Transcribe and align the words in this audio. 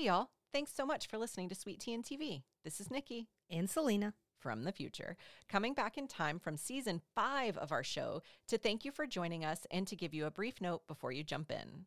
Hey, 0.00 0.06
y'all. 0.06 0.30
Thanks 0.50 0.72
so 0.74 0.86
much 0.86 1.08
for 1.08 1.18
listening 1.18 1.50
to 1.50 1.54
Sweet 1.54 1.78
Tea 1.78 1.92
and 1.92 2.02
TV. 2.02 2.42
This 2.64 2.80
is 2.80 2.90
Nikki 2.90 3.28
And 3.50 3.68
Salina. 3.68 4.14
from 4.38 4.64
the 4.64 4.72
future, 4.72 5.14
coming 5.46 5.74
back 5.74 5.98
in 5.98 6.08
time 6.08 6.38
from 6.38 6.56
season 6.56 7.02
five 7.14 7.58
of 7.58 7.70
our 7.70 7.84
show 7.84 8.22
to 8.48 8.56
thank 8.56 8.82
you 8.82 8.92
for 8.92 9.06
joining 9.06 9.44
us 9.44 9.66
and 9.70 9.86
to 9.86 9.94
give 9.94 10.14
you 10.14 10.24
a 10.24 10.30
brief 10.30 10.58
note 10.58 10.86
before 10.86 11.12
you 11.12 11.22
jump 11.22 11.50
in. 11.50 11.84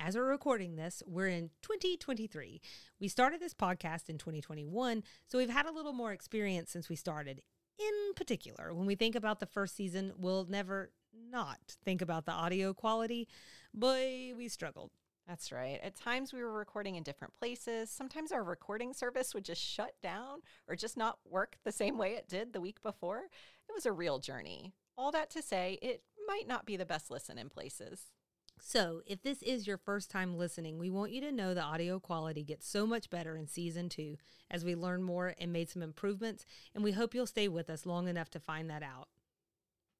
As 0.00 0.16
we're 0.16 0.24
recording 0.24 0.74
this, 0.74 1.04
we're 1.06 1.28
in 1.28 1.50
2023. 1.62 2.60
We 2.98 3.06
started 3.06 3.38
this 3.38 3.54
podcast 3.54 4.08
in 4.08 4.18
2021, 4.18 5.04
so 5.28 5.38
we've 5.38 5.48
had 5.48 5.66
a 5.66 5.72
little 5.72 5.92
more 5.92 6.10
experience 6.10 6.68
since 6.68 6.88
we 6.88 6.96
started. 6.96 7.42
In 7.78 8.14
particular, 8.16 8.74
when 8.74 8.86
we 8.86 8.96
think 8.96 9.14
about 9.14 9.38
the 9.38 9.46
first 9.46 9.76
season, 9.76 10.14
we'll 10.16 10.46
never 10.46 10.90
not 11.30 11.76
think 11.84 12.02
about 12.02 12.26
the 12.26 12.32
audio 12.32 12.74
quality. 12.74 13.28
Boy, 13.72 14.32
we 14.36 14.48
struggled. 14.48 14.90
That's 15.26 15.52
right. 15.52 15.78
At 15.82 15.94
times 15.94 16.32
we 16.32 16.42
were 16.42 16.52
recording 16.52 16.96
in 16.96 17.02
different 17.02 17.34
places. 17.34 17.90
Sometimes 17.90 18.32
our 18.32 18.42
recording 18.42 18.92
service 18.92 19.34
would 19.34 19.44
just 19.44 19.62
shut 19.62 19.94
down 20.02 20.40
or 20.66 20.74
just 20.74 20.96
not 20.96 21.18
work 21.24 21.56
the 21.64 21.72
same 21.72 21.96
way 21.96 22.14
it 22.14 22.28
did 22.28 22.52
the 22.52 22.60
week 22.60 22.82
before. 22.82 23.18
It 23.68 23.72
was 23.74 23.86
a 23.86 23.92
real 23.92 24.18
journey. 24.18 24.74
All 24.98 25.12
that 25.12 25.30
to 25.30 25.42
say, 25.42 25.78
it 25.80 26.02
might 26.26 26.48
not 26.48 26.66
be 26.66 26.76
the 26.76 26.84
best 26.84 27.10
listen 27.10 27.38
in 27.38 27.48
places. 27.48 28.10
So, 28.60 29.02
if 29.06 29.22
this 29.22 29.42
is 29.42 29.66
your 29.66 29.78
first 29.78 30.10
time 30.10 30.36
listening, 30.36 30.78
we 30.78 30.90
want 30.90 31.10
you 31.10 31.20
to 31.22 31.32
know 31.32 31.52
the 31.52 31.62
audio 31.62 31.98
quality 31.98 32.44
gets 32.44 32.68
so 32.68 32.86
much 32.86 33.10
better 33.10 33.36
in 33.36 33.48
season 33.48 33.88
two 33.88 34.18
as 34.50 34.64
we 34.64 34.76
learn 34.76 35.02
more 35.02 35.34
and 35.38 35.52
made 35.52 35.68
some 35.68 35.82
improvements, 35.82 36.44
and 36.74 36.84
we 36.84 36.92
hope 36.92 37.14
you'll 37.14 37.26
stay 37.26 37.48
with 37.48 37.68
us 37.68 37.86
long 37.86 38.06
enough 38.06 38.30
to 38.30 38.38
find 38.38 38.70
that 38.70 38.82
out. 38.82 39.08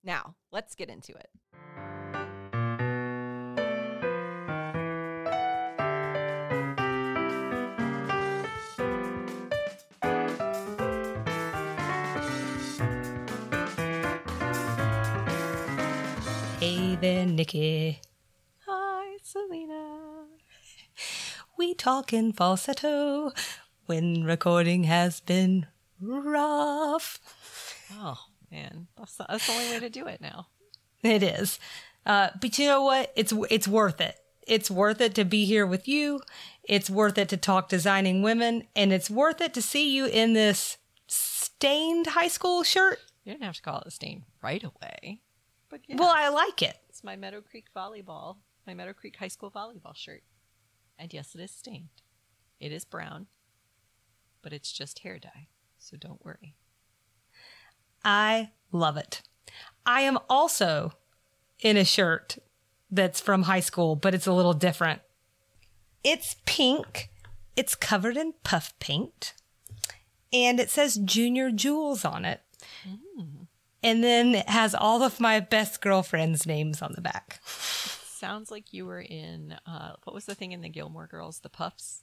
Now, 0.04 0.36
let's 0.52 0.76
get 0.76 0.90
into 0.90 1.12
it. 1.12 2.21
There, 17.02 17.26
Nikki. 17.26 18.00
Hi, 18.64 19.16
Salina. 19.24 20.26
We 21.58 21.74
talk 21.74 22.12
in 22.12 22.32
falsetto 22.32 23.32
when 23.86 24.22
recording 24.22 24.84
has 24.84 25.18
been 25.18 25.66
rough. 26.00 27.18
Oh, 27.92 28.26
man. 28.52 28.86
That's 28.96 29.16
the, 29.16 29.26
that's 29.28 29.48
the 29.48 29.52
only 29.52 29.70
way 29.72 29.80
to 29.80 29.90
do 29.90 30.06
it 30.06 30.20
now. 30.20 30.46
It 31.02 31.24
is. 31.24 31.58
Uh, 32.06 32.28
but 32.40 32.56
you 32.56 32.68
know 32.68 32.84
what? 32.84 33.12
It's 33.16 33.32
it's 33.50 33.66
worth 33.66 34.00
it. 34.00 34.14
It's 34.46 34.70
worth 34.70 35.00
it 35.00 35.16
to 35.16 35.24
be 35.24 35.44
here 35.44 35.66
with 35.66 35.88
you. 35.88 36.20
It's 36.62 36.88
worth 36.88 37.18
it 37.18 37.28
to 37.30 37.36
talk 37.36 37.68
designing 37.68 38.22
women, 38.22 38.68
and 38.76 38.92
it's 38.92 39.10
worth 39.10 39.40
it 39.40 39.54
to 39.54 39.60
see 39.62 39.92
you 39.92 40.06
in 40.06 40.34
this 40.34 40.78
stained 41.08 42.06
high 42.06 42.28
school 42.28 42.62
shirt. 42.62 43.00
You 43.24 43.32
didn't 43.32 43.42
have 43.42 43.56
to 43.56 43.62
call 43.62 43.80
it 43.80 43.88
a 43.88 43.90
stain 43.90 44.22
right 44.40 44.62
away. 44.62 45.18
But 45.72 45.80
yeah, 45.88 45.96
Well, 45.98 46.12
I 46.14 46.28
like 46.28 46.60
it. 46.60 46.76
it's 46.90 47.02
my 47.02 47.16
Meadow 47.16 47.40
Creek 47.40 47.64
volleyball, 47.74 48.36
my 48.66 48.74
Meadow 48.74 48.92
Creek 48.92 49.16
High 49.16 49.28
School 49.28 49.50
volleyball 49.50 49.96
shirt. 49.96 50.22
And 50.98 51.12
yes, 51.14 51.34
it 51.34 51.40
is 51.40 51.50
stained. 51.50 51.88
It 52.60 52.72
is 52.72 52.84
brown, 52.84 53.26
but 54.42 54.52
it's 54.52 54.70
just 54.70 54.98
hair 54.98 55.18
dye, 55.18 55.48
so 55.78 55.96
don't 55.96 56.22
worry. 56.22 56.54
I 58.04 58.50
love 58.70 58.98
it. 58.98 59.22
I 59.86 60.02
am 60.02 60.18
also 60.28 60.92
in 61.60 61.78
a 61.78 61.84
shirt 61.84 62.36
that's 62.90 63.20
from 63.20 63.44
high 63.44 63.60
school, 63.60 63.96
but 63.96 64.14
it's 64.14 64.26
a 64.26 64.32
little 64.34 64.52
different. 64.52 65.00
It's 66.04 66.36
pink. 66.44 67.08
It's 67.56 67.74
covered 67.74 68.18
in 68.18 68.34
puff 68.44 68.74
paint. 68.78 69.32
And 70.32 70.60
it 70.60 70.68
says 70.70 70.96
Junior 71.02 71.50
Jewels 71.50 72.04
on 72.04 72.24
it. 72.26 72.42
Mm. 72.86 73.41
And 73.82 74.02
then 74.02 74.34
it 74.36 74.48
has 74.48 74.74
all 74.74 75.02
of 75.02 75.18
my 75.20 75.40
best 75.40 75.80
girlfriends' 75.80 76.46
names 76.46 76.82
on 76.82 76.92
the 76.94 77.00
back. 77.00 77.40
Sounds 77.44 78.50
like 78.50 78.72
you 78.72 78.86
were 78.86 79.00
in 79.00 79.56
uh, 79.66 79.94
what 80.04 80.14
was 80.14 80.26
the 80.26 80.34
thing 80.34 80.52
in 80.52 80.60
the 80.60 80.68
Gilmore 80.68 81.08
Girls? 81.08 81.40
The 81.40 81.48
Puffs, 81.48 82.02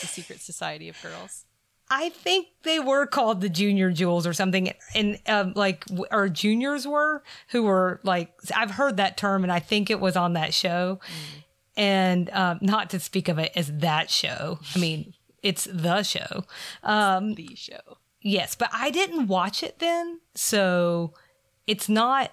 the 0.00 0.06
Secret 0.06 0.40
Society 0.40 0.88
of 0.88 1.00
Girls. 1.02 1.44
I 1.88 2.08
think 2.08 2.48
they 2.62 2.80
were 2.80 3.06
called 3.06 3.40
the 3.40 3.48
Junior 3.48 3.90
Jewels 3.92 4.26
or 4.26 4.32
something, 4.32 4.72
and 4.94 5.18
um, 5.26 5.52
like 5.54 5.84
or 6.10 6.28
juniors 6.28 6.86
were 6.86 7.22
who 7.48 7.62
were 7.64 8.00
like 8.02 8.32
I've 8.54 8.72
heard 8.72 8.96
that 8.98 9.16
term, 9.16 9.42
and 9.44 9.52
I 9.52 9.60
think 9.60 9.90
it 9.90 10.00
was 10.00 10.16
on 10.16 10.32
that 10.34 10.52
show. 10.54 11.00
And 11.76 12.30
um, 12.30 12.58
not 12.62 12.90
to 12.90 13.00
speak 13.00 13.28
of 13.28 13.38
it 13.38 13.52
as 13.54 13.70
that 13.78 14.10
show, 14.10 14.58
I 14.74 14.78
mean 14.78 15.14
it's 15.42 15.68
the 15.70 16.02
show. 16.02 16.44
Um, 16.82 17.34
The 17.34 17.54
show. 17.54 17.98
Yes, 18.26 18.54
but 18.54 18.68
I 18.72 18.90
didn't 18.90 19.26
watch 19.28 19.62
it 19.62 19.78
then, 19.78 20.20
so 20.34 21.14
it's 21.66 21.88
not. 21.88 22.32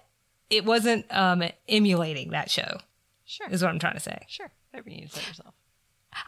It 0.50 0.66
wasn't 0.66 1.06
um, 1.09 1.44
emulating 1.68 2.31
that 2.31 2.50
show. 2.52 2.78
Sure. 3.26 3.48
Is 3.50 3.62
what 3.62 3.70
I'm 3.72 3.80
trying 3.80 3.94
to 3.96 4.00
say. 4.00 4.20
Sure. 4.28 4.52
Whatever 4.72 4.90
you 4.90 4.98
need 4.98 5.09
to 5.12 5.20
say 5.20 5.28
yourself. 5.28 5.54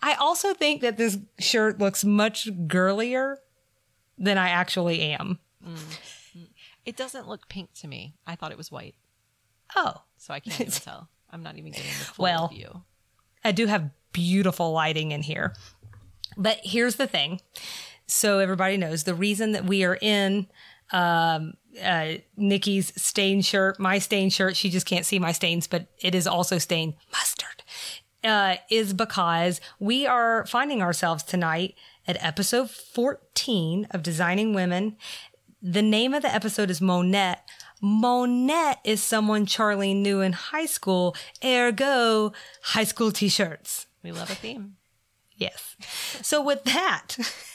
I 0.02 0.14
also 0.16 0.54
think 0.54 0.82
that 0.82 0.98
this 0.98 1.18
shirt 1.38 1.78
looks 1.80 2.04
much 2.04 2.50
girlier 2.68 3.40
than 4.18 4.38
I 4.38 4.50
actually 4.50 5.02
am. 5.02 5.40
It 6.86 6.96
doesn't 6.96 7.28
look 7.28 7.48
pink 7.50 7.74
to 7.76 7.88
me. 7.88 8.16
I 8.26 8.36
thought 8.36 8.52
it 8.52 8.58
was 8.58 8.72
white, 8.72 8.96
Oh, 9.76 10.04
so 10.18 10.34
I 10.34 10.40
can't 10.40 10.62
even 10.62 10.72
tell. 10.74 11.10
I'm 11.32 11.44
not 11.44 11.58
even 11.58 11.72
getting 11.72 11.88
the 11.88 12.06
full 12.06 12.24
Well, 12.24 12.48
view. 12.48 12.84
I 13.44 13.52
do 13.52 13.66
have 13.68 13.90
beautiful 14.12 14.72
lighting 14.72 15.12
in 15.12 15.22
here. 15.22 15.54
But 16.38 16.60
here's 16.64 16.96
the 16.96 17.08
thing. 17.08 17.42
So 18.08 18.40
everybody 18.40 18.78
knows 18.78 19.04
the 19.04 19.16
reason 19.16 19.54
that 19.54 19.66
we 19.66 19.84
are 19.84 19.98
in 20.02 20.48
um, 20.92 21.56
uh, 21.84 22.16
Nikki's 22.38 22.94
stained 23.02 23.46
shirt, 23.46 23.80
my 23.80 24.00
stained 24.00 24.34
shirt, 24.34 24.56
she 24.56 24.70
just 24.70 24.86
can't 24.86 25.06
see 25.06 25.20
my 25.20 25.32
stains, 25.32 25.68
but 25.68 25.88
it 26.02 26.14
is 26.16 26.28
also 26.28 26.58
stained 26.58 26.94
mustard, 27.12 27.64
uh, 28.24 28.58
is 28.70 28.94
because 28.94 29.60
we 29.80 30.06
are 30.06 30.46
finding 30.46 30.82
ourselves 30.82 31.24
tonight 31.24 31.76
at 32.08 32.24
episode 32.24 32.70
14 32.70 33.88
of 33.92 34.04
Designing 34.04 34.54
Women. 34.54 34.96
The 35.62 35.82
name 35.82 36.14
of 36.14 36.22
the 36.22 36.34
episode 36.34 36.70
is 36.70 36.82
Monette. 36.82 37.48
Monette 37.82 38.80
is 38.84 39.02
someone 39.04 39.46
Charlene 39.46 40.02
knew 40.02 40.22
in 40.22 40.34
high 40.34 40.66
school, 40.66 41.16
ergo 41.44 42.32
high 42.62 42.84
school 42.84 43.12
t 43.12 43.28
shirts. 43.28 43.88
We 44.04 44.12
love 44.12 44.30
a 44.30 44.36
theme. 44.36 44.78
Yes. 45.36 45.76
So 46.22 46.42
with 46.42 46.64
that, 46.66 47.18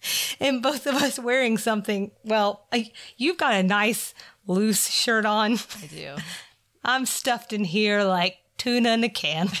and 0.40 0.62
both 0.62 0.86
of 0.86 0.94
us 0.94 1.18
wearing 1.18 1.58
something, 1.58 2.10
well, 2.24 2.66
I, 2.72 2.90
you've 3.16 3.38
got 3.38 3.54
a 3.54 3.62
nice 3.62 4.14
loose 4.46 4.88
shirt 4.88 5.24
on. 5.24 5.58
I 5.82 5.86
do. 5.86 6.16
I'm 6.84 7.06
stuffed 7.06 7.52
in 7.52 7.64
here 7.64 8.04
like 8.04 8.38
tuna 8.58 8.90
in 8.90 9.04
a 9.04 9.08
can. 9.08 9.48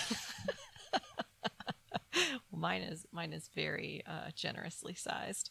Well, 2.50 2.60
mine 2.60 2.80
is 2.80 3.06
mine 3.12 3.34
is 3.34 3.50
very 3.54 4.02
uh, 4.06 4.30
generously 4.34 4.94
sized. 4.94 5.50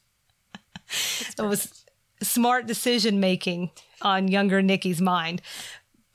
It 1.37 1.41
was 1.41 1.85
smart 2.21 2.65
decision 2.65 3.19
making 3.19 3.71
on 4.01 4.27
younger 4.27 4.61
Nikki's 4.63 5.01
mind. 5.01 5.41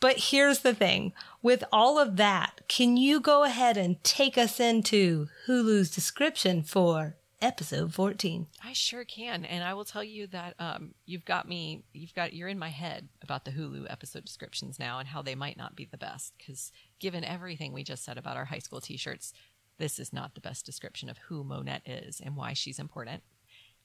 But 0.01 0.17
here's 0.17 0.61
the 0.61 0.75
thing 0.75 1.13
with 1.43 1.63
all 1.73 1.99
of 1.99 2.17
that, 2.17 2.63
can 2.69 2.97
you 2.97 3.21
go 3.21 3.45
ahead 3.45 3.77
and 3.77 4.03
take 4.03 4.39
us 4.39 4.59
into 4.59 5.29
Hulu's 5.47 5.91
description 5.91 6.63
for 6.63 7.17
episode 7.43 7.95
14? 7.95 8.47
I 8.65 8.73
sure 8.73 9.05
can, 9.05 9.45
and 9.45 9.65
I 9.65 9.75
will 9.75 9.85
tell 9.85 10.05
you 10.05 10.27
that 10.29 10.55
um, 10.59 10.95
you've 11.07 11.25
got 11.25 11.49
me. 11.49 11.85
You've 11.93 12.15
got 12.15 12.33
you're 12.33 12.49
in 12.49 12.59
my 12.59 12.69
head 12.69 13.09
about 13.23 13.45
the 13.45 13.51
Hulu 13.51 13.91
episode 13.91 14.25
descriptions 14.25 14.79
now 14.79 14.99
and 14.99 15.09
how 15.09 15.23
they 15.23 15.35
might 15.35 15.57
not 15.57 15.77
be 15.77 15.85
the 15.85 15.97
best. 15.97 16.35
Because 16.39 16.73
given 16.99 17.25
everything 17.25 17.73
we 17.73 17.85
just 17.85 18.05
said 18.05 18.19
about 18.19 18.37
our 18.37 18.47
high 18.47 18.59
school 18.59 18.81
T-shirts, 18.81 19.33
this 19.79 19.99
is 19.99 20.13
not 20.13 20.35
the 20.35 20.41
best 20.41 20.67
description 20.67 21.09
of 21.09 21.19
who 21.19 21.43
Monette 21.43 21.87
is 21.87 22.21
and 22.21 22.37
why 22.37 22.53
she's 22.53 22.79
important. 22.79 23.23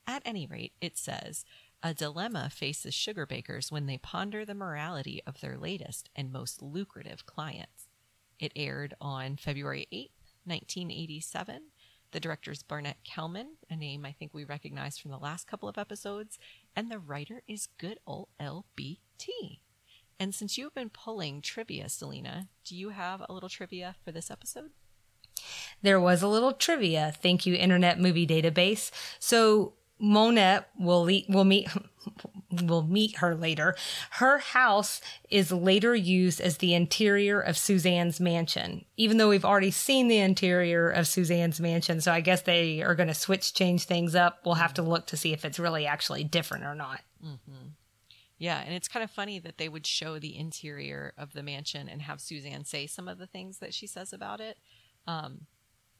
At 0.07 0.21
any 0.25 0.45
rate, 0.45 0.73
it 0.81 0.97
says 0.97 1.45
a 1.81 1.93
dilemma 1.93 2.49
faces 2.51 2.93
Sugarbakers 2.93 3.71
when 3.71 3.85
they 3.85 3.97
ponder 3.97 4.43
the 4.45 4.53
morality 4.53 5.21
of 5.25 5.39
their 5.39 5.57
latest 5.57 6.09
and 6.15 6.31
most 6.31 6.61
lucrative 6.61 7.25
clients. 7.25 7.87
It 8.39 8.51
aired 8.55 8.93
on 8.99 9.37
February 9.37 9.87
8th, 9.91 10.09
1987. 10.45 11.61
The 12.15 12.21
director 12.21 12.49
is 12.49 12.63
Barnet 12.63 12.95
Kellman, 13.03 13.57
a 13.69 13.75
name 13.75 14.05
I 14.05 14.13
think 14.13 14.33
we 14.33 14.45
recognize 14.45 14.97
from 14.97 15.11
the 15.11 15.17
last 15.17 15.47
couple 15.47 15.67
of 15.67 15.77
episodes, 15.77 16.39
and 16.73 16.89
the 16.89 16.97
writer 16.97 17.41
is 17.45 17.67
good 17.77 17.99
old 18.07 18.29
LBT. 18.39 19.59
And 20.17 20.33
since 20.33 20.57
you've 20.57 20.73
been 20.73 20.89
pulling 20.89 21.41
trivia, 21.41 21.89
Salina, 21.89 22.47
do 22.63 22.73
you 22.73 22.91
have 22.91 23.21
a 23.27 23.33
little 23.33 23.49
trivia 23.49 23.97
for 24.01 24.13
this 24.13 24.31
episode? 24.31 24.71
There 25.81 25.99
was 25.99 26.21
a 26.21 26.29
little 26.29 26.53
trivia. 26.53 27.13
Thank 27.21 27.45
you, 27.45 27.53
Internet 27.53 27.99
Movie 27.99 28.25
Database. 28.25 28.91
So 29.19 29.73
Monette 29.99 30.69
will 30.77 31.03
le- 31.03 31.23
will 31.29 31.45
meet 31.45 31.69
will 32.63 32.83
meet 32.83 33.17
her 33.17 33.35
later. 33.35 33.75
Her 34.11 34.37
house 34.37 35.01
is 35.29 35.51
later 35.51 35.95
used 35.95 36.39
as 36.39 36.57
the 36.57 36.73
interior 36.73 37.39
of 37.39 37.57
Suzanne's 37.57 38.19
mansion, 38.19 38.85
even 38.97 39.17
though 39.17 39.29
we've 39.29 39.45
already 39.45 39.71
seen 39.71 40.07
the 40.07 40.19
interior 40.19 40.89
of 40.89 41.07
Suzanne's 41.07 41.59
mansion. 41.59 42.01
So 42.01 42.11
I 42.11 42.21
guess 42.21 42.41
they 42.41 42.81
are 42.81 42.95
going 42.95 43.07
to 43.07 43.13
switch, 43.13 43.53
change 43.53 43.85
things 43.85 44.15
up. 44.15 44.41
We'll 44.45 44.55
have 44.55 44.73
to 44.75 44.81
look 44.81 45.07
to 45.07 45.17
see 45.17 45.33
if 45.33 45.45
it's 45.45 45.59
really 45.59 45.85
actually 45.85 46.23
different 46.23 46.65
or 46.65 46.75
not. 46.75 47.01
Yeah, 48.37 48.61
and 48.61 48.73
it's 48.73 48.89
kind 48.89 49.03
of 49.03 49.09
funny 49.09 49.39
that 49.39 49.57
they 49.57 49.69
would 49.69 49.87
show 49.87 50.19
the 50.19 50.37
interior 50.37 51.13
of 51.17 51.33
the 51.33 51.41
mansion 51.41 51.87
and 51.87 52.01
have 52.01 52.19
Suzanne 52.19 52.65
say 52.65 52.85
some 52.85 53.07
of 53.07 53.17
the 53.17 53.27
things 53.27 53.59
that 53.59 53.73
she 53.73 53.87
says 53.87 54.11
about 54.11 54.41
it, 54.41 54.57
um, 55.07 55.47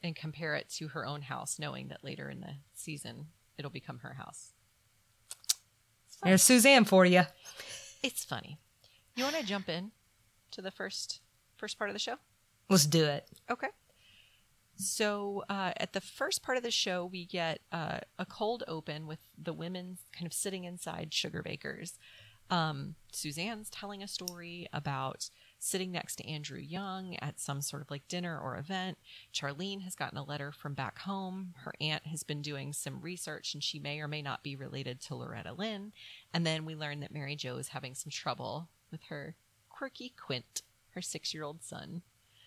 and 0.02 0.14
compare 0.14 0.54
it 0.54 0.68
to 0.76 0.88
her 0.88 1.06
own 1.06 1.22
house, 1.22 1.58
knowing 1.58 1.88
that 1.88 2.04
later 2.04 2.28
in 2.28 2.40
the 2.40 2.56
season 2.74 3.28
it'll 3.58 3.70
become 3.70 3.98
her 4.00 4.14
house. 4.14 4.52
There's 6.22 6.42
Suzanne 6.42 6.84
for 6.84 7.04
you. 7.04 7.22
It's 8.02 8.24
funny. 8.24 8.58
You 9.14 9.24
want 9.24 9.36
to 9.36 9.44
jump 9.44 9.68
in 9.68 9.92
to 10.52 10.62
the 10.62 10.70
first 10.70 11.20
first 11.56 11.78
part 11.78 11.90
of 11.90 11.94
the 11.94 12.00
show? 12.00 12.16
Let's 12.68 12.86
do 12.86 13.04
it. 13.04 13.26
Okay. 13.50 13.68
So 14.76 15.44
uh, 15.48 15.72
at 15.78 15.94
the 15.94 16.00
first 16.00 16.42
part 16.42 16.58
of 16.58 16.62
the 16.62 16.70
show, 16.70 17.06
we 17.06 17.24
get 17.24 17.60
uh, 17.72 18.00
a 18.18 18.26
cold 18.26 18.62
open 18.68 19.06
with 19.06 19.20
the 19.38 19.52
women 19.52 19.98
kind 20.12 20.26
of 20.26 20.34
sitting 20.34 20.64
inside 20.64 21.10
Sugarbakers. 21.12 21.92
Um, 22.50 22.94
Suzanne's 23.10 23.70
telling 23.70 24.02
a 24.02 24.08
story 24.08 24.68
about 24.72 25.30
sitting 25.58 25.90
next 25.90 26.16
to 26.16 26.28
Andrew 26.28 26.58
Young 26.58 27.16
at 27.20 27.40
some 27.40 27.60
sort 27.60 27.82
of 27.82 27.90
like 27.90 28.06
dinner 28.08 28.38
or 28.38 28.56
event. 28.56 28.98
Charlene 29.32 29.82
has 29.82 29.94
gotten 29.94 30.18
a 30.18 30.24
letter 30.24 30.52
from 30.52 30.74
back 30.74 30.98
home. 31.00 31.54
Her 31.64 31.72
aunt 31.80 32.06
has 32.06 32.22
been 32.22 32.42
doing 32.42 32.72
some 32.72 33.00
research 33.00 33.54
and 33.54 33.62
she 33.62 33.78
may 33.78 34.00
or 34.00 34.08
may 34.08 34.22
not 34.22 34.42
be 34.42 34.56
related 34.56 35.00
to 35.02 35.14
Loretta 35.14 35.52
Lynn. 35.52 35.92
And 36.32 36.46
then 36.46 36.64
we 36.64 36.74
learn 36.74 37.00
that 37.00 37.12
Mary 37.12 37.36
Jo 37.36 37.56
is 37.56 37.68
having 37.68 37.94
some 37.94 38.10
trouble 38.10 38.68
with 38.90 39.04
her 39.04 39.34
quirky 39.68 40.12
Quint, 40.16 40.62
her 40.90 41.02
six 41.02 41.32
year 41.34 41.44
old 41.44 41.62
son. 41.62 42.02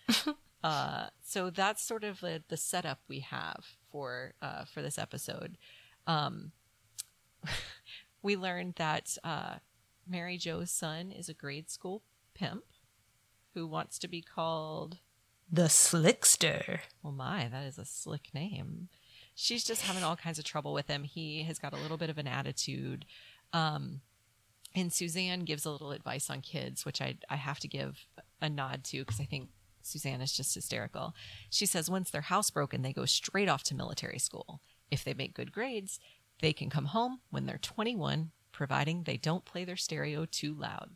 Uh, 0.62 1.06
so 1.22 1.48
that's 1.48 1.82
sort 1.82 2.04
of 2.04 2.20
the, 2.20 2.42
the 2.48 2.56
setup 2.56 3.00
we 3.08 3.20
have 3.20 3.64
for 3.90 4.34
uh, 4.42 4.64
for 4.64 4.82
this 4.82 4.98
episode. 4.98 5.56
Um, 6.06 6.52
we 8.22 8.36
learned 8.36 8.74
that 8.76 9.16
uh, 9.24 9.54
Mary 10.06 10.36
Jo's 10.36 10.70
son 10.70 11.10
is 11.10 11.28
a 11.28 11.34
grade 11.34 11.70
school 11.70 12.02
pimp 12.34 12.64
who 13.54 13.66
wants 13.66 13.98
to 14.00 14.08
be 14.08 14.22
called. 14.22 14.98
The 15.50 15.62
Slickster. 15.64 16.80
Oh 17.04 17.10
my, 17.10 17.48
that 17.50 17.64
is 17.64 17.78
a 17.78 17.84
slick 17.84 18.28
name. 18.32 18.88
She's 19.34 19.64
just 19.64 19.82
having 19.82 20.04
all 20.04 20.16
kinds 20.16 20.38
of 20.38 20.44
trouble 20.44 20.72
with 20.72 20.86
him. 20.86 21.04
He 21.04 21.42
has 21.44 21.58
got 21.58 21.72
a 21.72 21.78
little 21.78 21.96
bit 21.96 22.10
of 22.10 22.18
an 22.18 22.26
attitude. 22.26 23.04
Um, 23.52 24.02
and 24.74 24.92
Suzanne 24.92 25.40
gives 25.40 25.64
a 25.64 25.70
little 25.70 25.92
advice 25.92 26.30
on 26.30 26.40
kids, 26.40 26.84
which 26.84 27.00
I, 27.00 27.16
I 27.28 27.36
have 27.36 27.58
to 27.60 27.68
give 27.68 28.06
a 28.40 28.48
nod 28.48 28.84
to 28.84 28.98
because 29.00 29.20
I 29.20 29.24
think 29.24 29.48
Suzanne 29.82 30.20
is 30.20 30.32
just 30.32 30.54
hysterical. 30.54 31.14
She 31.48 31.66
says 31.66 31.90
once 31.90 32.10
they're 32.10 32.22
housebroken, 32.22 32.82
they 32.82 32.92
go 32.92 33.04
straight 33.04 33.48
off 33.48 33.62
to 33.64 33.74
military 33.74 34.18
school. 34.18 34.60
If 34.90 35.04
they 35.04 35.14
make 35.14 35.34
good 35.34 35.52
grades, 35.52 35.98
they 36.40 36.52
can 36.52 36.70
come 36.70 36.86
home 36.86 37.20
when 37.30 37.46
they're 37.46 37.58
21, 37.58 38.30
providing 38.52 39.02
they 39.02 39.16
don't 39.16 39.44
play 39.44 39.64
their 39.64 39.76
stereo 39.76 40.26
too 40.26 40.54
loud. 40.54 40.90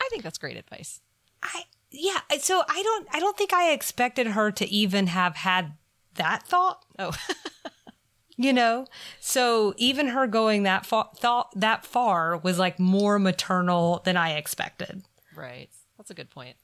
I 0.00 0.08
think 0.10 0.22
that's 0.22 0.38
great 0.38 0.56
advice. 0.56 1.00
I 1.42 1.64
yeah. 1.96 2.20
So 2.40 2.62
I 2.68 2.82
don't 2.82 3.08
I 3.12 3.20
don't 3.20 3.36
think 3.36 3.52
I 3.52 3.72
expected 3.72 4.28
her 4.28 4.50
to 4.52 4.66
even 4.68 5.06
have 5.08 5.36
had 5.36 5.72
that 6.14 6.42
thought. 6.44 6.84
Oh, 6.98 7.12
You 8.38 8.52
know, 8.52 8.86
so 9.18 9.72
even 9.78 10.08
her 10.08 10.26
going 10.26 10.64
that 10.64 10.84
far, 10.84 11.08
thought 11.16 11.58
that 11.58 11.86
far 11.86 12.36
was 12.36 12.58
like 12.58 12.78
more 12.78 13.18
maternal 13.18 14.02
than 14.04 14.18
I 14.18 14.32
expected. 14.36 15.02
right. 15.34 15.70
That's 15.96 16.10
a 16.10 16.14
good 16.14 16.28
point. 16.28 16.56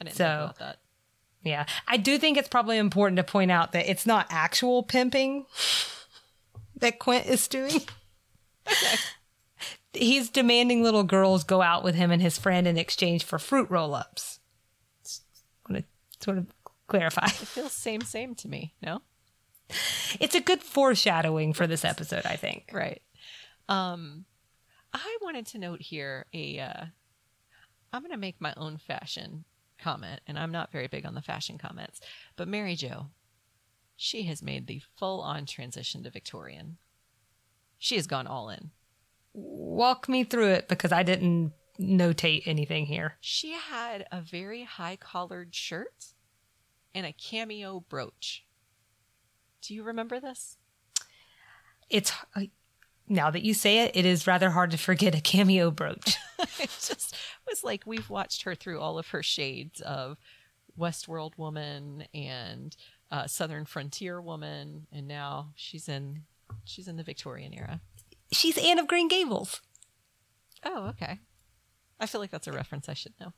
I 0.00 0.04
didn't 0.04 0.16
So- 0.16 0.24
think 0.24 0.40
about 0.40 0.58
that. 0.58 0.78
Yeah, 1.44 1.66
I 1.86 1.98
do 1.98 2.18
think 2.18 2.36
it's 2.36 2.48
probably 2.48 2.78
important 2.78 3.18
to 3.18 3.22
point 3.22 3.50
out 3.52 3.72
that 3.72 3.88
it's 3.88 4.06
not 4.06 4.26
actual 4.30 4.82
pimping 4.82 5.44
that 6.78 6.98
Quint 6.98 7.26
is 7.26 7.46
doing. 7.46 7.82
He's 9.92 10.28
demanding 10.30 10.82
little 10.82 11.04
girls 11.04 11.44
go 11.44 11.62
out 11.62 11.84
with 11.84 11.94
him 11.94 12.10
and 12.10 12.20
his 12.20 12.38
friend 12.38 12.66
in 12.66 12.76
exchange 12.76 13.22
for 13.24 13.38
fruit 13.38 13.70
roll-ups. 13.70 14.40
Just 16.24 16.34
want 16.34 16.48
to 16.48 16.54
sort 16.54 16.64
of 16.72 16.86
clarify. 16.86 17.26
It 17.26 17.32
feels 17.32 17.72
same, 17.72 18.00
same 18.00 18.34
to 18.36 18.48
me. 18.48 18.74
No? 18.82 19.02
It's 20.20 20.34
a 20.34 20.40
good 20.40 20.62
foreshadowing 20.62 21.52
for 21.52 21.66
this 21.66 21.84
episode, 21.84 22.24
I 22.24 22.36
think. 22.36 22.70
Right. 22.72 23.02
Um, 23.68 24.24
I 24.92 25.18
wanted 25.20 25.46
to 25.48 25.58
note 25.58 25.82
here 25.82 26.24
a. 26.32 26.60
Uh, 26.60 26.84
I'm 27.92 28.00
going 28.00 28.10
to 28.10 28.16
make 28.16 28.40
my 28.40 28.54
own 28.56 28.78
fashion 28.78 29.44
comment, 29.78 30.22
and 30.26 30.38
I'm 30.38 30.50
not 30.50 30.72
very 30.72 30.86
big 30.86 31.04
on 31.04 31.14
the 31.14 31.22
fashion 31.22 31.58
comments, 31.58 32.00
but 32.36 32.48
Mary 32.48 32.74
Jo, 32.74 33.08
she 33.96 34.22
has 34.24 34.42
made 34.42 34.66
the 34.66 34.80
full-on 34.96 35.46
transition 35.46 36.02
to 36.04 36.10
Victorian. 36.10 36.78
She 37.78 37.96
has 37.96 38.06
gone 38.06 38.26
all 38.26 38.48
in. 38.48 38.70
Walk 39.34 40.08
me 40.08 40.24
through 40.24 40.48
it 40.48 40.68
because 40.68 40.90
I 40.90 41.02
didn't 41.02 41.52
notate 41.78 42.42
anything 42.46 42.86
here. 42.86 43.16
She 43.20 43.52
had 43.52 44.06
a 44.10 44.20
very 44.20 44.64
high-collared 44.64 45.54
shirt 45.54 46.13
and 46.94 47.06
a 47.06 47.12
cameo 47.12 47.84
brooch. 47.88 48.44
Do 49.62 49.74
you 49.74 49.82
remember 49.82 50.20
this? 50.20 50.58
It's 51.90 52.12
uh, 52.34 52.42
now 53.08 53.30
that 53.30 53.42
you 53.42 53.54
say 53.54 53.80
it, 53.80 53.92
it 53.94 54.04
is 54.04 54.26
rather 54.26 54.50
hard 54.50 54.70
to 54.70 54.78
forget 54.78 55.14
a 55.14 55.20
cameo 55.20 55.70
brooch. 55.70 56.16
it 56.38 56.70
just 56.70 57.14
was 57.48 57.64
like 57.64 57.86
we've 57.86 58.10
watched 58.10 58.42
her 58.42 58.54
through 58.54 58.80
all 58.80 58.98
of 58.98 59.08
her 59.08 59.22
shades 59.22 59.80
of 59.80 60.18
Westworld 60.78 61.36
woman 61.38 62.04
and 62.12 62.76
uh, 63.10 63.26
Southern 63.26 63.64
frontier 63.64 64.20
woman, 64.20 64.86
and 64.92 65.06
now 65.06 65.52
she's 65.54 65.88
in 65.88 66.22
she's 66.64 66.88
in 66.88 66.96
the 66.96 67.02
Victorian 67.02 67.52
era. 67.54 67.80
She's 68.32 68.58
Anne 68.58 68.78
of 68.78 68.88
Green 68.88 69.08
Gables. 69.08 69.60
Oh, 70.64 70.88
okay. 70.88 71.20
I 72.00 72.06
feel 72.06 72.20
like 72.20 72.30
that's 72.30 72.48
a 72.48 72.52
reference 72.52 72.88
I 72.88 72.94
should 72.94 73.14
know. 73.20 73.32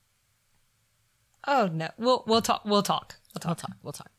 Oh 1.46 1.68
no, 1.72 1.88
we'll 1.96 2.24
we'll 2.26 2.42
talk. 2.42 2.62
We'll 2.64 2.82
talk. 2.82 3.14
We'll 3.34 3.40
We'll 3.44 3.54
talk. 3.54 3.58
talk. 3.58 3.76
We'll 3.82 3.92
talk. 3.92 4.10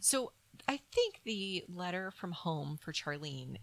So 0.00 0.32
I 0.68 0.80
think 0.92 1.20
the 1.24 1.64
letter 1.68 2.10
from 2.10 2.32
home 2.32 2.78
for 2.80 2.92
Charlene 2.92 3.56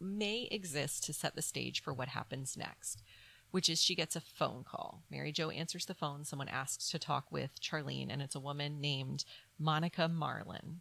may 0.00 0.48
exist 0.50 1.04
to 1.04 1.12
set 1.12 1.34
the 1.34 1.42
stage 1.42 1.82
for 1.82 1.92
what 1.94 2.08
happens 2.08 2.56
next, 2.56 3.02
which 3.50 3.68
is 3.68 3.80
she 3.82 3.94
gets 3.94 4.14
a 4.16 4.20
phone 4.20 4.64
call. 4.64 5.02
Mary 5.10 5.32
Jo 5.32 5.50
answers 5.50 5.86
the 5.86 5.94
phone. 5.94 6.24
Someone 6.24 6.48
asks 6.48 6.90
to 6.90 6.98
talk 6.98 7.30
with 7.30 7.60
Charlene, 7.60 8.08
and 8.12 8.20
it's 8.20 8.34
a 8.34 8.40
woman 8.40 8.80
named 8.80 9.24
Monica 9.58 10.08
Marlin. 10.08 10.80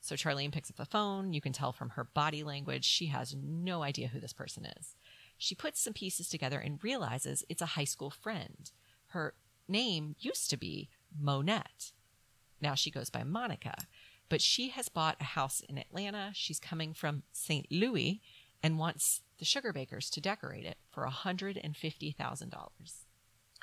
So 0.00 0.14
Charlene 0.14 0.52
picks 0.52 0.70
up 0.70 0.76
the 0.76 0.84
phone. 0.84 1.32
You 1.32 1.40
can 1.40 1.52
tell 1.52 1.72
from 1.72 1.90
her 1.90 2.04
body 2.04 2.44
language 2.44 2.84
she 2.84 3.06
has 3.06 3.34
no 3.34 3.82
idea 3.82 4.08
who 4.08 4.20
this 4.20 4.32
person 4.32 4.66
is. 4.78 4.94
She 5.38 5.54
puts 5.54 5.80
some 5.80 5.92
pieces 5.94 6.28
together 6.28 6.58
and 6.58 6.82
realizes 6.82 7.44
it's 7.48 7.62
a 7.62 7.66
high 7.66 7.84
school 7.84 8.10
friend. 8.10 8.70
Her 9.08 9.34
name 9.68 10.14
used 10.18 10.48
to 10.50 10.56
be 10.56 10.88
Monette. 11.20 11.92
Now 12.60 12.74
she 12.74 12.90
goes 12.90 13.10
by 13.10 13.24
Monica, 13.24 13.74
but 14.28 14.40
she 14.40 14.70
has 14.70 14.88
bought 14.88 15.16
a 15.20 15.24
house 15.24 15.60
in 15.68 15.78
Atlanta. 15.78 16.30
She's 16.34 16.58
coming 16.58 16.94
from 16.94 17.22
St. 17.32 17.66
Louis 17.70 18.20
and 18.62 18.78
wants 18.78 19.22
the 19.38 19.44
Sugarbakers 19.44 20.10
to 20.10 20.20
decorate 20.20 20.64
it 20.64 20.78
for 20.90 21.06
$150,000. 21.06 22.68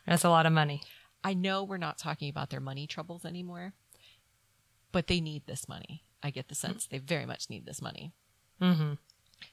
That's 0.06 0.24
a 0.24 0.30
lot 0.30 0.46
of 0.46 0.54
money. 0.54 0.82
I 1.24 1.34
know 1.34 1.64
we're 1.64 1.78
not 1.78 1.98
talking 1.98 2.30
about 2.30 2.50
their 2.50 2.60
money 2.60 2.86
troubles 2.86 3.26
anymore, 3.26 3.74
but 4.92 5.08
they 5.08 5.22
need 5.22 5.48
this 5.48 5.68
money. 5.68 6.04
I 6.22 6.30
get 6.30 6.48
the 6.50 6.56
sense 6.56 6.86
they 6.86 7.00
very 7.00 7.26
much 7.26 7.50
need 7.50 7.66
this 7.66 7.82
money. 7.82 8.12
Mm-hmm. 8.62 8.94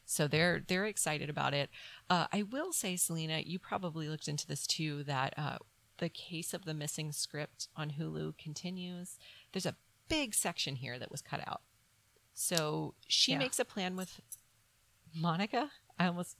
So 0.04 0.28
they're 0.28 0.62
they're 0.66 0.86
excited 0.86 1.28
about 1.28 1.54
it. 1.54 1.70
Uh, 2.08 2.26
I 2.32 2.42
will 2.42 2.72
say, 2.72 2.96
Salina, 2.96 3.42
you 3.44 3.58
probably 3.58 4.08
looked 4.08 4.28
into 4.28 4.46
this 4.46 4.66
too. 4.66 5.02
That 5.04 5.34
uh, 5.36 5.58
the 6.00 6.08
case 6.10 6.52
of 6.52 6.64
the 6.64 6.74
missing 6.74 7.12
script 7.12 7.68
on 7.76 7.92
Hulu 7.92 8.36
continues. 8.36 9.16
There's 9.52 9.66
a 9.66 9.76
big 10.08 10.34
section 10.34 10.76
here 10.76 10.98
that 10.98 11.10
was 11.10 11.22
cut 11.22 11.40
out. 11.46 11.62
So 12.34 12.94
she 13.06 13.32
Yeah. 13.32 13.38
makes 13.38 13.58
a 13.58 13.64
plan 13.64 13.96
with 13.96 14.20
Monica. 15.14 15.70
I 15.98 16.06
almost 16.06 16.36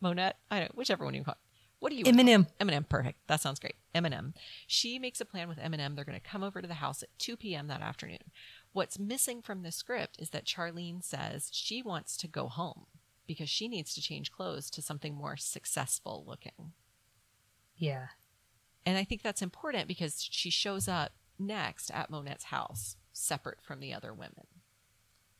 Monette. 0.00 0.38
I 0.50 0.58
don't 0.60 0.74
whichever 0.76 1.04
one 1.04 1.14
you 1.14 1.22
call. 1.24 1.34
It. 1.34 1.38
What 1.78 1.90
do 1.90 1.96
you 1.96 2.04
Eminem. 2.04 2.46
Eminem, 2.60 2.88
perfect. 2.88 3.26
That 3.26 3.40
sounds 3.40 3.58
great. 3.58 3.74
Eminem. 3.94 4.34
She 4.66 4.98
makes 4.98 5.20
a 5.20 5.24
plan 5.24 5.48
with 5.48 5.58
Eminem. 5.58 5.94
They're 5.96 6.04
going 6.04 6.18
to 6.18 6.28
come 6.28 6.42
over 6.42 6.62
to 6.62 6.68
the 6.68 6.74
house 6.74 7.02
at 7.02 7.08
2 7.18 7.36
p.m. 7.36 7.66
that 7.68 7.80
afternoon. 7.82 8.18
What's 8.72 8.98
missing 8.98 9.42
from 9.42 9.62
the 9.62 9.72
script 9.72 10.16
is 10.20 10.30
that 10.30 10.44
Charlene 10.46 11.02
says 11.02 11.50
she 11.52 11.82
wants 11.82 12.16
to 12.18 12.28
go 12.28 12.48
home 12.48 12.86
because 13.26 13.50
she 13.50 13.68
needs 13.68 13.94
to 13.94 14.00
change 14.00 14.30
clothes 14.32 14.70
to 14.70 14.82
something 14.82 15.14
more 15.14 15.36
successful 15.36 16.24
looking. 16.26 16.72
Yeah. 17.76 18.08
And 18.84 18.98
I 18.98 19.04
think 19.04 19.22
that's 19.22 19.42
important 19.42 19.88
because 19.88 20.26
she 20.30 20.50
shows 20.50 20.88
up 20.88 21.12
next 21.38 21.90
at 21.90 22.10
Monette's 22.10 22.44
house, 22.44 22.96
separate 23.12 23.62
from 23.62 23.80
the 23.80 23.92
other 23.92 24.12
women. 24.12 24.46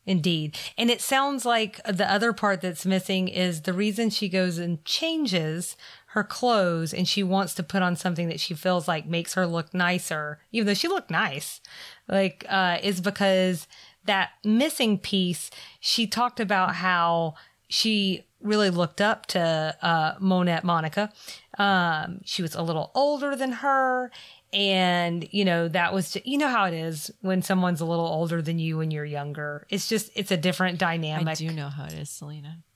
Indeed. 0.05 0.59
And 0.77 0.91
it 0.91 1.01
sounds 1.01 1.45
like 1.47 1.81
the 1.85 2.11
other 2.11 2.33
part 2.33 2.61
that's 2.61 2.85
missing 2.85 3.29
is 3.29 3.63
the 3.63 3.73
reason 3.73 4.11
she 4.11 4.29
goes 4.29 4.59
and 4.59 4.85
changes 4.85 5.77
her 6.09 6.25
clothes 6.25 6.93
and 6.93 7.07
she 7.07 7.23
wants 7.23 7.55
to 7.55 7.63
put 7.63 7.83
on 7.83 7.95
something 7.95 8.29
that 8.29 8.41
she 8.41 8.55
feels 8.55 8.89
like 8.89 9.07
makes 9.07 9.35
her 9.35 9.47
look 9.47 9.73
nicer, 9.73 10.41
even 10.51 10.67
though 10.67 10.75
she 10.75 10.89
looked 10.89 11.11
nice, 11.11 11.61
like, 12.09 12.45
uh, 12.49 12.79
is 12.83 13.01
because 13.01 13.69
that 14.05 14.31
missing 14.45 14.99
piece, 14.99 15.51
she 15.79 16.09
talked 16.09 16.41
about 16.41 16.75
how 16.75 17.35
she 17.73 18.25
really 18.41 18.69
looked 18.71 19.01
up 19.01 19.25
to 19.27 19.75
uh, 19.81 20.15
Monette 20.21 20.63
Monica. 20.65 21.11
Um, 21.59 22.21
she 22.25 22.43
was 22.43 22.55
a 22.55 22.63
little 22.63 22.91
older 22.95 23.35
than 23.35 23.53
her. 23.53 24.11
And, 24.53 25.27
you 25.33 25.47
know, 25.47 25.69
that 25.69 25.95
was, 25.95 26.11
just, 26.13 26.27
you 26.27 26.37
know 26.37 26.49
how 26.49 26.65
it 26.67 26.75
is 26.75 27.11
when 27.23 27.41
someone's 27.41 27.81
a 27.81 27.87
little 27.87 28.05
older 28.07 28.43
than 28.43 28.59
you 28.59 28.77
when 28.77 28.91
you're 28.91 29.05
younger. 29.07 29.67
It's 29.71 29.89
just, 29.89 30.11
it's 30.15 30.31
a 30.31 30.37
different 30.37 30.79
dynamic. 30.79 31.27
I 31.29 31.35
do 31.35 31.51
know 31.51 31.71
how 31.71 31.85
it 31.87 31.95
is, 31.95 32.11
Salina. 32.11 32.59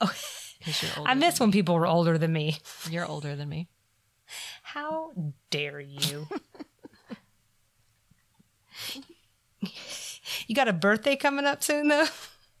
Oh, 0.00 0.12
'Cause 0.64 0.82
you're 0.82 0.90
older 0.98 1.10
I 1.10 1.14
miss 1.14 1.38
when 1.40 1.52
people 1.52 1.74
were 1.76 1.86
older 1.86 2.18
than 2.18 2.32
me. 2.32 2.56
me. 2.86 2.92
You're 2.92 3.06
older 3.06 3.36
than 3.36 3.48
me. 3.48 3.68
How 4.62 5.12
dare 5.50 5.78
you? 5.80 6.26
you 10.46 10.54
got 10.54 10.66
a 10.68 10.72
birthday 10.72 11.14
coming 11.16 11.44
up 11.44 11.62
soon, 11.62 11.88
though? 11.88 12.06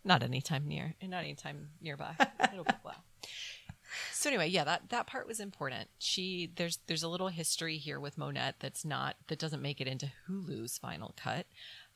Not 0.04 0.22
anytime 0.22 0.66
near, 0.66 0.94
and 1.00 1.10
not 1.10 1.24
anytime 1.24 1.68
nearby. 1.80 2.14
It'll 2.52 2.64
be 2.64 2.70
a 2.70 2.78
while. 2.82 3.04
So 4.12 4.28
anyway, 4.28 4.48
yeah, 4.48 4.64
that 4.64 4.90
that 4.90 5.06
part 5.06 5.26
was 5.26 5.40
important. 5.40 5.88
She 5.98 6.50
there's 6.56 6.78
there's 6.86 7.02
a 7.02 7.08
little 7.08 7.28
history 7.28 7.78
here 7.78 7.98
with 7.98 8.18
Monette 8.18 8.56
that's 8.60 8.84
not 8.84 9.16
that 9.28 9.38
doesn't 9.38 9.62
make 9.62 9.80
it 9.80 9.88
into 9.88 10.10
Hulu's 10.28 10.78
final 10.78 11.14
cut. 11.16 11.46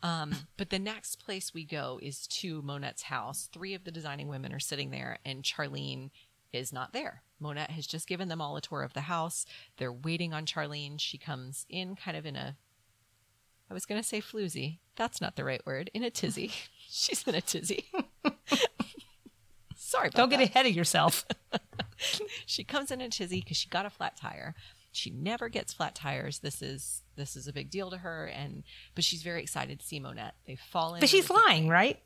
Um, 0.02 0.34
but 0.56 0.70
the 0.70 0.78
next 0.78 1.24
place 1.24 1.54
we 1.54 1.64
go 1.64 2.00
is 2.02 2.26
to 2.26 2.60
Monette's 2.62 3.02
house. 3.02 3.48
Three 3.52 3.74
of 3.74 3.84
the 3.84 3.92
designing 3.92 4.28
women 4.28 4.52
are 4.52 4.60
sitting 4.60 4.90
there, 4.90 5.18
and 5.24 5.44
Charlene 5.44 6.10
is 6.52 6.72
not 6.72 6.92
there. 6.92 7.22
Monette 7.38 7.70
has 7.70 7.86
just 7.86 8.08
given 8.08 8.28
them 8.28 8.40
all 8.40 8.56
a 8.56 8.60
tour 8.60 8.82
of 8.82 8.94
the 8.94 9.02
house. 9.02 9.46
They're 9.76 9.92
waiting 9.92 10.32
on 10.32 10.46
Charlene. 10.46 10.98
She 10.98 11.18
comes 11.18 11.66
in 11.68 11.96
kind 11.96 12.16
of 12.16 12.26
in 12.26 12.36
a 12.36 12.56
I 13.70 13.74
was 13.74 13.86
going 13.86 14.00
to 14.00 14.06
say 14.06 14.20
floozy. 14.20 14.80
That's 14.96 15.20
not 15.20 15.36
the 15.36 15.44
right 15.44 15.64
word. 15.64 15.90
In 15.94 16.02
a 16.02 16.10
tizzy. 16.10 16.52
She's 16.94 17.26
in 17.26 17.34
a 17.34 17.40
tizzy. 17.40 17.86
Sorry 19.76 20.10
Don't 20.10 20.28
get 20.28 20.38
that. 20.38 20.48
ahead 20.50 20.66
of 20.66 20.72
yourself. 20.72 21.24
She 22.46 22.64
comes 22.64 22.90
in 22.90 23.00
a 23.00 23.08
tizzy 23.08 23.38
because 23.40 23.56
she 23.56 23.68
got 23.68 23.86
a 23.86 23.90
flat 23.90 24.16
tire. 24.16 24.56
She 24.90 25.08
never 25.10 25.48
gets 25.48 25.72
flat 25.72 25.94
tires. 25.94 26.40
This 26.40 26.60
is 26.60 27.02
this 27.14 27.36
is 27.36 27.46
a 27.46 27.52
big 27.52 27.70
deal 27.70 27.90
to 27.92 27.98
her, 27.98 28.26
and 28.26 28.64
but 28.96 29.04
she's 29.04 29.22
very 29.22 29.40
excited 29.40 29.78
to 29.78 29.86
see 29.86 30.00
Monette. 30.00 30.34
They 30.44 30.56
fall 30.56 30.94
in, 30.94 31.00
But 31.00 31.08
she's 31.08 31.30
lying, 31.30 31.68
right? 31.68 32.00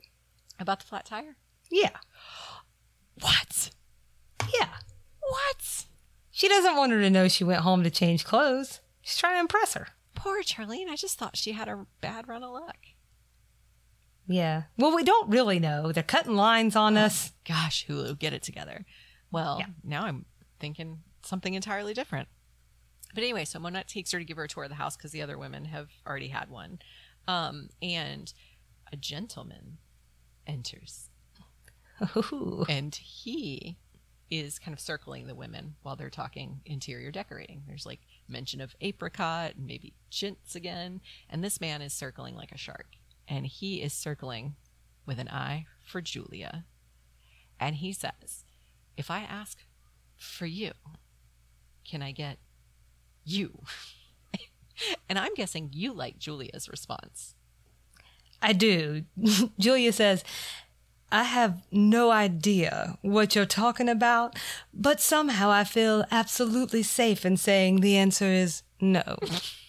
about 0.60 0.80
the 0.80 0.84
flat 0.86 1.06
tire. 1.06 1.36
Yeah. 1.70 1.96
What? 3.22 3.70
Yeah. 4.60 4.68
What? 5.20 5.86
She 6.30 6.46
doesn't 6.48 6.76
want 6.76 6.92
her 6.92 7.00
to 7.00 7.08
know 7.08 7.26
she 7.28 7.44
went 7.44 7.62
home 7.62 7.82
to 7.82 7.90
change 7.90 8.24
clothes. 8.26 8.80
She's 9.00 9.16
trying 9.16 9.36
to 9.36 9.40
impress 9.40 9.72
her. 9.74 9.88
Poor 10.14 10.42
Charlene. 10.42 10.90
I 10.90 10.96
just 10.96 11.18
thought 11.18 11.38
she 11.38 11.52
had 11.52 11.68
a 11.68 11.86
bad 12.02 12.28
run 12.28 12.42
of 12.44 12.50
luck. 12.52 12.76
Yeah. 14.26 14.64
Well, 14.76 14.94
we 14.94 15.04
don't 15.04 15.30
really 15.30 15.58
know. 15.60 15.92
They're 15.92 16.02
cutting 16.02 16.34
lines 16.34 16.74
on 16.76 16.96
us. 16.96 17.32
Gosh, 17.46 17.86
Hulu, 17.86 18.18
get 18.18 18.32
it 18.32 18.42
together. 18.42 18.84
Well, 19.30 19.58
Yeah. 19.60 19.66
now 19.84 20.04
I'm 20.04 20.24
thinking 20.58 21.02
something 21.22 21.54
entirely 21.54 21.94
different. 21.94 22.28
But 23.14 23.22
anyway, 23.22 23.44
so 23.44 23.58
Monette 23.58 23.88
takes 23.88 24.12
her 24.12 24.18
to 24.18 24.24
give 24.24 24.36
her 24.36 24.44
a 24.44 24.48
tour 24.48 24.64
of 24.64 24.68
the 24.70 24.74
house 24.76 24.96
because 24.96 25.12
the 25.12 25.22
other 25.22 25.38
women 25.38 25.66
have 25.66 25.88
already 26.06 26.28
had 26.28 26.50
one. 26.50 26.80
Um, 27.28 27.68
and 27.80 28.32
a 28.92 28.96
gentleman 28.96 29.78
enters, 30.46 31.08
Ooh. 32.16 32.64
and 32.68 32.94
he 32.94 33.78
is 34.30 34.58
kind 34.58 34.72
of 34.72 34.80
circling 34.80 35.26
the 35.26 35.34
women 35.34 35.76
while 35.82 35.96
they're 35.96 36.10
talking 36.10 36.60
interior 36.64 37.10
decorating. 37.10 37.62
There's 37.66 37.86
like 37.86 38.00
mention 38.28 38.60
of 38.60 38.74
apricot 38.80 39.54
and 39.56 39.66
maybe 39.66 39.94
chintz 40.10 40.54
again, 40.54 41.00
and 41.30 41.42
this 41.42 41.60
man 41.60 41.80
is 41.82 41.92
circling 41.92 42.34
like 42.34 42.52
a 42.52 42.58
shark, 42.58 42.86
and 43.28 43.46
he 43.46 43.82
is 43.82 43.92
circling 43.92 44.56
with 45.04 45.18
an 45.18 45.28
eye 45.28 45.66
for 45.84 46.00
Julia, 46.00 46.64
and 47.58 47.76
he 47.76 47.92
says, 47.92 48.44
"If 48.96 49.10
I 49.10 49.20
ask 49.20 49.58
for 50.16 50.46
you, 50.46 50.72
can 51.84 52.02
I 52.02 52.12
get 52.12 52.38
you?" 53.24 53.62
and 55.08 55.18
I'm 55.18 55.34
guessing 55.34 55.70
you 55.72 55.92
like 55.92 56.18
Julia's 56.18 56.68
response. 56.68 57.34
I 58.42 58.52
do. 58.52 59.04
Julia 59.58 59.92
says, 59.92 60.24
I 61.10 61.22
have 61.22 61.62
no 61.70 62.10
idea 62.10 62.98
what 63.02 63.34
you're 63.34 63.46
talking 63.46 63.88
about, 63.88 64.36
but 64.74 65.00
somehow 65.00 65.50
I 65.50 65.64
feel 65.64 66.04
absolutely 66.10 66.82
safe 66.82 67.24
in 67.24 67.36
saying 67.36 67.80
the 67.80 67.96
answer 67.96 68.26
is 68.26 68.62
no. 68.80 69.16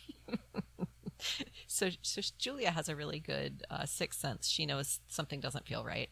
So, 1.77 1.91
so 2.01 2.21
Julia 2.39 2.71
has 2.71 2.89
a 2.89 2.95
really 2.95 3.19
good 3.19 3.63
uh, 3.69 3.85
sixth 3.85 4.19
sense. 4.19 4.47
She 4.47 4.65
knows 4.65 4.99
something 5.07 5.39
doesn't 5.39 5.67
feel 5.67 5.85
right. 5.85 6.09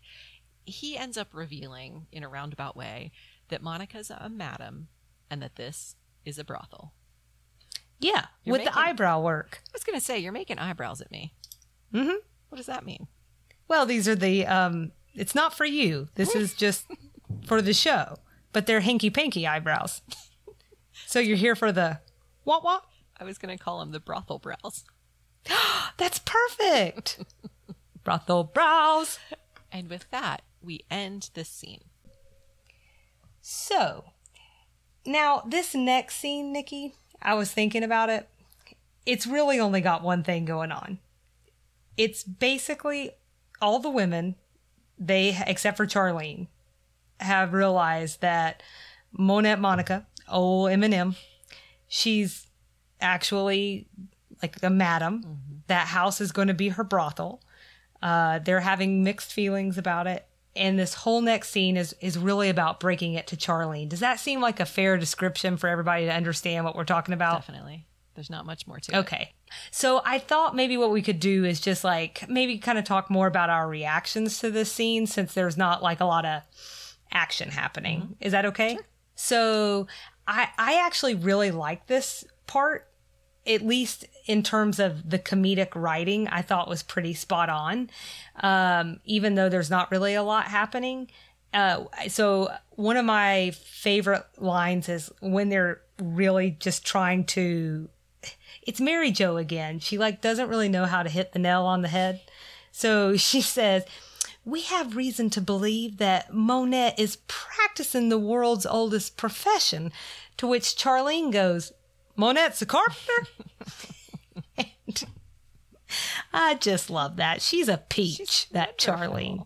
He 0.63 0.95
ends 0.95 1.17
up 1.17 1.29
revealing 1.33 2.05
in 2.11 2.23
a 2.23 2.29
roundabout 2.29 2.75
way 2.75 3.11
that 3.49 3.63
Monica's 3.63 4.11
a 4.11 4.29
madam 4.29 4.89
and 5.29 5.41
that 5.41 5.55
this 5.55 5.95
is 6.23 6.37
a 6.37 6.43
brothel. 6.43 6.93
Yeah, 7.99 8.25
You're 8.43 8.57
with 8.57 8.65
the 8.65 8.77
eyebrow 8.77 9.21
work. 9.21 9.61
I 9.67 9.71
was 9.73 9.83
going 9.83 9.97
to 9.97 10.05
say, 10.05 10.19
you're 10.19 10.31
making 10.31 10.59
eyebrows 10.59 11.01
at 11.01 11.11
me. 11.11 11.33
Mm-hmm. 11.93 12.17
What 12.49 12.57
does 12.57 12.67
that 12.67 12.85
mean? 12.85 13.07
Well, 13.67 13.87
these 13.87 14.07
are 14.07 14.15
the, 14.15 14.45
um, 14.45 14.91
it's 15.15 15.33
not 15.33 15.55
for 15.55 15.65
you. 15.65 16.09
This 16.13 16.35
is 16.35 16.53
just 16.55 16.85
for 17.47 17.59
the 17.59 17.73
show, 17.73 18.17
but 18.53 18.67
they're 18.67 18.81
hinky 18.81 19.11
pinky 19.11 19.47
eyebrows. 19.47 20.01
So 21.07 21.19
you're 21.19 21.35
here 21.35 21.55
for 21.55 21.73
the 21.73 21.99
what 22.45 22.63
what? 22.63 22.83
I 23.19 23.25
was 23.25 23.37
going 23.37 23.55
to 23.55 23.61
call 23.61 23.79
them 23.79 23.91
the 23.91 23.99
brothel 23.99 24.39
brows. 24.39 24.85
That's 25.97 26.19
perfect. 26.19 27.19
Brothel 28.03 28.43
brows. 28.45 29.19
And 29.71 29.89
with 29.89 30.09
that, 30.11 30.41
we 30.61 30.85
end 30.89 31.29
this 31.33 31.49
scene. 31.49 31.81
So, 33.41 34.05
now 35.05 35.43
this 35.45 35.75
next 35.75 36.15
scene, 36.15 36.51
Nikki, 36.51 36.95
I 37.21 37.33
was 37.35 37.51
thinking 37.51 37.83
about 37.83 38.09
it. 38.09 38.27
It's 39.05 39.27
really 39.27 39.59
only 39.59 39.81
got 39.81 40.03
one 40.03 40.23
thing 40.23 40.45
going 40.45 40.71
on. 40.71 40.99
It's 41.97 42.23
basically 42.23 43.11
all 43.61 43.79
the 43.79 43.89
women, 43.89 44.35
they 44.97 45.37
except 45.45 45.77
for 45.77 45.85
Charlene, 45.85 46.47
have 47.19 47.53
realized 47.53 48.21
that 48.21 48.63
Monette 49.11 49.59
Monica, 49.59 50.07
old 50.27 50.69
Eminem, 50.71 51.15
she's 51.87 52.47
actually 52.99 53.87
like 54.53 54.63
a 54.63 54.69
madam. 54.69 55.39
That 55.67 55.87
house 55.87 56.21
is 56.21 56.31
going 56.31 56.47
to 56.47 56.53
be 56.53 56.69
her 56.69 56.83
brothel. 56.83 57.41
Uh, 58.01 58.39
they're 58.39 58.59
having 58.59 59.03
mixed 59.03 59.33
feelings 59.33 59.77
about 59.77 60.07
it. 60.07 60.27
And 60.55 60.79
this 60.79 60.93
whole 60.93 61.21
next 61.21 61.49
scene 61.49 61.75
is 61.75 61.93
is 61.99 62.17
really 62.17 62.49
about 62.49 62.79
breaking 62.79 63.15
it 63.15 63.27
to 63.27 63.35
Charlene. 63.35 63.89
Does 63.89 63.99
that 63.99 64.19
seem 64.19 64.39
like 64.39 64.59
a 64.59 64.65
fair 64.65 64.97
description 64.97 65.57
for 65.57 65.67
everybody 65.67 66.05
to 66.05 66.13
understand 66.13 66.63
what 66.63 66.75
we're 66.75 66.85
talking 66.85 67.13
about? 67.13 67.41
Definitely. 67.41 67.87
There's 68.13 68.29
not 68.29 68.45
much 68.45 68.65
more 68.65 68.79
to 68.79 68.91
it. 68.93 68.97
Okay. 68.99 69.33
So 69.71 70.01
I 70.05 70.19
thought 70.19 70.55
maybe 70.55 70.77
what 70.77 70.91
we 70.91 71.01
could 71.01 71.19
do 71.19 71.43
is 71.43 71.59
just 71.59 71.83
like 71.83 72.27
maybe 72.29 72.57
kind 72.57 72.77
of 72.77 72.85
talk 72.85 73.09
more 73.09 73.27
about 73.27 73.49
our 73.49 73.67
reactions 73.67 74.39
to 74.39 74.49
this 74.49 74.71
scene 74.71 75.07
since 75.07 75.33
there's 75.33 75.57
not 75.57 75.83
like 75.83 75.99
a 75.99 76.05
lot 76.05 76.25
of 76.25 76.43
action 77.11 77.49
happening. 77.49 78.15
Is 78.21 78.31
that 78.31 78.45
okay? 78.45 78.77
So 79.15 79.87
I 80.27 80.47
I 80.57 80.85
actually 80.85 81.15
really 81.15 81.51
like 81.51 81.87
this 81.87 82.23
part 82.47 82.87
at 83.45 83.61
least 83.61 84.05
in 84.25 84.41
terms 84.43 84.79
of 84.79 85.09
the 85.09 85.19
comedic 85.19 85.69
writing, 85.75 86.27
I 86.27 86.41
thought 86.41 86.67
was 86.67 86.83
pretty 86.83 87.13
spot 87.13 87.49
on. 87.49 87.89
Um, 88.41 88.99
even 89.05 89.35
though 89.35 89.49
there's 89.49 89.69
not 89.69 89.91
really 89.91 90.15
a 90.15 90.23
lot 90.23 90.45
happening. 90.45 91.09
Uh, 91.53 91.85
so 92.07 92.51
one 92.71 92.97
of 92.97 93.05
my 93.05 93.51
favorite 93.51 94.25
lines 94.37 94.89
is 94.89 95.11
when 95.21 95.49
they're 95.49 95.81
really 95.99 96.51
just 96.59 96.85
trying 96.85 97.23
to 97.23 97.87
it's 98.65 98.81
Mary 98.81 99.11
Jo 99.11 99.37
again. 99.37 99.79
She 99.79 99.97
like 99.97 100.21
doesn't 100.21 100.49
really 100.49 100.69
know 100.69 100.85
how 100.85 101.03
to 101.03 101.09
hit 101.09 101.31
the 101.31 101.39
nail 101.39 101.63
on 101.63 101.81
the 101.81 101.87
head. 101.87 102.21
So 102.71 103.15
she 103.17 103.41
says, 103.41 103.85
"We 104.43 104.61
have 104.61 104.95
reason 104.95 105.29
to 105.31 105.41
believe 105.41 105.97
that 105.97 106.33
Monette 106.33 106.99
is 106.99 107.17
practicing 107.27 108.09
the 108.09 108.19
world's 108.19 108.65
oldest 108.65 109.17
profession." 109.17 109.91
To 110.37 110.47
which 110.47 110.75
Charlene 110.75 111.31
goes, 111.31 111.71
Monette's 112.17 112.61
a 112.61 112.65
carpenter." 112.65 113.27
I 116.33 116.55
just 116.55 116.89
love 116.89 117.15
that. 117.17 117.41
She's 117.41 117.67
a 117.67 117.77
peach, 117.77 118.17
She's 118.17 118.47
that. 118.51 118.77
Charlene. 118.77 119.45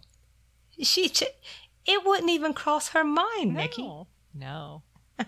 She 0.82 1.12
it 1.86 2.06
wouldn't 2.06 2.30
even 2.30 2.54
cross 2.54 2.90
her 2.90 3.04
mind, 3.04 3.56
Nikki. 3.56 3.82
No. 3.82 4.08
No. 4.34 4.84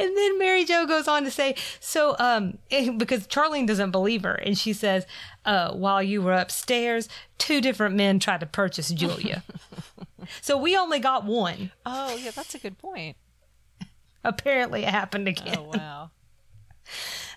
And 0.00 0.16
then 0.16 0.38
Mary 0.38 0.64
Jo 0.64 0.84
goes 0.84 1.06
on 1.06 1.22
to 1.22 1.30
say, 1.30 1.54
so, 1.78 2.16
um, 2.18 2.58
because 2.96 3.28
Charlene 3.28 3.68
doesn't 3.68 3.92
believe 3.92 4.24
her, 4.24 4.34
and 4.34 4.58
she 4.58 4.72
says, 4.72 5.06
uh, 5.44 5.72
while 5.72 6.02
you 6.02 6.22
were 6.22 6.32
upstairs, 6.32 7.08
two 7.38 7.60
different 7.60 7.94
men 7.94 8.18
tried 8.18 8.40
to 8.40 8.46
purchase 8.46 8.88
Julia. 8.88 9.44
so 10.40 10.56
we 10.56 10.76
only 10.76 10.98
got 10.98 11.24
one. 11.24 11.70
Oh, 11.86 12.16
yeah, 12.16 12.32
that's 12.32 12.56
a 12.56 12.58
good 12.58 12.78
point. 12.78 13.16
Apparently 14.24 14.82
it 14.82 14.88
happened 14.88 15.28
again. 15.28 15.56
Oh, 15.58 15.70
wow. 15.72 16.10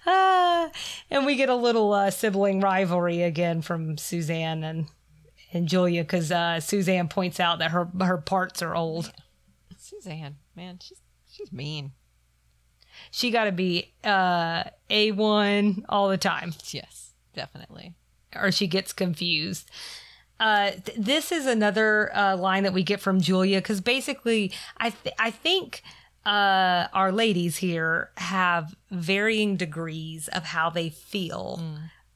Ah, 0.07 0.71
and 1.11 1.25
we 1.25 1.35
get 1.35 1.49
a 1.49 1.55
little 1.55 1.91
uh, 1.93 2.09
sibling 2.09 2.61
rivalry 2.61 3.21
again 3.21 3.61
from 3.61 3.97
Suzanne 3.97 4.63
and 4.63 4.87
and 5.53 5.67
Julia 5.67 6.03
because 6.03 6.31
uh, 6.31 6.59
Suzanne 6.59 7.07
points 7.07 7.39
out 7.39 7.59
that 7.59 7.71
her 7.71 7.89
her 7.99 8.17
parts 8.17 8.61
are 8.61 8.75
old. 8.75 9.11
Suzanne, 9.77 10.37
man, 10.55 10.79
she's 10.81 11.01
she's 11.31 11.51
mean. 11.51 11.91
She 13.11 13.29
got 13.29 13.43
to 13.45 13.51
be 13.51 13.93
uh, 14.03 14.63
a 14.89 15.11
one 15.11 15.85
all 15.87 16.09
the 16.09 16.17
time, 16.17 16.53
Yes, 16.71 17.13
definitely. 17.35 17.93
or 18.35 18.51
she 18.51 18.65
gets 18.67 18.91
confused. 18.91 19.69
Uh, 20.39 20.71
th- 20.71 20.97
this 20.97 21.31
is 21.31 21.45
another 21.45 22.15
uh, 22.15 22.35
line 22.35 22.63
that 22.63 22.73
we 22.73 22.83
get 22.83 22.99
from 22.99 23.21
Julia 23.21 23.59
because 23.59 23.81
basically, 23.81 24.51
I 24.77 24.89
th- 24.91 25.15
I 25.19 25.29
think 25.31 25.83
uh, 26.27 26.87
our 26.93 27.11
ladies 27.13 27.55
here 27.55 28.11
have 28.17 28.75
varying 28.91 29.55
degrees 29.55 30.27
of 30.27 30.43
how 30.43 30.69
they 30.69 30.89
feel 30.89 31.61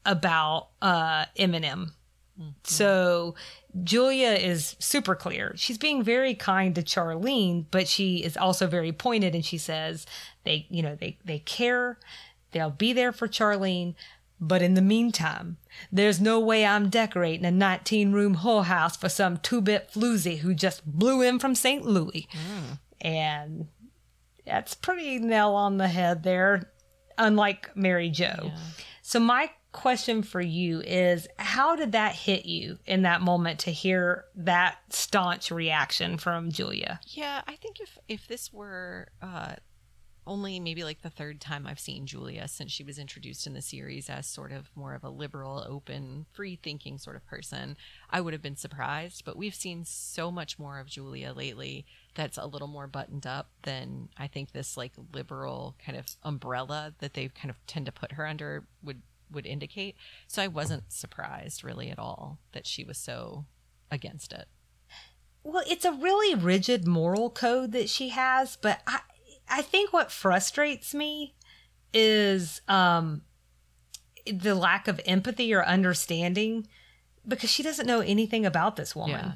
about 0.04 0.68
uh, 0.82 1.24
Eminem. 1.38 1.92
So 2.64 3.34
Julia 3.82 4.30
is 4.32 4.76
super 4.78 5.14
clear. 5.14 5.54
She's 5.56 5.78
being 5.78 6.02
very 6.02 6.34
kind 6.34 6.74
to 6.74 6.82
Charlene, 6.82 7.64
but 7.70 7.88
she 7.88 8.22
is 8.22 8.36
also 8.36 8.66
very 8.66 8.92
pointed 8.92 9.34
and 9.34 9.44
she 9.44 9.58
says 9.58 10.04
they, 10.44 10.66
you 10.68 10.82
know, 10.82 10.94
they 10.94 11.18
they 11.24 11.38
care. 11.38 11.98
They'll 12.50 12.70
be 12.70 12.92
there 12.92 13.12
for 13.12 13.28
Charlene, 13.28 13.94
but 14.40 14.60
in 14.60 14.74
the 14.74 14.82
meantime, 14.82 15.56
there's 15.90 16.20
no 16.20 16.38
way 16.40 16.66
I'm 16.66 16.90
decorating 16.90 17.46
a 17.46 17.50
19 17.50 18.12
room 18.12 18.36
whorehouse 18.38 18.98
for 18.98 19.08
some 19.08 19.38
two 19.38 19.60
bit 19.62 19.90
floozy 19.90 20.38
who 20.38 20.52
just 20.52 20.84
blew 20.84 21.22
in 21.22 21.38
from 21.38 21.54
St. 21.54 21.84
Louis. 21.86 22.28
And 23.00 23.68
that's 24.52 24.74
pretty 24.74 25.18
nail 25.18 25.52
on 25.52 25.78
the 25.78 25.88
head 25.88 26.22
there, 26.22 26.70
unlike 27.16 27.74
Mary 27.74 28.10
Jo. 28.10 28.52
So, 29.00 29.18
my 29.18 29.50
question 29.72 30.22
for 30.22 30.42
you 30.42 30.82
is 30.82 31.26
how 31.38 31.74
did 31.74 31.92
that 31.92 32.14
hit 32.14 32.44
you 32.44 32.78
in 32.84 33.02
that 33.02 33.22
moment 33.22 33.60
to 33.60 33.70
hear 33.70 34.26
that 34.34 34.76
staunch 34.90 35.50
reaction 35.50 36.18
from 36.18 36.52
Julia? 36.52 37.00
Yeah, 37.06 37.40
I 37.48 37.56
think 37.56 37.80
if 37.80 37.96
if 38.08 38.28
this 38.28 38.52
were 38.52 39.08
uh, 39.22 39.54
only 40.26 40.60
maybe 40.60 40.84
like 40.84 41.02
the 41.02 41.10
third 41.10 41.40
time 41.40 41.66
I've 41.66 41.80
seen 41.80 42.06
Julia 42.06 42.46
since 42.46 42.70
she 42.70 42.84
was 42.84 42.98
introduced 42.98 43.46
in 43.46 43.54
the 43.54 43.62
series 43.62 44.08
as 44.08 44.26
sort 44.26 44.52
of 44.52 44.70
more 44.74 44.94
of 44.94 45.04
a 45.04 45.08
liberal, 45.08 45.64
open, 45.68 46.26
free 46.32 46.58
thinking 46.62 46.98
sort 46.98 47.16
of 47.16 47.26
person, 47.26 47.76
I 48.10 48.20
would 48.20 48.32
have 48.32 48.42
been 48.42 48.56
surprised. 48.56 49.24
But 49.24 49.36
we've 49.36 49.54
seen 49.54 49.84
so 49.84 50.30
much 50.30 50.58
more 50.58 50.78
of 50.78 50.86
Julia 50.86 51.32
lately 51.32 51.84
that's 52.14 52.38
a 52.38 52.46
little 52.46 52.68
more 52.68 52.86
buttoned 52.86 53.26
up 53.26 53.48
than 53.62 54.08
I 54.16 54.26
think 54.26 54.52
this 54.52 54.76
like 54.76 54.92
liberal 55.12 55.76
kind 55.84 55.98
of 55.98 56.06
umbrella 56.22 56.94
that 57.00 57.14
they 57.14 57.28
kind 57.28 57.50
of 57.50 57.56
tend 57.66 57.86
to 57.86 57.92
put 57.92 58.12
her 58.12 58.26
under 58.26 58.64
would 58.82 59.02
would 59.30 59.46
indicate. 59.46 59.96
So 60.26 60.42
I 60.42 60.48
wasn't 60.48 60.92
surprised 60.92 61.64
really 61.64 61.90
at 61.90 61.98
all 61.98 62.38
that 62.52 62.66
she 62.66 62.84
was 62.84 62.98
so 62.98 63.46
against 63.90 64.32
it. 64.32 64.46
Well, 65.44 65.64
it's 65.66 65.84
a 65.84 65.92
really 65.92 66.34
rigid 66.34 66.86
moral 66.86 67.30
code 67.30 67.72
that 67.72 67.88
she 67.88 68.10
has, 68.10 68.56
but 68.56 68.80
I 68.86 69.00
I 69.48 69.62
think 69.62 69.92
what 69.92 70.10
frustrates 70.10 70.94
me 70.94 71.34
is 71.92 72.60
um 72.68 73.22
the 74.26 74.54
lack 74.54 74.88
of 74.88 75.00
empathy 75.04 75.52
or 75.52 75.64
understanding 75.64 76.66
because 77.26 77.50
she 77.50 77.62
doesn't 77.62 77.86
know 77.86 78.00
anything 78.00 78.46
about 78.46 78.76
this 78.76 78.94
woman. 78.94 79.10
Yeah. 79.10 79.32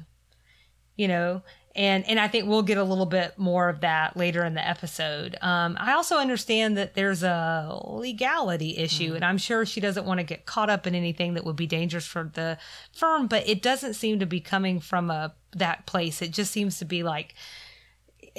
You 0.95 1.07
know, 1.07 1.41
and 1.75 2.07
and 2.07 2.19
I 2.19 2.27
think 2.27 2.47
we'll 2.47 2.63
get 2.63 2.79
a 2.79 2.83
little 2.83 3.05
bit 3.05 3.37
more 3.37 3.69
of 3.69 3.81
that 3.81 4.17
later 4.17 4.43
in 4.43 4.55
the 4.55 4.67
episode. 4.67 5.37
Um, 5.41 5.77
I 5.79 5.93
also 5.93 6.17
understand 6.17 6.75
that 6.75 6.95
there's 6.95 7.21
a 7.21 7.79
legality 7.85 8.77
issue, 8.77 9.13
and 9.13 9.23
I'm 9.23 9.37
sure 9.37 9.63
she 9.63 9.79
doesn't 9.79 10.05
want 10.05 10.19
to 10.19 10.23
get 10.23 10.47
caught 10.47 10.71
up 10.71 10.87
in 10.87 10.95
anything 10.95 11.35
that 11.35 11.45
would 11.45 11.55
be 11.55 11.67
dangerous 11.67 12.07
for 12.07 12.31
the 12.33 12.57
firm. 12.93 13.27
But 13.27 13.47
it 13.47 13.61
doesn't 13.61 13.93
seem 13.93 14.17
to 14.19 14.25
be 14.25 14.39
coming 14.39 14.79
from 14.79 15.11
a 15.11 15.35
that 15.55 15.85
place. 15.85 16.23
It 16.23 16.31
just 16.31 16.51
seems 16.51 16.79
to 16.79 16.85
be 16.85 17.03
like 17.03 17.35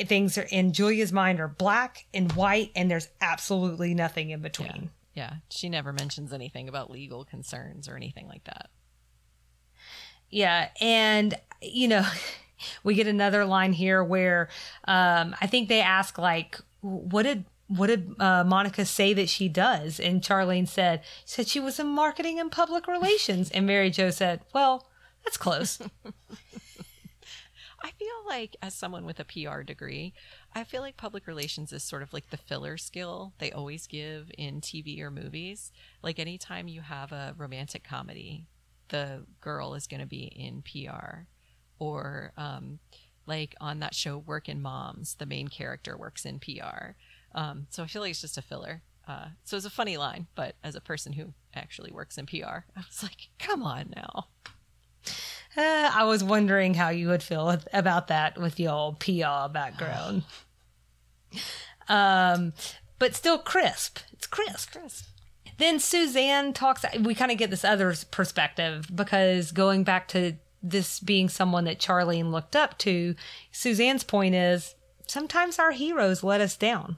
things 0.07 0.38
are 0.38 0.46
in 0.51 0.73
Julia's 0.73 1.12
mind 1.12 1.40
are 1.40 1.49
black 1.49 2.07
and 2.14 2.33
white, 2.33 2.70
and 2.77 2.90
there's 2.90 3.09
absolutely 3.20 3.94
nothing 3.94 4.31
in 4.31 4.40
between. 4.40 4.90
Yeah, 5.14 5.35
she 5.51 5.68
never 5.68 5.92
mentions 5.92 6.33
anything 6.33 6.68
about 6.68 6.90
legal 6.90 7.25
concerns 7.25 7.88
or 7.88 7.96
anything 7.96 8.29
like 8.29 8.44
that. 8.44 8.70
Yeah, 10.31 10.68
and 10.81 11.35
you 11.61 11.88
know, 11.88 12.07
we 12.85 12.94
get 12.94 13.07
another 13.07 13.44
line 13.44 13.73
here 13.73 14.03
where 14.05 14.49
um, 14.87 15.35
I 15.40 15.46
think 15.46 15.68
they 15.68 15.81
ask 15.81 16.18
like, 16.18 16.61
"What 16.81 17.25
did 17.25 17.44
what 17.66 17.88
did 17.88 18.14
uh, 18.20 18.44
Monica 18.44 18.85
say 18.85 19.12
that 19.14 19.29
she 19.29 19.49
does?" 19.49 19.99
And 19.99 20.23
Charlene 20.23 20.68
said, 20.68 21.03
"Said 21.25 21.49
she 21.49 21.61
was 21.61 21.79
in 21.81 21.88
marketing 21.88 22.38
and 22.38 22.53
public 22.53 22.87
relations." 22.87 23.51
And 23.51 23.66
Mary 23.66 23.90
Jo 23.90 24.11
said, 24.11 24.42
"Well, 24.55 24.87
that's 25.25 25.37
close." 25.37 25.81
I 27.83 27.93
feel 27.93 28.09
like, 28.27 28.57
as 28.61 28.75
someone 28.75 29.05
with 29.05 29.21
a 29.21 29.25
PR 29.25 29.62
degree, 29.62 30.12
I 30.55 30.64
feel 30.64 30.83
like 30.83 30.97
public 30.97 31.27
relations 31.27 31.73
is 31.73 31.85
sort 31.85 32.03
of 32.03 32.12
like 32.12 32.31
the 32.31 32.37
filler 32.37 32.77
skill 32.77 33.35
they 33.38 33.53
always 33.53 33.87
give 33.87 34.31
in 34.37 34.61
TV 34.61 35.01
or 35.01 35.11
movies. 35.11 35.71
Like, 36.03 36.19
anytime 36.19 36.69
you 36.69 36.81
have 36.81 37.12
a 37.12 37.35
romantic 37.37 37.85
comedy, 37.85 38.47
the 38.88 39.25
girl 39.41 39.75
is 39.75 39.87
going 39.87 40.01
to 40.01 40.07
be 40.07 40.25
in 40.25 40.62
PR. 40.62 41.27
Or, 41.79 42.33
um, 42.37 42.81
like 43.27 43.55
on 43.61 43.79
that 43.81 43.95
show, 43.95 44.19
Workin' 44.19 44.62
Moms, 44.62 45.14
the 45.14 45.27
main 45.27 45.49
character 45.49 45.97
works 45.97 46.25
in 46.25 46.41
PR. 46.41 46.95
Um, 47.35 47.67
so 47.71 47.83
I 47.83 47.87
feel 47.87 48.03
like 48.03 48.11
it's 48.11 48.23
just 48.23 48.38
a 48.38 48.43
filler. 48.43 48.83
Uh, 49.07 49.29
so 49.45 49.57
it's 49.57 49.67
a 49.67 49.71
funny 49.71 49.97
line, 49.97 50.27
but 50.35 50.57
as 50.64 50.75
a 50.75 50.81
person 50.81 51.12
who 51.12 51.33
actually 51.55 51.93
works 51.93 52.19
in 52.19 52.27
PR, 52.27 52.64
I 52.77 52.85
was 52.88 53.03
like, 53.03 53.29
come 53.38 53.62
on 53.62 53.93
now. 53.95 54.29
Uh, 55.59 55.90
I 55.92 56.05
was 56.05 56.23
wondering 56.23 56.75
how 56.75 56.90
you 56.90 57.09
would 57.09 57.23
feel 57.23 57.47
with- 57.47 57.66
about 57.73 58.07
that 58.09 58.38
with 58.38 58.61
your 58.61 58.94
PR 58.94 59.51
background. 59.53 60.23
um, 61.88 62.53
but 62.99 63.16
still 63.16 63.38
crisp. 63.38 63.99
It's 64.12 64.27
crisp. 64.27 64.73
crisp. 64.73 65.07
Then 65.59 65.81
Suzanne 65.81 66.53
talks. 66.53 66.85
We 67.01 67.14
kind 67.16 67.33
of 67.33 67.38
get 67.38 67.51
this 67.51 67.64
other 67.64 67.92
perspective 68.12 68.88
because 68.94 69.51
going 69.51 69.83
back 69.83 70.07
to 70.09 70.35
this 70.62 71.01
being 71.01 71.29
someone 71.29 71.64
that 71.64 71.81
Charlene 71.81 72.31
looked 72.31 72.55
up 72.55 72.79
to, 72.79 73.16
Suzanne's 73.51 74.05
point 74.05 74.37
is 74.37 74.77
sometimes 75.09 75.59
our 75.59 75.73
heroes 75.73 76.23
let 76.23 76.40
us 76.40 76.57
down. 76.57 76.97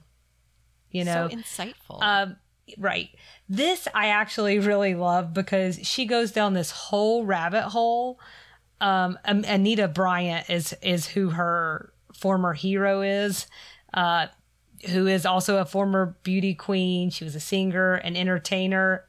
You 0.91 1.05
know, 1.05 1.29
so 1.29 1.35
insightful. 1.35 2.03
um, 2.03 2.35
right. 2.77 3.09
This 3.49 3.87
I 3.95 4.07
actually 4.07 4.59
really 4.59 4.93
love 4.93 5.33
because 5.33 5.79
she 5.81 6.05
goes 6.05 6.31
down 6.31 6.53
this 6.53 6.69
whole 6.69 7.25
rabbit 7.25 7.63
hole. 7.69 8.19
Um, 8.81 9.19
Anita 9.23 9.87
Bryant 9.87 10.49
is 10.49 10.75
is 10.81 11.07
who 11.07 11.29
her 11.29 11.93
former 12.13 12.53
hero 12.53 13.01
is, 13.01 13.47
uh, 13.93 14.27
who 14.89 15.07
is 15.07 15.25
also 15.25 15.57
a 15.57 15.65
former 15.65 16.17
beauty 16.23 16.55
queen. 16.55 17.09
She 17.09 17.23
was 17.23 17.35
a 17.35 17.39
singer, 17.39 17.93
an 17.95 18.17
entertainer. 18.17 19.05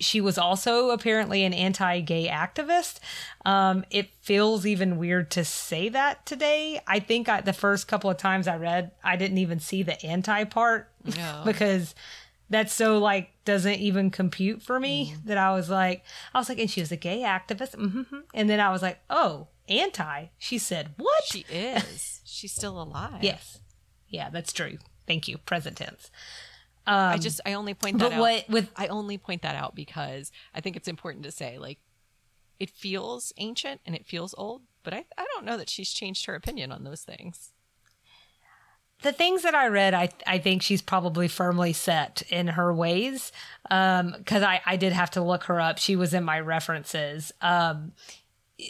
She 0.00 0.20
was 0.20 0.36
also 0.36 0.90
apparently 0.90 1.44
an 1.44 1.52
anti-gay 1.54 2.26
activist. 2.26 2.98
Um, 3.44 3.84
it 3.90 4.10
feels 4.20 4.66
even 4.66 4.96
weird 4.96 5.30
to 5.32 5.44
say 5.44 5.88
that 5.90 6.26
today. 6.26 6.80
I 6.88 6.98
think 6.98 7.28
I, 7.28 7.40
the 7.40 7.52
first 7.52 7.86
couple 7.86 8.10
of 8.10 8.16
times 8.16 8.48
I 8.48 8.56
read, 8.56 8.90
I 9.04 9.16
didn't 9.16 9.38
even 9.38 9.60
see 9.60 9.82
the 9.82 10.00
anti 10.04 10.44
part 10.44 10.90
No. 11.04 11.42
because 11.46 11.94
that's 12.52 12.72
so 12.72 12.98
like 12.98 13.30
doesn't 13.44 13.80
even 13.80 14.10
compute 14.10 14.62
for 14.62 14.78
me 14.78 15.16
that 15.24 15.38
I 15.38 15.52
was 15.52 15.68
like, 15.68 16.04
I 16.32 16.38
was 16.38 16.48
like, 16.48 16.58
and 16.58 16.70
she 16.70 16.80
was 16.80 16.92
a 16.92 16.96
gay 16.96 17.20
activist, 17.20 17.74
hmm 17.74 18.20
and 18.34 18.48
then 18.48 18.60
I 18.60 18.70
was 18.70 18.82
like, 18.82 19.00
oh, 19.10 19.48
anti. 19.68 20.26
She 20.38 20.58
said, 20.58 20.90
what? 20.96 21.24
She 21.24 21.44
is. 21.50 22.20
She's 22.24 22.52
still 22.52 22.80
alive. 22.80 23.22
yes, 23.22 23.58
yeah, 24.08 24.30
that's 24.30 24.52
true. 24.52 24.78
Thank 25.06 25.26
you, 25.28 25.38
present 25.38 25.76
tense. 25.78 26.10
I 26.86 27.18
just 27.18 27.40
I 27.46 27.52
only 27.54 27.74
point 27.74 27.98
that 27.98 28.10
But 28.10 28.12
out. 28.14 28.20
what 28.20 28.48
with 28.48 28.70
I 28.76 28.86
only 28.88 29.16
point 29.18 29.42
that 29.42 29.54
out 29.54 29.74
because 29.74 30.30
I 30.54 30.60
think 30.60 30.76
it's 30.76 30.88
important 30.88 31.24
to 31.24 31.30
say 31.30 31.58
like 31.58 31.78
it 32.58 32.70
feels 32.70 33.32
ancient 33.38 33.80
and 33.86 33.94
it 33.94 34.06
feels 34.06 34.34
old, 34.38 34.62
but 34.82 34.92
I 34.94 35.04
I 35.16 35.26
don't 35.34 35.44
know 35.44 35.56
that 35.56 35.70
she's 35.70 35.90
changed 35.92 36.26
her 36.26 36.34
opinion 36.34 36.72
on 36.72 36.84
those 36.84 37.02
things. 37.02 37.52
The 39.02 39.12
things 39.12 39.42
that 39.42 39.54
I 39.54 39.68
read, 39.68 39.94
I 39.94 40.10
I 40.26 40.38
think 40.38 40.62
she's 40.62 40.82
probably 40.82 41.28
firmly 41.28 41.72
set 41.72 42.22
in 42.30 42.48
her 42.48 42.72
ways. 42.72 43.32
Um, 43.70 44.14
because 44.18 44.42
I 44.42 44.60
I 44.66 44.76
did 44.76 44.92
have 44.92 45.10
to 45.12 45.22
look 45.22 45.44
her 45.44 45.60
up. 45.60 45.78
She 45.78 45.96
was 45.96 46.14
in 46.14 46.24
my 46.24 46.40
references. 46.40 47.32
Um, 47.40 47.92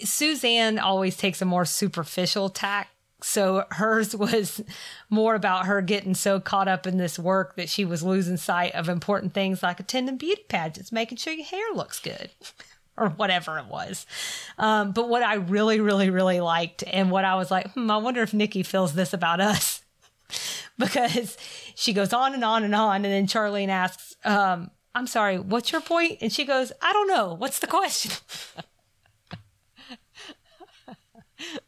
Suzanne 0.04 0.78
always 0.78 1.16
takes 1.16 1.42
a 1.42 1.44
more 1.44 1.64
superficial 1.64 2.48
tack 2.48 2.88
So 3.20 3.64
hers 3.70 4.16
was 4.26 4.62
more 5.10 5.34
about 5.34 5.66
her 5.66 5.80
getting 5.82 6.14
so 6.14 6.40
caught 6.40 6.68
up 6.68 6.86
in 6.86 6.96
this 6.96 7.18
work 7.18 7.56
that 7.56 7.68
she 7.68 7.84
was 7.84 8.02
losing 8.02 8.36
sight 8.36 8.74
of 8.74 8.88
important 8.88 9.34
things 9.34 9.62
like 9.62 9.80
attending 9.80 10.16
beauty 10.16 10.44
pageants, 10.48 10.92
making 10.92 11.18
sure 11.18 11.32
your 11.32 11.46
hair 11.46 11.74
looks 11.74 12.00
good. 12.00 12.30
or 12.96 13.08
whatever 13.08 13.58
it 13.58 13.66
was. 13.66 14.06
Um, 14.58 14.92
but 14.92 15.08
what 15.08 15.22
I 15.22 15.34
really, 15.34 15.80
really, 15.80 16.10
really 16.10 16.40
liked, 16.40 16.84
and 16.86 17.10
what 17.10 17.24
I 17.24 17.36
was 17.36 17.50
like, 17.50 17.72
hmm, 17.72 17.90
I 17.90 17.96
wonder 17.96 18.22
if 18.22 18.34
Nikki 18.34 18.62
feels 18.62 18.92
this 18.92 19.14
about 19.14 19.40
us, 19.40 19.81
because 20.78 21.36
she 21.74 21.92
goes 21.92 22.12
on 22.12 22.34
and 22.34 22.44
on 22.44 22.64
and 22.64 22.74
on, 22.74 22.96
and 22.96 23.12
then 23.12 23.26
Charlene 23.26 23.68
asks, 23.68 24.16
um, 24.24 24.70
"I'm 24.94 25.06
sorry, 25.06 25.38
what's 25.38 25.72
your 25.72 25.80
point?" 25.80 26.18
And 26.20 26.32
she 26.32 26.44
goes, 26.44 26.72
"I 26.80 26.92
don't 26.92 27.08
know. 27.08 27.34
What's 27.34 27.58
the 27.58 27.66
question?" 27.66 28.12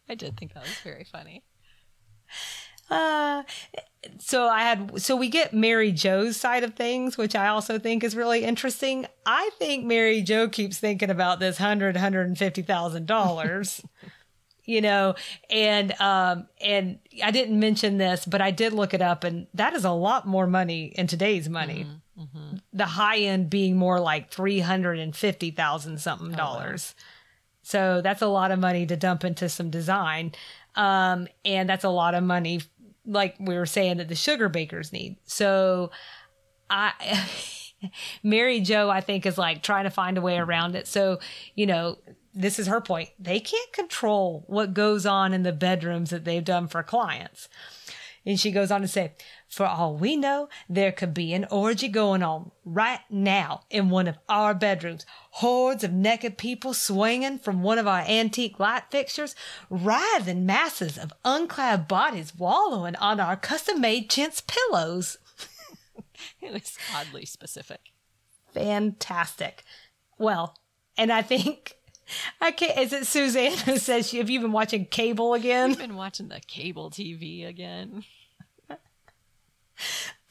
I 0.08 0.14
did 0.14 0.36
think 0.36 0.54
that 0.54 0.62
was 0.62 0.78
very 0.84 1.04
funny. 1.04 1.42
Uh, 2.90 3.42
so 4.18 4.46
I 4.48 4.60
had 4.60 5.00
so 5.00 5.16
we 5.16 5.28
get 5.28 5.54
Mary 5.54 5.90
Jo's 5.90 6.36
side 6.36 6.64
of 6.64 6.74
things, 6.74 7.16
which 7.16 7.34
I 7.34 7.48
also 7.48 7.78
think 7.78 8.04
is 8.04 8.14
really 8.14 8.44
interesting. 8.44 9.06
I 9.24 9.50
think 9.58 9.84
Mary 9.84 10.20
Jo 10.20 10.48
keeps 10.48 10.78
thinking 10.78 11.10
about 11.10 11.40
this 11.40 11.58
hundred, 11.58 11.96
hundred 11.96 12.26
and 12.26 12.36
fifty 12.36 12.62
thousand 12.62 13.06
dollars. 13.06 13.80
you 14.64 14.80
know, 14.80 15.14
and 15.50 15.92
um 16.00 16.48
and 16.60 16.98
I 17.22 17.30
didn't 17.30 17.58
mention 17.58 17.98
this, 17.98 18.24
but 18.24 18.40
I 18.40 18.50
did 18.50 18.72
look 18.72 18.94
it 18.94 19.02
up 19.02 19.24
and 19.24 19.46
that 19.54 19.74
is 19.74 19.84
a 19.84 19.92
lot 19.92 20.26
more 20.26 20.46
money 20.46 20.86
in 20.96 21.06
today's 21.06 21.48
money. 21.48 21.86
Mm-hmm. 22.18 22.56
The 22.72 22.86
high 22.86 23.18
end 23.18 23.50
being 23.50 23.76
more 23.76 24.00
like 24.00 24.30
three 24.30 24.60
hundred 24.60 24.98
and 24.98 25.14
fifty 25.14 25.50
thousand 25.50 26.00
something 26.00 26.34
oh, 26.34 26.36
dollars. 26.36 26.94
Wow. 26.96 27.04
So 27.62 28.00
that's 28.02 28.22
a 28.22 28.26
lot 28.26 28.50
of 28.50 28.58
money 28.58 28.86
to 28.86 28.96
dump 28.96 29.24
into 29.24 29.48
some 29.48 29.70
design. 29.70 30.32
Um, 30.74 31.28
and 31.44 31.68
that's 31.68 31.84
a 31.84 31.88
lot 31.88 32.14
of 32.14 32.22
money 32.22 32.60
like 33.06 33.36
we 33.38 33.56
were 33.56 33.66
saying 33.66 33.98
that 33.98 34.08
the 34.08 34.14
Sugarbakers 34.14 34.92
need. 34.92 35.16
So 35.24 35.90
I 36.70 36.92
Mary 38.22 38.60
Jo 38.60 38.90
I 38.90 39.00
think 39.00 39.26
is 39.26 39.38
like 39.38 39.62
trying 39.62 39.84
to 39.84 39.90
find 39.90 40.18
a 40.18 40.22
way 40.22 40.38
around 40.38 40.74
it. 40.76 40.86
So, 40.86 41.18
you 41.54 41.66
know, 41.66 41.98
this 42.34 42.58
is 42.58 42.66
her 42.66 42.80
point. 42.80 43.10
They 43.18 43.40
can't 43.40 43.72
control 43.72 44.44
what 44.46 44.74
goes 44.74 45.06
on 45.06 45.32
in 45.32 45.44
the 45.44 45.52
bedrooms 45.52 46.10
that 46.10 46.24
they've 46.24 46.44
done 46.44 46.66
for 46.66 46.82
clients. 46.82 47.48
And 48.26 48.40
she 48.40 48.50
goes 48.50 48.70
on 48.70 48.80
to 48.80 48.88
say, 48.88 49.12
for 49.48 49.66
all 49.66 49.96
we 49.96 50.16
know, 50.16 50.48
there 50.68 50.92
could 50.92 51.12
be 51.12 51.34
an 51.34 51.46
orgy 51.50 51.88
going 51.88 52.22
on 52.22 52.52
right 52.64 53.00
now 53.10 53.62
in 53.70 53.90
one 53.90 54.08
of 54.08 54.18
our 54.28 54.54
bedrooms. 54.54 55.04
Hordes 55.32 55.84
of 55.84 55.92
naked 55.92 56.38
people 56.38 56.72
swinging 56.72 57.38
from 57.38 57.62
one 57.62 57.78
of 57.78 57.86
our 57.86 58.00
antique 58.00 58.58
light 58.58 58.84
fixtures, 58.90 59.36
writhing 59.68 60.46
masses 60.46 60.96
of 60.96 61.12
unclad 61.24 61.86
bodies 61.86 62.34
wallowing 62.34 62.96
on 62.96 63.20
our 63.20 63.36
custom 63.36 63.80
made 63.80 64.08
chintz 64.08 64.40
pillows. 64.40 65.18
it 66.40 66.52
was 66.52 66.78
oddly 66.96 67.26
specific. 67.26 67.80
Fantastic. 68.54 69.64
Well, 70.16 70.56
and 70.96 71.12
I 71.12 71.20
think 71.22 71.76
I 72.40 72.50
can't. 72.50 72.78
Is 72.78 72.92
it 72.92 73.06
Suzanne 73.06 73.56
who 73.58 73.78
says, 73.78 74.08
she 74.08 74.18
"Have 74.18 74.30
you 74.30 74.40
been 74.40 74.52
watching 74.52 74.86
cable 74.86 75.34
again?" 75.34 75.72
I've 75.72 75.78
been 75.78 75.96
watching 75.96 76.28
the 76.28 76.40
cable 76.40 76.90
TV 76.90 77.46
again. 77.46 78.04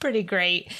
Pretty 0.00 0.22
great. 0.22 0.72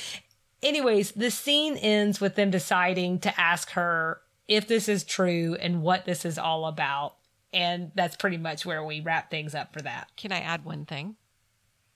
Anyways, 0.63 1.13
the 1.13 1.31
scene 1.31 1.77
ends 1.77 2.21
with 2.21 2.37
them 2.37 2.51
deciding 2.51 3.21
to 3.21 3.41
ask 3.41 3.71
her 3.71 4.21
if 4.49 4.67
this 4.67 4.89
is 4.89 5.05
true 5.05 5.57
and 5.61 5.83
what 5.83 6.05
this 6.05 6.25
is 6.25 6.39
all 6.39 6.67
about. 6.67 7.17
And 7.53 7.93
that's 7.95 8.17
pretty 8.17 8.37
much 8.37 8.67
where 8.67 8.85
we 8.85 9.01
wrap 9.01 9.31
things 9.31 9.55
up 9.55 9.73
for 9.73 9.81
that. 9.83 10.11
Can 10.17 10.33
I 10.33 10.41
add 10.41 10.65
one 10.65 10.87
thing? 10.87 11.17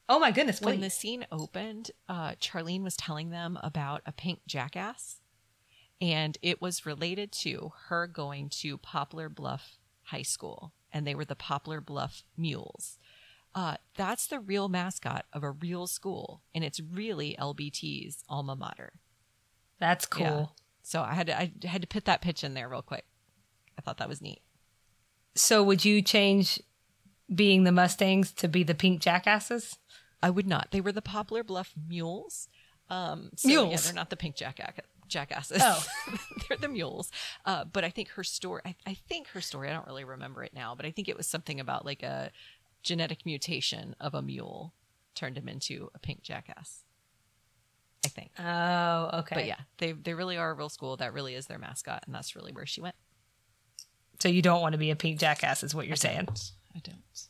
Oh 0.09 0.19
my 0.19 0.31
goodness! 0.31 0.61
Please. 0.61 0.67
When 0.67 0.81
the 0.81 0.91
scene 0.91 1.27
opened, 1.31 1.91
uh, 2.09 2.33
Charlene 2.41 2.83
was 2.83 2.97
telling 2.97 3.31
them 3.31 3.59
about 3.63 4.03
a 4.07 4.13
pink 4.13 4.41
jackass 4.47 5.21
and 6.01 6.39
it 6.43 6.63
was 6.63 6.87
related 6.87 7.33
to 7.33 7.73
her 7.89 8.07
going 8.07 8.49
to 8.49 8.79
Poplar 8.79 9.29
Bluff 9.29 9.79
High 10.05 10.23
School, 10.23 10.73
and 10.93 11.07
they 11.07 11.15
were 11.15 11.25
the 11.25 11.35
Poplar 11.35 11.81
Bluff 11.81 12.23
Mules. 12.37 12.99
Uh, 13.55 13.77
that's 13.97 14.27
the 14.27 14.39
real 14.39 14.69
mascot 14.69 15.25
of 15.33 15.43
a 15.43 15.51
real 15.51 15.87
school, 15.87 16.43
and 16.55 16.63
it's 16.63 16.81
really 16.81 17.37
LBT's 17.39 18.23
alma 18.29 18.55
mater. 18.55 18.93
That's 19.81 20.07
cool. 20.07 20.25
Yeah. 20.25 20.47
So 20.83 21.03
I 21.03 21.15
had 21.15 21.27
to, 21.27 21.39
I 21.39 21.53
had 21.65 21.83
to 21.83 21.89
put 21.89 22.05
that 22.05 22.23
pitch 22.23 22.45
in 22.45 22.55
there 22.55 22.69
real 22.69 22.83
quick. 22.83 23.05
I 23.77 23.83
thought 23.83 23.99
that 23.99 24.09
was 24.09 24.23
neat. 24.23 24.41
So 25.35 25.63
would 25.63 25.85
you 25.85 26.03
change 26.03 26.61
being 27.33 27.65
the 27.65 27.73
Mustangs 27.73 28.33
to 28.33 28.49
be 28.49 28.63
the 28.63 28.75
pink 28.75 29.01
jackasses? 29.01 29.79
I 30.23 30.31
would 30.31 30.47
not. 30.47 30.69
They 30.71 30.81
were 30.81 30.93
the 30.93 31.03
Poplar 31.03 31.45
Bluff 31.45 31.75
Mules. 31.89 32.49
Um, 32.91 33.31
so, 33.37 33.49
Mules. 33.49 33.71
Yeah, 33.71 33.77
they're 33.79 33.93
not 33.95 34.11
the 34.11 34.17
pink 34.17 34.35
jacket 34.35 34.87
jackasses. 35.09 35.63
Oh, 35.63 35.85
they're 36.49 36.59
the 36.59 36.69
mules. 36.69 37.11
Uh, 37.45 37.65
but 37.65 37.85
I 37.85 37.91
think 37.91 38.09
her 38.11 38.25
story. 38.25 38.63
I, 38.65 38.75
I, 38.87 38.95
think 38.95 39.29
her 39.29 39.41
story. 39.41 39.69
I 39.69 39.73
don't 39.73 39.87
really 39.87 40.05
remember 40.05 40.43
it 40.45 40.53
now, 40.55 40.75
but 40.75 40.87
I 40.87 40.91
think 40.91 41.09
it 41.09 41.17
was 41.17 41.27
something 41.27 41.61
about 41.61 41.85
like 41.85 42.03
a 42.03 42.31
genetic 42.83 43.27
mutation 43.27 43.97
of 44.01 44.15
a 44.15 44.23
mule 44.23 44.75
turned 45.15 45.37
him 45.37 45.49
into 45.49 45.91
a 45.95 45.99
pink 45.99 46.23
jackass. 46.23 46.85
I 48.05 48.09
think. 48.09 48.31
Oh, 48.39 49.19
okay. 49.21 49.35
But 49.35 49.47
yeah, 49.47 49.61
they 49.79 49.93
they 49.93 50.15
really 50.15 50.37
are 50.37 50.51
a 50.51 50.55
real 50.55 50.69
school. 50.69 50.97
That 50.97 51.13
really 51.13 51.35
is 51.35 51.47
their 51.47 51.59
mascot, 51.59 52.05
and 52.07 52.15
that's 52.15 52.37
really 52.37 52.53
where 52.53 52.67
she 52.67 52.81
went. 52.81 52.95
So 54.21 54.29
you 54.29 54.43
don't 54.43 54.61
want 54.61 54.73
to 54.73 54.79
be 54.79 54.91
a 54.91 54.97
pink 54.97 55.19
jackass, 55.19 55.63
is 55.63 55.75
what 55.75 55.87
you're 55.87 55.93
I 55.93 55.97
saying? 55.97 56.25
Don't. 56.27 56.53
I 56.75 56.79
don't. 56.81 57.29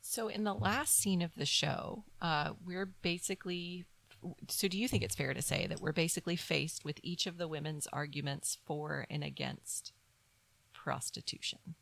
So 0.00 0.28
in 0.28 0.44
the 0.44 0.54
last 0.54 0.98
scene 0.98 1.20
of 1.20 1.34
the 1.34 1.44
show, 1.44 2.04
uh, 2.22 2.52
we're 2.64 2.86
basically 2.86 3.84
so 4.48 4.68
do 4.68 4.78
you 4.78 4.88
think 4.88 5.02
it's 5.02 5.14
fair 5.14 5.34
to 5.34 5.42
say 5.42 5.66
that 5.66 5.80
we're 5.80 5.92
basically 5.92 6.36
faced 6.36 6.84
with 6.84 7.00
each 7.02 7.26
of 7.26 7.38
the 7.38 7.48
women's 7.48 7.86
arguments 7.92 8.58
for 8.64 9.06
and 9.10 9.22
against 9.22 9.92
prostitution? 10.72 11.74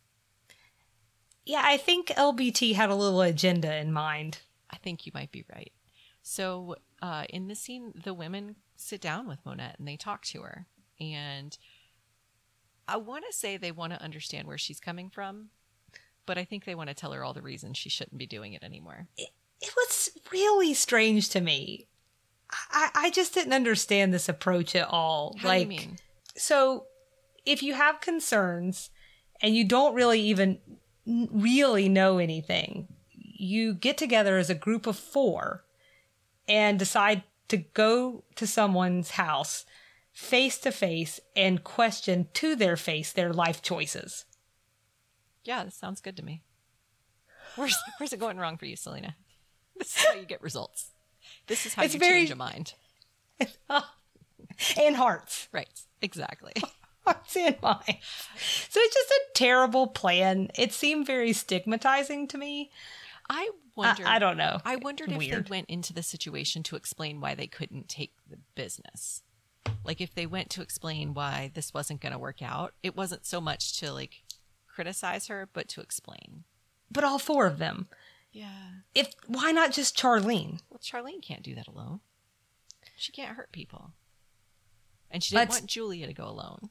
Yeah, 1.44 1.62
I 1.64 1.76
think 1.76 2.08
LBT 2.08 2.74
had 2.74 2.90
a 2.90 2.94
little 2.94 3.22
agenda 3.22 3.76
in 3.76 3.92
mind. 3.92 4.38
I 4.70 4.76
think 4.76 5.06
you 5.06 5.12
might 5.14 5.30
be 5.30 5.44
right. 5.52 5.72
So, 6.22 6.74
uh, 7.00 7.24
in 7.30 7.46
this 7.46 7.60
scene, 7.60 7.92
the 8.04 8.12
women 8.12 8.56
sit 8.74 9.00
down 9.00 9.28
with 9.28 9.38
Monette 9.46 9.76
and 9.78 9.86
they 9.86 9.96
talk 9.96 10.24
to 10.26 10.42
her. 10.42 10.66
And 10.98 11.56
I 12.88 12.96
want 12.96 13.24
to 13.26 13.36
say 13.36 13.56
they 13.56 13.70
want 13.70 13.92
to 13.92 14.02
understand 14.02 14.48
where 14.48 14.58
she's 14.58 14.80
coming 14.80 15.08
from, 15.08 15.50
but 16.26 16.36
I 16.36 16.44
think 16.44 16.64
they 16.64 16.74
want 16.74 16.88
to 16.88 16.94
tell 16.94 17.12
her 17.12 17.22
all 17.22 17.32
the 17.32 17.42
reasons 17.42 17.78
she 17.78 17.88
shouldn't 17.88 18.18
be 18.18 18.26
doing 18.26 18.52
it 18.54 18.64
anymore. 18.64 19.06
It, 19.16 19.28
it 19.60 19.72
was 19.76 20.10
really 20.32 20.74
strange 20.74 21.28
to 21.30 21.40
me. 21.40 21.86
I, 22.50 22.90
I 22.94 23.10
just 23.10 23.34
didn't 23.34 23.52
understand 23.52 24.12
this 24.12 24.28
approach 24.28 24.74
at 24.74 24.88
all. 24.88 25.36
How 25.38 25.48
like, 25.48 25.88
so 26.36 26.86
if 27.44 27.62
you 27.62 27.74
have 27.74 28.00
concerns 28.00 28.90
and 29.40 29.54
you 29.54 29.64
don't 29.64 29.94
really 29.94 30.20
even 30.20 30.58
really 31.06 31.88
know 31.88 32.18
anything, 32.18 32.88
you 33.10 33.74
get 33.74 33.96
together 33.96 34.38
as 34.38 34.50
a 34.50 34.54
group 34.54 34.86
of 34.86 34.98
four 34.98 35.64
and 36.48 36.78
decide 36.78 37.22
to 37.48 37.56
go 37.56 38.24
to 38.34 38.46
someone's 38.46 39.10
house 39.10 39.64
face 40.12 40.58
to 40.58 40.72
face 40.72 41.20
and 41.34 41.62
question 41.62 42.28
to 42.32 42.56
their 42.56 42.76
face 42.76 43.12
their 43.12 43.32
life 43.32 43.62
choices. 43.62 44.24
Yeah, 45.44 45.64
this 45.64 45.74
sounds 45.74 46.00
good 46.00 46.16
to 46.16 46.24
me. 46.24 46.42
Where's 47.54 47.76
where's 47.98 48.12
it 48.12 48.20
going 48.20 48.38
wrong 48.38 48.56
for 48.56 48.66
you, 48.66 48.76
Salina? 48.76 49.16
This 49.78 49.94
is 49.94 50.04
how 50.06 50.14
you 50.14 50.24
get 50.24 50.40
results. 50.40 50.92
This 51.46 51.66
is 51.66 51.74
how 51.74 51.84
it's 51.84 51.94
you 51.94 52.00
very, 52.00 52.20
change 52.20 52.30
a 52.30 52.36
mind. 52.36 52.74
and 54.80 54.96
hearts. 54.96 55.48
Right. 55.52 55.68
Exactly. 56.02 56.52
hearts 57.06 57.36
and 57.36 57.60
minds. 57.62 58.28
So 58.68 58.80
it's 58.80 58.94
just 58.94 59.10
a 59.10 59.20
terrible 59.34 59.88
plan. 59.88 60.50
It 60.56 60.72
seemed 60.72 61.06
very 61.06 61.32
stigmatizing 61.32 62.28
to 62.28 62.38
me. 62.38 62.70
I 63.28 63.50
wonder. 63.74 64.06
I, 64.06 64.16
I, 64.16 64.18
don't 64.18 64.36
know. 64.36 64.60
I 64.64 64.76
wondered 64.76 65.12
if 65.12 65.18
they 65.18 65.50
went 65.50 65.68
into 65.68 65.92
the 65.92 66.02
situation 66.02 66.62
to 66.64 66.76
explain 66.76 67.20
why 67.20 67.34
they 67.34 67.46
couldn't 67.46 67.88
take 67.88 68.12
the 68.28 68.38
business. 68.54 69.22
Like 69.84 70.00
if 70.00 70.14
they 70.14 70.26
went 70.26 70.50
to 70.50 70.62
explain 70.62 71.14
why 71.14 71.50
this 71.54 71.74
wasn't 71.74 72.00
going 72.00 72.12
to 72.12 72.18
work 72.18 72.42
out, 72.42 72.74
it 72.82 72.96
wasn't 72.96 73.26
so 73.26 73.40
much 73.40 73.78
to 73.80 73.92
like 73.92 74.22
criticize 74.66 75.26
her, 75.28 75.48
but 75.52 75.68
to 75.68 75.80
explain. 75.80 76.44
But 76.90 77.04
all 77.04 77.18
four 77.18 77.46
of 77.46 77.58
them. 77.58 77.88
Yeah. 78.36 78.82
If 78.94 79.14
why 79.26 79.50
not 79.50 79.72
just 79.72 79.96
Charlene? 79.96 80.60
Well, 80.68 80.78
Charlene 80.82 81.22
can't 81.22 81.42
do 81.42 81.54
that 81.54 81.66
alone. 81.66 82.00
She 82.94 83.10
can't 83.10 83.34
hurt 83.34 83.50
people. 83.50 83.92
And 85.10 85.24
she 85.24 85.34
didn't 85.34 85.48
want 85.48 85.66
Julia 85.66 86.06
to 86.06 86.12
go 86.12 86.28
alone 86.28 86.68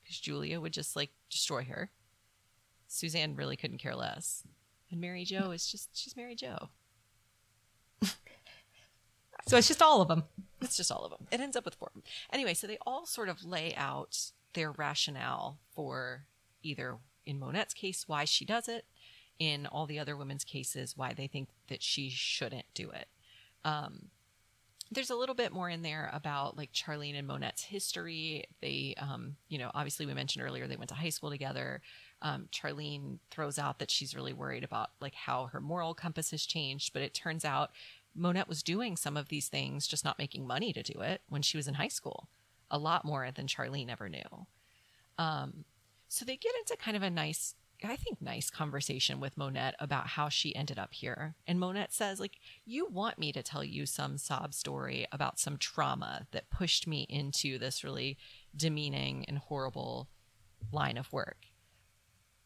because 0.00 0.20
Julia 0.20 0.60
would 0.60 0.72
just 0.72 0.94
like 0.94 1.10
destroy 1.28 1.64
her. 1.64 1.90
Suzanne 2.86 3.34
really 3.34 3.56
couldn't 3.56 3.78
care 3.78 3.96
less. 3.96 4.44
And 4.92 5.00
Mary 5.00 5.24
Jo 5.24 5.50
is 5.50 5.66
just 5.66 5.90
she's 5.92 6.16
Mary 6.16 6.36
Jo. 6.36 6.68
so 9.48 9.56
it's 9.56 9.66
just 9.66 9.82
all 9.82 10.00
of 10.00 10.06
them. 10.06 10.22
It's 10.60 10.76
just 10.76 10.92
all 10.92 11.04
of 11.04 11.10
them. 11.10 11.26
It 11.32 11.40
ends 11.40 11.56
up 11.56 11.64
with 11.64 11.74
four. 11.74 11.90
Anyway, 12.32 12.54
so 12.54 12.68
they 12.68 12.78
all 12.86 13.06
sort 13.06 13.28
of 13.28 13.44
lay 13.44 13.74
out 13.74 14.30
their 14.54 14.70
rationale 14.70 15.58
for 15.74 16.26
either 16.62 16.98
in 17.26 17.40
Monette's 17.40 17.74
case 17.74 18.04
why 18.06 18.24
she 18.24 18.44
does 18.44 18.68
it 18.68 18.84
in 19.38 19.66
all 19.66 19.86
the 19.86 19.98
other 19.98 20.16
women's 20.16 20.44
cases 20.44 20.96
why 20.96 21.12
they 21.14 21.26
think 21.26 21.48
that 21.68 21.82
she 21.82 22.10
shouldn't 22.10 22.66
do 22.74 22.90
it. 22.90 23.08
Um, 23.64 24.08
there's 24.90 25.10
a 25.10 25.16
little 25.16 25.34
bit 25.34 25.52
more 25.52 25.68
in 25.68 25.82
there 25.82 26.10
about 26.12 26.56
like 26.56 26.72
Charlene 26.72 27.18
and 27.18 27.28
Monette's 27.28 27.62
history. 27.62 28.44
They, 28.62 28.94
um, 28.98 29.36
you 29.48 29.58
know, 29.58 29.70
obviously 29.74 30.06
we 30.06 30.14
mentioned 30.14 30.44
earlier 30.44 30.66
they 30.66 30.76
went 30.76 30.88
to 30.88 30.94
high 30.94 31.10
school 31.10 31.30
together. 31.30 31.82
Um, 32.22 32.48
Charlene 32.50 33.18
throws 33.30 33.58
out 33.58 33.78
that 33.80 33.90
she's 33.90 34.14
really 34.14 34.32
worried 34.32 34.64
about 34.64 34.90
like 35.00 35.14
how 35.14 35.46
her 35.46 35.60
moral 35.60 35.94
compass 35.94 36.30
has 36.30 36.46
changed, 36.46 36.92
but 36.92 37.02
it 37.02 37.12
turns 37.12 37.44
out 37.44 37.70
Monette 38.14 38.48
was 38.48 38.62
doing 38.62 38.96
some 38.96 39.16
of 39.16 39.28
these 39.28 39.48
things, 39.48 39.86
just 39.86 40.04
not 40.04 40.18
making 40.18 40.46
money 40.46 40.72
to 40.72 40.82
do 40.82 41.00
it 41.00 41.20
when 41.28 41.42
she 41.42 41.56
was 41.56 41.68
in 41.68 41.74
high 41.74 41.88
school, 41.88 42.28
a 42.70 42.78
lot 42.78 43.04
more 43.04 43.28
than 43.30 43.46
Charlene 43.46 43.90
ever 43.90 44.08
knew. 44.08 44.46
Um, 45.18 45.64
so 46.08 46.24
they 46.24 46.36
get 46.36 46.54
into 46.58 46.82
kind 46.82 46.96
of 46.96 47.02
a 47.02 47.10
nice 47.10 47.54
I 47.84 47.96
think, 47.96 48.20
nice 48.20 48.50
conversation 48.50 49.20
with 49.20 49.36
Monette 49.36 49.74
about 49.78 50.08
how 50.08 50.28
she 50.28 50.54
ended 50.54 50.78
up 50.78 50.92
here. 50.92 51.34
And 51.46 51.60
Monette 51.60 51.92
says, 51.92 52.18
like, 52.18 52.38
you 52.64 52.86
want 52.86 53.18
me 53.18 53.32
to 53.32 53.42
tell 53.42 53.62
you 53.62 53.86
some 53.86 54.18
sob 54.18 54.54
story 54.54 55.06
about 55.12 55.38
some 55.38 55.56
trauma 55.58 56.26
that 56.32 56.50
pushed 56.50 56.86
me 56.86 57.06
into 57.08 57.58
this 57.58 57.84
really 57.84 58.16
demeaning 58.56 59.24
and 59.28 59.38
horrible 59.38 60.08
line 60.72 60.96
of 60.96 61.12
work. 61.12 61.46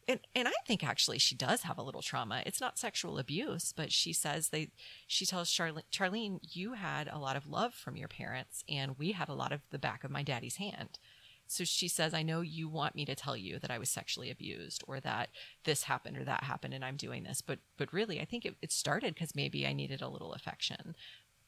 And 0.08 0.20
and 0.34 0.48
I 0.48 0.52
think 0.66 0.82
actually 0.82 1.18
she 1.18 1.36
does 1.36 1.62
have 1.62 1.78
a 1.78 1.82
little 1.82 2.02
trauma. 2.02 2.42
It's 2.44 2.60
not 2.60 2.78
sexual 2.78 3.18
abuse, 3.18 3.72
but 3.74 3.92
she 3.92 4.12
says 4.12 4.48
they 4.48 4.70
she 5.06 5.24
tells 5.24 5.48
Charlene, 5.48 5.82
Charlene, 5.92 6.40
you 6.42 6.72
had 6.72 7.08
a 7.08 7.18
lot 7.18 7.36
of 7.36 7.46
love 7.46 7.72
from 7.72 7.96
your 7.96 8.08
parents 8.08 8.64
and 8.68 8.98
we 8.98 9.12
had 9.12 9.28
a 9.28 9.34
lot 9.34 9.52
of 9.52 9.60
the 9.70 9.78
back 9.78 10.02
of 10.02 10.10
my 10.10 10.22
daddy's 10.22 10.56
hand. 10.56 10.98
So 11.46 11.64
she 11.64 11.86
says, 11.88 12.14
I 12.14 12.22
know 12.22 12.40
you 12.40 12.68
want 12.68 12.94
me 12.94 13.04
to 13.04 13.14
tell 13.14 13.36
you 13.36 13.58
that 13.58 13.70
I 13.70 13.78
was 13.78 13.90
sexually 13.90 14.30
abused 14.30 14.82
or 14.86 15.00
that 15.00 15.28
this 15.64 15.82
happened 15.82 16.16
or 16.16 16.24
that 16.24 16.44
happened 16.44 16.72
and 16.72 16.82
I'm 16.84 16.96
doing 16.96 17.24
this. 17.24 17.42
But 17.42 17.58
but 17.76 17.92
really, 17.92 18.20
I 18.20 18.24
think 18.24 18.46
it, 18.46 18.56
it 18.62 18.72
started 18.72 19.14
because 19.14 19.34
maybe 19.34 19.66
I 19.66 19.72
needed 19.74 20.00
a 20.00 20.08
little 20.08 20.32
affection. 20.32 20.94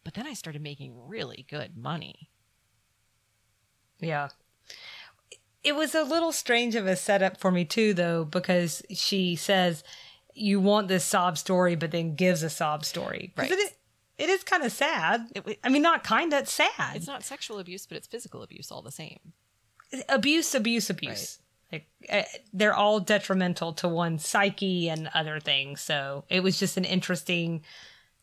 But 0.05 0.13
then 0.15 0.27
I 0.27 0.35
started 0.35 0.61
making 0.61 0.95
really 1.09 1.47
good 1.49 1.77
money. 1.77 2.29
Yeah. 4.01 4.29
It 5.63 5.75
was 5.75 5.95
a 5.95 6.03
little 6.03 6.33
strange 6.33 6.75
of 6.75 6.87
a 6.87 6.97
setup 6.97 7.39
for 7.39 7.51
me 7.51 7.65
too, 7.65 7.95
though, 7.95 8.25
because 8.27 8.83
she 8.91 9.35
says 9.37 9.83
you 10.35 10.61
want 10.61 10.89
this 10.89 11.05
sob 11.05 11.39
story, 11.39 11.75
but 11.77 11.91
then 11.91 12.15
gives 12.17 12.43
a 12.43 12.51
sob 12.51 12.85
story. 12.85 13.33
Right. 13.37 13.51
It, 13.51 13.77
it 14.19 14.29
is 14.29 14.45
kind 14.45 14.63
of 14.65 14.73
sad. 14.73 15.29
It- 15.35 15.59
I 15.65 15.71
mean, 15.71 15.81
not 15.81 16.05
kind 16.05 16.33
of, 16.35 16.41
it's 16.41 16.53
sad. 16.53 16.97
It's 16.97 17.07
not 17.07 17.23
sexual 17.25 17.59
abuse, 17.59 17.87
but 17.87 17.97
it's 17.97 18.07
physical 18.07 18.43
abuse 18.43 18.71
all 18.71 18.83
the 18.83 18.93
same. 18.93 19.33
Abuse, 20.09 20.55
abuse, 20.55 20.91
abuse. 20.91 21.39
Like 21.73 21.89
uh, 22.11 22.23
they're 22.53 22.75
all 22.75 23.01
detrimental 23.01 23.73
to 23.75 23.89
one's 23.89 24.27
psyche 24.27 24.89
and 24.89 25.11
other 25.15 25.41
things. 25.41 25.81
So 25.81 26.25
it 26.29 26.43
was 26.43 26.59
just 26.59 26.77
an 26.77 26.85
interesting. 26.85 27.63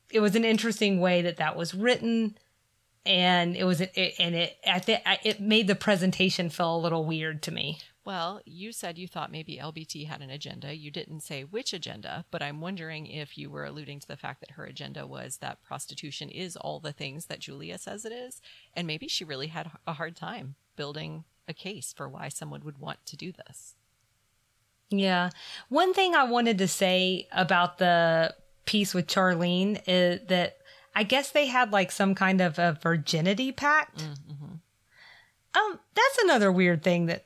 It 0.10 0.20
was 0.20 0.36
an 0.36 0.46
interesting 0.46 1.00
way 1.00 1.22
that 1.22 1.38
that 1.38 1.56
was 1.56 1.74
written, 1.74 2.38
and 3.06 3.56
it 3.56 3.64
was 3.64 3.82
it, 3.82 4.16
and 4.20 4.36
it 4.36 4.58
I 4.66 4.80
think 4.80 5.02
it 5.24 5.42
made 5.42 5.68
the 5.68 5.76
presentation 5.76 6.50
feel 6.50 6.76
a 6.76 6.78
little 6.78 7.06
weird 7.06 7.42
to 7.44 7.52
me. 7.52 7.80
Well, 8.04 8.42
you 8.46 8.72
said 8.72 8.98
you 8.98 9.08
thought 9.08 9.32
maybe 9.32 9.60
LBT 9.62 10.08
had 10.08 10.22
an 10.22 10.32
agenda. 10.32 10.76
You 10.76 10.90
didn't 10.90 11.20
say 11.22 11.44
which 11.44 11.72
agenda, 11.72 12.26
but 12.32 12.42
I'm 12.42 12.60
wondering 12.60 13.06
if 13.06 13.38
you 13.38 13.52
were 13.52 13.66
alluding 13.66 14.00
to 14.00 14.08
the 14.08 14.18
fact 14.18 14.40
that 14.40 14.52
her 14.52 14.66
agenda 14.66 15.06
was 15.06 15.38
that 15.38 15.62
prostitution 15.62 16.30
is 16.30 16.56
all 16.56 16.80
the 16.80 16.94
things 16.94 17.28
that 17.28 17.40
Julia 17.40 17.78
says 17.78 18.04
it 18.04 18.12
is. 18.12 18.42
And 18.74 18.88
maybe 18.88 19.08
she 19.08 19.24
really 19.24 19.48
had 19.48 19.70
a 19.86 19.94
hard 19.94 20.16
time 20.16 20.56
building 20.76 21.26
a 21.52 21.54
case 21.54 21.94
for 21.94 22.10
why 22.10 22.30
someone 22.30 22.64
would 22.64 22.80
want 22.80 23.06
to 23.06 23.16
do 23.16 23.32
this. 23.32 23.76
Yeah. 24.90 25.30
One 25.70 25.94
thing 25.94 26.16
I 26.16 26.24
wanted 26.24 26.58
to 26.58 26.68
say 26.68 27.28
about 27.32 27.78
the 27.78 28.34
piece 28.66 28.94
with 28.94 29.08
Charlene 29.08 29.82
is 29.88 30.22
that 30.28 30.58
I 30.96 31.04
guess 31.04 31.32
they 31.32 31.46
had 31.46 31.72
like 31.72 31.92
some 31.92 32.16
kind 32.16 32.42
of 32.42 32.58
a 32.58 32.78
virginity 32.82 33.52
pact. 33.52 34.04
Um, 35.54 35.80
that's 35.94 36.18
another 36.24 36.52
weird 36.52 36.84
thing 36.84 37.06
that 37.08 37.26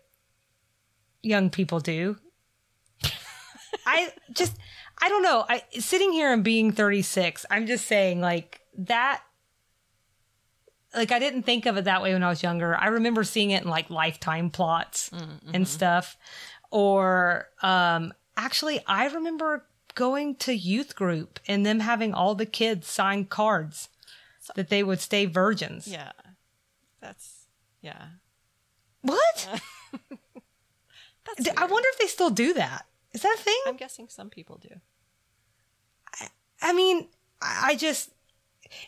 young 1.22 1.50
people 1.50 1.80
do. 1.80 2.18
I 3.86 4.12
just, 4.34 4.58
I 5.02 5.10
don't 5.10 5.24
know. 5.24 5.46
I 5.48 5.64
sitting 5.80 6.12
here 6.12 6.32
and 6.32 6.44
being 6.44 6.72
36, 6.72 7.46
I'm 7.50 7.66
just 7.66 7.86
saying 7.86 8.22
like 8.22 8.62
that. 8.78 9.24
Like 10.96 11.12
I 11.12 11.20
didn't 11.20 11.44
think 11.44 11.66
of 11.66 11.78
it 11.78 11.86
that 11.86 12.02
way 12.02 12.14
when 12.14 12.24
I 12.24 12.30
was 12.30 12.42
younger. 12.42 12.76
I 12.76 12.88
remember 12.88 13.24
seeing 13.24 13.52
it 13.52 13.64
in 13.64 13.70
like 13.70 13.90
lifetime 13.90 14.50
plots 14.50 15.12
and 15.54 15.68
stuff. 15.68 16.18
Or 16.72 17.50
um 17.62 18.14
actually 18.38 18.80
I 18.88 19.08
remember 19.08 19.66
going 19.94 20.36
to 20.36 20.54
youth 20.54 20.96
group 20.96 21.40
and 21.48 21.66
them 21.66 21.80
having 21.80 22.14
all 22.14 22.36
the 22.36 22.46
kids 22.46 22.88
sign 22.88 23.26
cards 23.26 23.90
that 24.56 24.70
they 24.70 24.84
would 24.84 25.00
stay 25.00 25.26
virgins. 25.26 25.88
Yeah. 25.88 26.12
That's, 27.02 27.46
yeah. 27.82 28.08
What? 29.02 29.62
That's 31.26 31.44
D- 31.44 31.52
I 31.56 31.66
wonder 31.66 31.88
if 31.94 32.00
they 32.00 32.08
still 32.08 32.30
do 32.30 32.54
that. 32.54 32.86
Is 33.14 33.22
that 33.22 33.36
a 33.40 33.42
thing? 33.42 33.60
I'm 33.66 33.78
guessing 33.78 34.10
some 34.10 34.30
people 34.30 34.58
do. 34.62 34.70
I 36.62 36.74
mean, 36.74 37.08
I 37.42 37.72
I 37.72 37.76
just, 37.76 38.12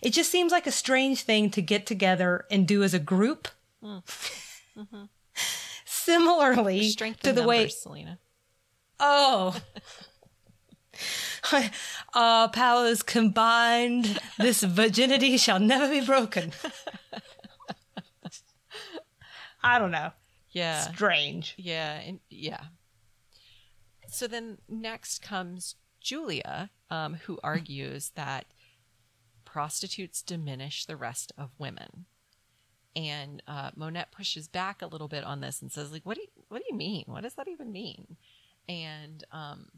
it 0.02 0.12
just 0.12 0.32
seems 0.32 0.52
like 0.52 0.68
a 0.68 0.72
strange 0.72 1.22
thing 1.24 1.50
to 1.52 1.62
get 1.62 1.86
together 1.86 2.46
and 2.52 2.68
do 2.68 2.84
as 2.84 2.94
a 2.94 3.00
group. 3.00 3.48
Similarly 5.86 6.90
Strength 6.90 7.22
to 7.22 7.34
the 7.34 7.42
numbers, 7.42 7.48
way, 7.48 7.68
Salina. 7.70 8.20
oh, 9.00 9.60
our 12.14 12.50
powers 12.50 13.04
combined, 13.04 14.20
this 14.38 14.64
virginity 14.64 15.38
shall 15.38 15.60
never 15.60 15.90
be 15.90 16.06
broken. 16.06 16.52
I 19.62 19.80
don't 19.80 19.92
know. 19.92 20.12
Yeah. 20.52 20.80
Strange. 20.80 21.56
Yeah, 21.58 22.00
and 22.00 22.20
yeah. 22.30 22.62
So 24.08 24.28
then 24.28 24.58
next 24.70 25.22
comes 25.22 25.76
Julia, 26.00 26.70
um, 26.90 27.16
who 27.26 27.38
argues 27.44 28.12
that 28.16 28.46
prostitutes 29.58 30.22
diminish 30.22 30.86
the 30.86 30.96
rest 30.96 31.32
of 31.36 31.50
women. 31.58 32.06
And 32.96 33.42
uh, 33.48 33.72
Monette 33.76 34.12
pushes 34.12 34.48
back 34.48 34.84
a 34.84 34.86
little 34.86 35.08
bit 35.08 35.24
on 35.24 35.42
this 35.42 35.64
and 35.64 35.72
says, 35.72 35.92
like, 35.92 36.06
what 36.06 36.16
do 36.16 36.22
you, 36.22 36.44
what 36.48 36.60
do 36.60 36.66
you 36.70 36.78
mean? 36.78 37.06
What 37.08 37.24
does 37.24 37.34
that 37.34 37.48
even 37.48 37.72
mean? 37.72 38.18
And 38.70 39.24
um, 39.32 39.70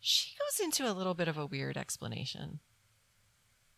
she 0.00 0.30
goes 0.38 0.64
into 0.64 0.90
a 0.90 0.96
little 0.96 1.12
bit 1.12 1.28
of 1.28 1.36
a 1.36 1.44
weird 1.44 1.76
explanation. 1.76 2.60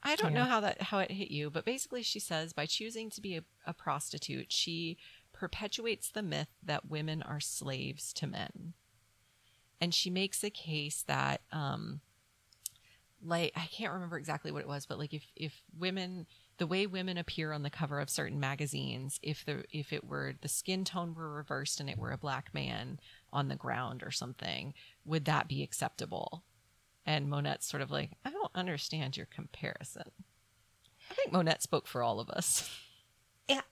I 0.04 0.14
don't 0.14 0.32
know 0.32 0.44
how 0.44 0.60
that 0.60 0.80
how 0.80 1.00
it 1.00 1.10
hit 1.10 1.32
you, 1.32 1.50
but 1.50 1.64
basically 1.64 2.04
she 2.04 2.20
says 2.20 2.52
by 2.52 2.66
choosing 2.66 3.10
to 3.10 3.20
be 3.20 3.36
a, 3.36 3.42
a 3.66 3.74
prostitute, 3.74 4.52
she 4.52 4.96
perpetuates 5.32 6.08
the 6.08 6.22
myth 6.22 6.54
that 6.62 6.88
women 6.88 7.20
are 7.20 7.40
slaves 7.40 8.12
to 8.12 8.28
men. 8.28 8.74
And 9.80 9.92
she 9.92 10.08
makes 10.08 10.44
a 10.44 10.50
case 10.50 11.02
that 11.08 11.40
um 11.50 12.00
like 13.24 13.52
I 13.56 13.66
can't 13.66 13.92
remember 13.92 14.18
exactly 14.18 14.50
what 14.52 14.62
it 14.62 14.68
was, 14.68 14.86
but 14.86 14.98
like 14.98 15.14
if 15.14 15.24
if 15.36 15.62
women 15.78 16.26
the 16.58 16.66
way 16.66 16.86
women 16.86 17.18
appear 17.18 17.52
on 17.52 17.62
the 17.62 17.70
cover 17.70 18.00
of 18.00 18.10
certain 18.10 18.40
magazines, 18.40 19.18
if 19.22 19.44
the 19.44 19.64
if 19.70 19.92
it 19.92 20.04
were 20.04 20.34
the 20.40 20.48
skin 20.48 20.84
tone 20.84 21.14
were 21.14 21.32
reversed 21.32 21.80
and 21.80 21.88
it 21.88 21.98
were 21.98 22.12
a 22.12 22.18
black 22.18 22.52
man 22.52 23.00
on 23.32 23.48
the 23.48 23.56
ground 23.56 24.02
or 24.02 24.10
something, 24.10 24.74
would 25.04 25.24
that 25.24 25.48
be 25.48 25.62
acceptable? 25.62 26.44
And 27.04 27.28
Monette's 27.28 27.66
sort 27.66 27.82
of 27.82 27.90
like, 27.90 28.10
I 28.24 28.30
don't 28.30 28.52
understand 28.54 29.16
your 29.16 29.26
comparison. 29.26 30.10
I 31.10 31.14
think 31.14 31.32
Monette 31.32 31.62
spoke 31.62 31.86
for 31.86 32.02
all 32.02 32.20
of 32.20 32.30
us. 32.30 32.70
Yeah. 33.48 33.62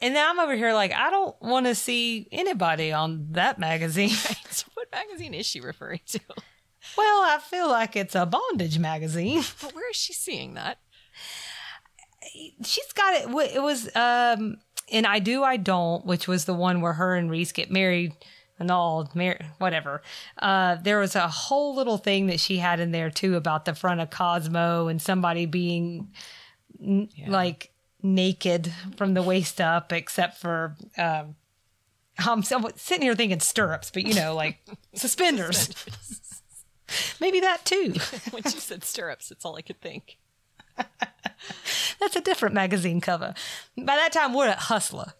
And 0.00 0.14
now 0.14 0.30
I'm 0.30 0.40
over 0.40 0.56
here 0.56 0.74
like, 0.74 0.92
I 0.92 1.10
don't 1.10 1.40
want 1.40 1.66
to 1.66 1.74
see 1.74 2.28
anybody 2.32 2.92
on 2.92 3.28
that 3.30 3.58
magazine. 3.58 4.08
so 4.50 4.66
what 4.74 4.90
magazine 4.92 5.32
is 5.32 5.46
she 5.46 5.60
referring 5.60 6.00
to? 6.08 6.20
Well, 6.96 7.22
I 7.24 7.38
feel 7.40 7.68
like 7.68 7.96
it's 7.96 8.14
a 8.14 8.26
bondage 8.26 8.78
magazine. 8.78 9.42
But 9.62 9.74
where 9.74 9.90
is 9.90 9.96
she 9.96 10.12
seeing 10.12 10.54
that? 10.54 10.78
She's 12.64 12.92
got 12.92 13.14
it. 13.14 13.54
It 13.54 13.62
was 13.62 13.94
um 13.96 14.58
in 14.88 15.06
I 15.06 15.18
Do, 15.18 15.42
I 15.42 15.56
Don't, 15.56 16.04
which 16.06 16.28
was 16.28 16.44
the 16.44 16.54
one 16.54 16.80
where 16.80 16.92
her 16.94 17.14
and 17.16 17.30
Reese 17.30 17.52
get 17.52 17.70
married 17.70 18.12
and 18.58 18.70
all, 18.70 19.10
mar- 19.14 19.40
whatever. 19.58 20.02
Uh, 20.38 20.76
there 20.76 20.98
was 20.98 21.16
a 21.16 21.26
whole 21.28 21.74
little 21.74 21.98
thing 21.98 22.26
that 22.26 22.38
she 22.38 22.58
had 22.58 22.78
in 22.78 22.92
there 22.92 23.10
too 23.10 23.36
about 23.36 23.64
the 23.64 23.74
front 23.74 24.00
of 24.00 24.10
Cosmo 24.10 24.88
and 24.88 25.00
somebody 25.00 25.46
being 25.46 26.12
n- 26.80 27.08
like 27.26 27.70
naked 28.02 28.72
from 28.96 29.14
the 29.14 29.22
waist 29.22 29.60
up, 29.60 29.92
except 29.92 30.38
for. 30.38 30.76
Um, 30.98 31.36
I'm 32.18 32.42
sitting 32.42 33.02
here 33.02 33.14
thinking 33.14 33.40
stirrups, 33.40 33.90
but 33.90 34.04
you 34.04 34.14
know, 34.14 34.34
like 34.34 34.58
suspenders. 34.94 35.70
Maybe 37.20 37.40
that 37.40 37.64
too. 37.64 37.94
when 38.30 38.42
she 38.44 38.58
said 38.58 38.84
stirrups, 38.84 39.30
it's 39.30 39.44
all 39.44 39.56
I 39.56 39.62
could 39.62 39.80
think. 39.80 40.18
That's 42.00 42.16
a 42.16 42.20
different 42.20 42.54
magazine 42.54 43.00
cover. 43.00 43.34
By 43.76 43.96
that 43.96 44.12
time, 44.12 44.34
we're 44.34 44.48
at 44.48 44.58
Hustler. 44.58 45.12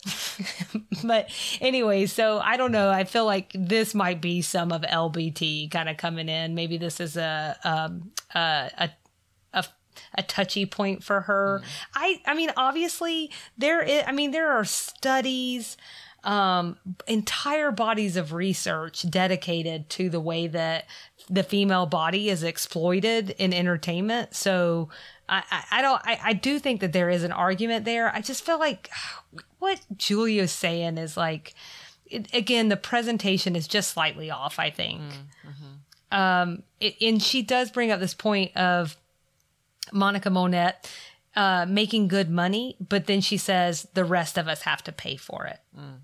but 1.04 1.30
anyway, 1.60 2.06
so 2.06 2.38
I 2.38 2.56
don't 2.56 2.72
know. 2.72 2.90
I 2.90 3.04
feel 3.04 3.24
like 3.24 3.52
this 3.54 3.94
might 3.94 4.20
be 4.20 4.42
some 4.42 4.72
of 4.72 4.82
LBT 4.82 5.70
kind 5.70 5.88
of 5.88 5.96
coming 5.96 6.28
in. 6.28 6.54
Maybe 6.54 6.78
this 6.78 7.00
is 7.00 7.16
a 7.16 7.56
um, 7.64 8.12
a, 8.34 8.70
a 8.78 8.90
a 9.52 9.64
a 10.14 10.22
touchy 10.22 10.66
point 10.66 11.04
for 11.04 11.22
her. 11.22 11.62
I 11.94 12.20
I 12.26 12.34
mean, 12.34 12.50
obviously 12.56 13.30
there 13.56 13.82
is, 13.82 14.02
I 14.06 14.12
mean 14.12 14.30
there 14.30 14.52
are 14.52 14.64
studies 14.64 15.76
um, 16.24 16.76
entire 17.08 17.72
bodies 17.72 18.16
of 18.16 18.32
research 18.32 19.08
dedicated 19.10 19.88
to 19.90 20.08
the 20.08 20.20
way 20.20 20.46
that 20.46 20.86
the 21.28 21.42
female 21.42 21.86
body 21.86 22.28
is 22.28 22.42
exploited 22.42 23.30
in 23.38 23.52
entertainment. 23.52 24.34
So 24.34 24.88
I, 25.28 25.42
I, 25.50 25.64
I 25.78 25.82
don't, 25.82 26.02
I, 26.04 26.20
I 26.22 26.32
do 26.32 26.58
think 26.58 26.80
that 26.80 26.92
there 26.92 27.10
is 27.10 27.24
an 27.24 27.32
argument 27.32 27.84
there. 27.84 28.14
I 28.14 28.20
just 28.20 28.44
feel 28.44 28.58
like 28.58 28.90
what 29.58 29.80
Julia's 29.96 30.52
saying 30.52 30.98
is 30.98 31.16
like, 31.16 31.54
it, 32.06 32.32
again, 32.34 32.68
the 32.68 32.76
presentation 32.76 33.56
is 33.56 33.66
just 33.66 33.90
slightly 33.90 34.30
off, 34.30 34.58
I 34.58 34.70
think. 34.70 35.00
Mm-hmm. 35.00 36.18
Um, 36.18 36.62
it, 36.78 36.96
and 37.00 37.22
she 37.22 37.42
does 37.42 37.70
bring 37.70 37.90
up 37.90 37.98
this 37.98 38.12
point 38.12 38.54
of 38.54 38.96
Monica 39.92 40.28
Monette 40.28 40.90
uh, 41.34 41.64
making 41.66 42.08
good 42.08 42.30
money, 42.30 42.76
but 42.86 43.06
then 43.06 43.20
she 43.22 43.38
says 43.38 43.88
the 43.94 44.04
rest 44.04 44.36
of 44.36 44.48
us 44.48 44.62
have 44.62 44.84
to 44.84 44.92
pay 44.92 45.16
for 45.16 45.46
it. 45.46 45.60
Mm. 45.78 46.00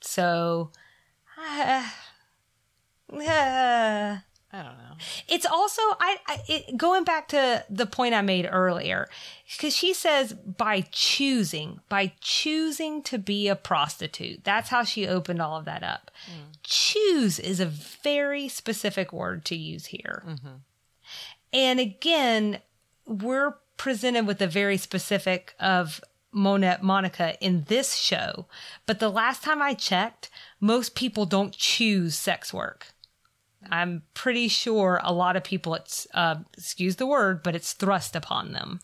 So, 0.00 0.70
uh, 1.36 1.84
uh, 3.12 4.18
I 4.50 4.62
don't 4.62 4.78
know. 4.78 4.96
It's 5.28 5.44
also 5.44 5.82
I, 5.82 6.16
I 6.26 6.42
it, 6.48 6.76
going 6.76 7.04
back 7.04 7.28
to 7.28 7.64
the 7.68 7.86
point 7.86 8.14
I 8.14 8.22
made 8.22 8.48
earlier 8.50 9.08
because 9.50 9.76
she 9.76 9.92
says 9.92 10.32
by 10.32 10.86
choosing 10.90 11.80
by 11.88 12.12
choosing 12.20 13.02
to 13.04 13.18
be 13.18 13.48
a 13.48 13.56
prostitute. 13.56 14.44
That's 14.44 14.70
how 14.70 14.84
she 14.84 15.06
opened 15.06 15.42
all 15.42 15.58
of 15.58 15.66
that 15.66 15.82
up. 15.82 16.10
Mm. 16.26 16.56
Choose 16.62 17.38
is 17.38 17.60
a 17.60 17.66
very 17.66 18.48
specific 18.48 19.12
word 19.12 19.44
to 19.46 19.56
use 19.56 19.86
here. 19.86 20.22
Mm-hmm. 20.26 20.48
And 21.52 21.80
again, 21.80 22.60
we're 23.06 23.56
presented 23.76 24.26
with 24.26 24.40
a 24.40 24.46
very 24.46 24.76
specific 24.76 25.54
of 25.60 26.02
Monette 26.32 26.82
Monica 26.82 27.42
in 27.42 27.64
this 27.68 27.94
show, 27.94 28.46
but 28.86 29.00
the 29.00 29.08
last 29.08 29.42
time 29.42 29.62
I 29.62 29.72
checked, 29.72 30.28
most 30.60 30.94
people 30.94 31.24
don't 31.24 31.52
choose 31.52 32.14
sex 32.14 32.52
work. 32.52 32.88
I'm 33.70 34.02
pretty 34.14 34.48
sure 34.48 35.00
a 35.02 35.12
lot 35.12 35.36
of 35.36 35.44
people, 35.44 35.74
it's, 35.74 36.06
uh, 36.14 36.36
excuse 36.56 36.96
the 36.96 37.06
word, 37.06 37.42
but 37.42 37.56
it's 37.56 37.72
thrust 37.72 38.14
upon 38.14 38.52
them. 38.52 38.80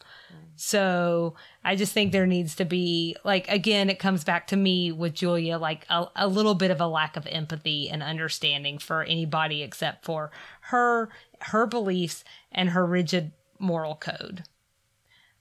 So 0.57 1.35
I 1.65 1.75
just 1.75 1.93
think 1.93 2.13
there 2.13 2.27
needs 2.27 2.55
to 2.57 2.65
be, 2.65 3.17
like, 3.25 3.49
again, 3.49 3.91
it 3.91 3.99
comes 3.99 4.25
back 4.25 4.47
to 4.49 4.57
me 4.57 4.93
with 4.93 5.15
Julia, 5.15 5.59
like 5.59 5.85
a, 5.89 6.07
a 6.17 6.29
little 6.29 6.55
bit 6.55 6.71
of 6.71 6.81
a 6.81 6.87
lack 6.87 7.17
of 7.17 7.27
empathy 7.27 7.89
and 7.89 8.03
understanding 8.03 8.79
for 8.79 9.03
anybody 9.03 9.63
except 9.63 10.05
for 10.05 10.31
her, 10.63 11.09
her 11.41 11.67
beliefs 11.67 12.25
and 12.53 12.71
her 12.71 12.87
rigid 12.87 13.33
moral 13.59 13.97
code. 13.97 14.45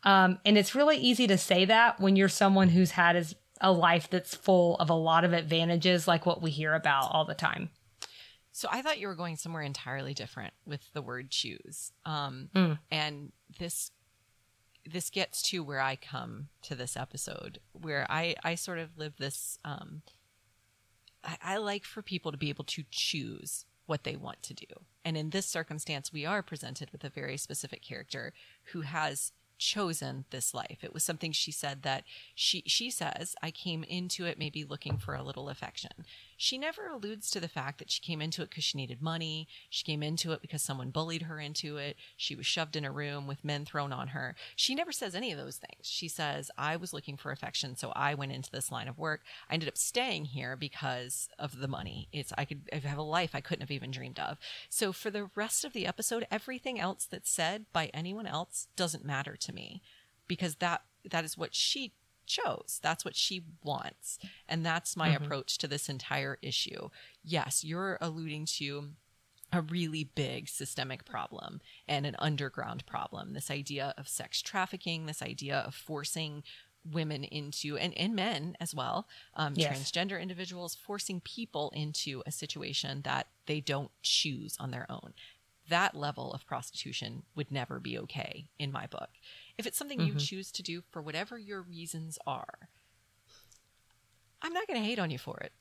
Um, 0.03 0.39
and 0.45 0.57
it's 0.57 0.75
really 0.75 0.97
easy 0.97 1.27
to 1.27 1.37
say 1.37 1.65
that 1.65 1.99
when 1.99 2.15
you're 2.15 2.29
someone 2.29 2.69
who's 2.69 2.91
had 2.91 3.15
as 3.15 3.35
a 3.61 3.71
life 3.71 4.09
that's 4.09 4.35
full 4.35 4.77
of 4.77 4.89
a 4.89 4.95
lot 4.95 5.23
of 5.23 5.33
advantages, 5.33 6.07
like 6.07 6.25
what 6.25 6.41
we 6.41 6.51
hear 6.51 6.73
about 6.73 7.11
all 7.11 7.25
the 7.25 7.33
time. 7.33 7.69
So 8.55 8.69
I 8.71 8.83
thought 8.83 8.99
you 8.99 9.07
were 9.07 9.15
going 9.15 9.35
somewhere 9.35 9.63
entirely 9.63 10.13
different 10.13 10.53
with 10.65 10.93
the 10.93 11.01
word 11.01 11.31
choose. 11.31 11.91
Um, 12.05 12.49
mm. 12.55 12.77
And 12.91 13.31
this 13.59 13.91
this 14.85 15.09
gets 15.09 15.41
to 15.43 15.63
where 15.63 15.81
I 15.81 15.95
come 15.95 16.49
to 16.61 16.75
this 16.75 16.95
episode, 16.95 17.59
where 17.71 18.05
I 18.09 18.35
I 18.43 18.55
sort 18.55 18.77
of 18.77 18.95
live 18.95 19.17
this. 19.17 19.57
Um, 19.65 20.03
I, 21.23 21.37
I 21.41 21.57
like 21.57 21.83
for 21.83 22.03
people 22.03 22.31
to 22.31 22.37
be 22.37 22.49
able 22.49 22.65
to 22.65 22.83
choose 22.91 23.65
what 23.87 24.03
they 24.03 24.15
want 24.15 24.43
to 24.43 24.53
do, 24.53 24.67
and 25.03 25.17
in 25.17 25.31
this 25.31 25.47
circumstance, 25.47 26.13
we 26.13 26.25
are 26.25 26.43
presented 26.43 26.91
with 26.91 27.03
a 27.03 27.09
very 27.09 27.37
specific 27.37 27.81
character 27.81 28.33
who 28.65 28.81
has 28.81 29.31
chosen 29.57 30.25
this 30.29 30.53
life. 30.53 30.79
It 30.83 30.93
was 30.93 31.03
something 31.03 31.31
she 31.31 31.51
said 31.51 31.83
that 31.83 32.03
she 32.35 32.63
she 32.67 32.91
says 32.91 33.35
I 33.41 33.49
came 33.49 33.83
into 33.83 34.25
it 34.25 34.37
maybe 34.37 34.63
looking 34.63 34.97
for 34.97 35.15
a 35.15 35.23
little 35.23 35.49
affection. 35.49 35.91
She 36.37 36.57
never 36.57 36.87
alludes 36.87 37.29
to 37.31 37.39
the 37.39 37.47
fact 37.47 37.79
that 37.79 37.91
she 37.91 38.01
came 38.01 38.21
into 38.21 38.41
it 38.41 38.49
because 38.49 38.63
she 38.63 38.77
needed 38.77 39.01
money. 39.01 39.47
She 39.69 39.83
came 39.83 40.03
into 40.03 40.31
it 40.31 40.41
because 40.41 40.61
someone 40.61 40.91
bullied 40.91 41.23
her 41.23 41.39
into 41.39 41.77
it. 41.77 41.97
She 42.17 42.35
was 42.35 42.45
shoved 42.45 42.75
in 42.75 42.85
a 42.85 42.91
room 42.91 43.27
with 43.27 43.45
men 43.45 43.65
thrown 43.65 43.93
on 43.93 44.09
her. 44.09 44.35
She 44.55 44.75
never 44.75 44.91
says 44.91 45.15
any 45.15 45.31
of 45.31 45.37
those 45.37 45.57
things. 45.57 45.87
She 45.87 46.07
says, 46.07 46.51
I 46.57 46.75
was 46.75 46.93
looking 46.93 47.17
for 47.17 47.31
affection, 47.31 47.75
so 47.75 47.91
I 47.95 48.13
went 48.13 48.31
into 48.31 48.51
this 48.51 48.71
line 48.71 48.87
of 48.87 48.97
work. 48.97 49.21
I 49.49 49.53
ended 49.53 49.69
up 49.69 49.77
staying 49.77 50.25
here 50.25 50.55
because 50.55 51.29
of 51.39 51.59
the 51.59 51.67
money. 51.67 52.07
It's 52.11 52.33
I 52.37 52.45
could 52.45 52.69
have 52.71 52.97
a 52.97 53.03
life 53.03 53.31
I 53.33 53.41
couldn't 53.41 53.61
have 53.61 53.71
even 53.71 53.91
dreamed 53.91 54.19
of. 54.19 54.37
So 54.69 54.91
for 54.91 55.09
the 55.09 55.29
rest 55.35 55.63
of 55.63 55.73
the 55.73 55.85
episode, 55.85 56.27
everything 56.31 56.79
else 56.79 57.05
that's 57.09 57.29
said 57.29 57.65
by 57.71 57.89
anyone 57.93 58.27
else 58.27 58.67
doesn't 58.75 59.05
matter 59.05 59.35
to 59.35 59.53
me 59.53 59.81
because 60.27 60.55
that 60.55 60.83
that 61.09 61.25
is 61.25 61.37
what 61.37 61.53
she 61.53 61.93
chose. 62.25 62.79
That's 62.81 63.05
what 63.05 63.15
she 63.15 63.43
wants. 63.63 64.19
And 64.47 64.65
that's 64.65 64.95
my 64.95 65.09
mm-hmm. 65.09 65.23
approach 65.23 65.57
to 65.59 65.67
this 65.67 65.89
entire 65.89 66.37
issue. 66.41 66.89
Yes, 67.23 67.63
you're 67.63 67.97
alluding 68.01 68.45
to 68.57 68.89
a 69.51 69.61
really 69.61 70.03
big 70.03 70.49
systemic 70.49 71.05
problem 71.05 71.61
and 71.87 72.05
an 72.05 72.15
underground 72.17 72.85
problem. 72.85 73.33
This 73.33 73.51
idea 73.51 73.93
of 73.97 74.07
sex 74.07 74.41
trafficking, 74.41 75.05
this 75.05 75.21
idea 75.21 75.57
of 75.57 75.75
forcing 75.75 76.43
women 76.91 77.23
into 77.23 77.77
and, 77.77 77.97
and 77.97 78.15
men 78.15 78.57
as 78.59 78.75
well 78.75 79.07
um, 79.35 79.53
yes. 79.55 79.77
transgender 79.77 80.21
individuals 80.21 80.75
forcing 80.75 81.21
people 81.21 81.71
into 81.75 82.21
a 82.25 82.31
situation 82.31 83.01
that 83.03 83.27
they 83.45 83.61
don't 83.61 83.91
choose 84.01 84.57
on 84.59 84.71
their 84.71 84.85
own 84.89 85.13
that 85.69 85.95
level 85.95 86.33
of 86.33 86.45
prostitution 86.45 87.23
would 87.35 87.51
never 87.51 87.79
be 87.79 87.97
okay 87.97 88.49
in 88.59 88.71
my 88.71 88.85
book 88.85 89.09
if 89.57 89.67
it's 89.67 89.77
something 89.77 89.99
mm-hmm. 89.99 90.17
you 90.17 90.19
choose 90.19 90.51
to 90.51 90.63
do 90.63 90.83
for 90.91 91.01
whatever 91.01 91.37
your 91.37 91.61
reasons 91.61 92.17
are, 92.25 92.69
I'm 94.41 94.53
not 94.53 94.67
going 94.67 94.79
to 94.79 94.85
hate 94.85 94.99
on 94.99 95.11
you 95.11 95.17
for 95.17 95.37
it. 95.37 95.53